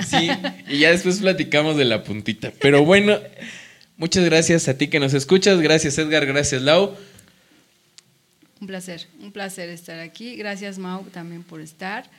Sí, 0.08 0.30
y 0.68 0.80
ya 0.80 0.92
después 0.92 1.20
platicamos 1.20 1.78
de 1.78 1.86
la 1.86 2.04
puntita. 2.04 2.52
Pero 2.62 2.86
bueno, 2.86 3.18
muchas 3.98 4.24
gracias 4.26 4.68
a 4.68 4.78
ti 4.78 4.88
que 4.88 5.00
nos 5.00 5.14
escuchas. 5.14 5.60
Gracias, 5.62 5.98
Edgar. 5.98 6.26
Gracias, 6.26 6.62
Lau. 6.62 6.96
Un 8.62 8.68
placer, 8.68 9.08
un 9.22 9.32
placer 9.32 9.70
estar 9.70 10.00
aquí. 10.00 10.36
Gracias, 10.36 10.78
Mau, 10.78 11.04
también 11.06 11.44
por 11.44 11.62
estar. 11.62 12.10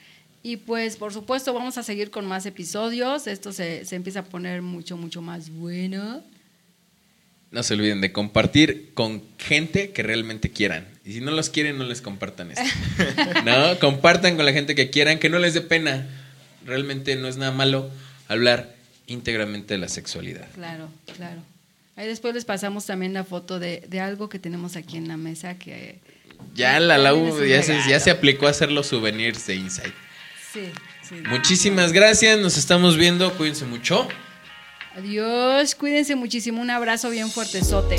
Y 0.43 0.57
pues, 0.57 0.97
por 0.97 1.13
supuesto, 1.13 1.53
vamos 1.53 1.77
a 1.77 1.83
seguir 1.83 2.11
con 2.11 2.27
más 2.27 2.47
episodios. 2.47 3.27
Esto 3.27 3.53
se, 3.53 3.85
se 3.85 3.97
empieza 3.97 4.21
a 4.21 4.25
poner 4.25 4.63
mucho, 4.63 4.97
mucho 4.97 5.21
más 5.21 5.51
bueno. 5.51 6.23
No 7.51 7.63
se 7.63 7.75
olviden 7.75 8.01
de 8.01 8.13
compartir 8.13 8.91
con 8.95 9.23
gente 9.37 9.91
que 9.91 10.03
realmente 10.03 10.51
quieran. 10.51 10.87
Y 11.05 11.15
si 11.15 11.21
no 11.21 11.33
los 11.33 11.51
quieren, 11.51 11.77
no 11.79 11.85
les 11.85 12.01
compartan 12.01 12.53
esto. 12.53 12.63
No, 13.45 13.79
compartan 13.81 14.37
con 14.37 14.47
la 14.47 14.53
gente 14.53 14.75
que 14.75 14.91
quieran, 14.91 15.19
que 15.19 15.29
no 15.29 15.39
les 15.39 15.55
dé 15.55 15.61
pena. 15.61 16.07
Realmente 16.71 17.17
no 17.17 17.27
es 17.27 17.37
nada 17.37 17.51
malo 17.51 17.91
hablar 18.29 18.75
íntegramente 19.09 19.75
de 19.75 19.79
la 19.79 19.89
sexualidad. 19.89 20.49
Claro, 20.55 20.89
claro. 21.17 21.43
Ahí 21.97 22.07
después 22.07 22.33
les 22.33 22.45
pasamos 22.45 22.87
también 22.87 23.13
la 23.13 23.25
foto 23.25 23.59
de, 23.59 23.83
de 23.89 23.99
algo 23.99 24.29
que 24.29 24.39
tenemos 24.39 24.77
aquí 24.77 24.97
en 24.97 25.09
la 25.09 25.17
mesa 25.17 25.59
que... 25.59 25.99
Ya 26.55 26.79
la 26.79 26.97
Lau 26.97 27.45
ya 27.45 27.63
se, 27.63 27.77
ya 27.89 27.99
se 27.99 28.11
aplicó 28.11 28.47
a 28.47 28.51
hacer 28.51 28.71
los 28.71 28.87
souvenirs 28.87 29.47
de 29.49 29.57
Insight. 29.57 29.95
Sí, 30.53 30.71
sí. 31.03 31.17
Muchísimas 31.29 31.93
gracias, 31.93 32.39
nos 32.39 32.57
estamos 32.57 32.97
viendo, 32.97 33.37
cuídense 33.37 33.65
mucho. 33.65 34.09
Adiós, 34.97 35.75
cuídense 35.75 36.15
muchísimo. 36.15 36.63
Un 36.63 36.71
abrazo 36.71 37.11
bien 37.11 37.31
fuertezote. 37.31 37.97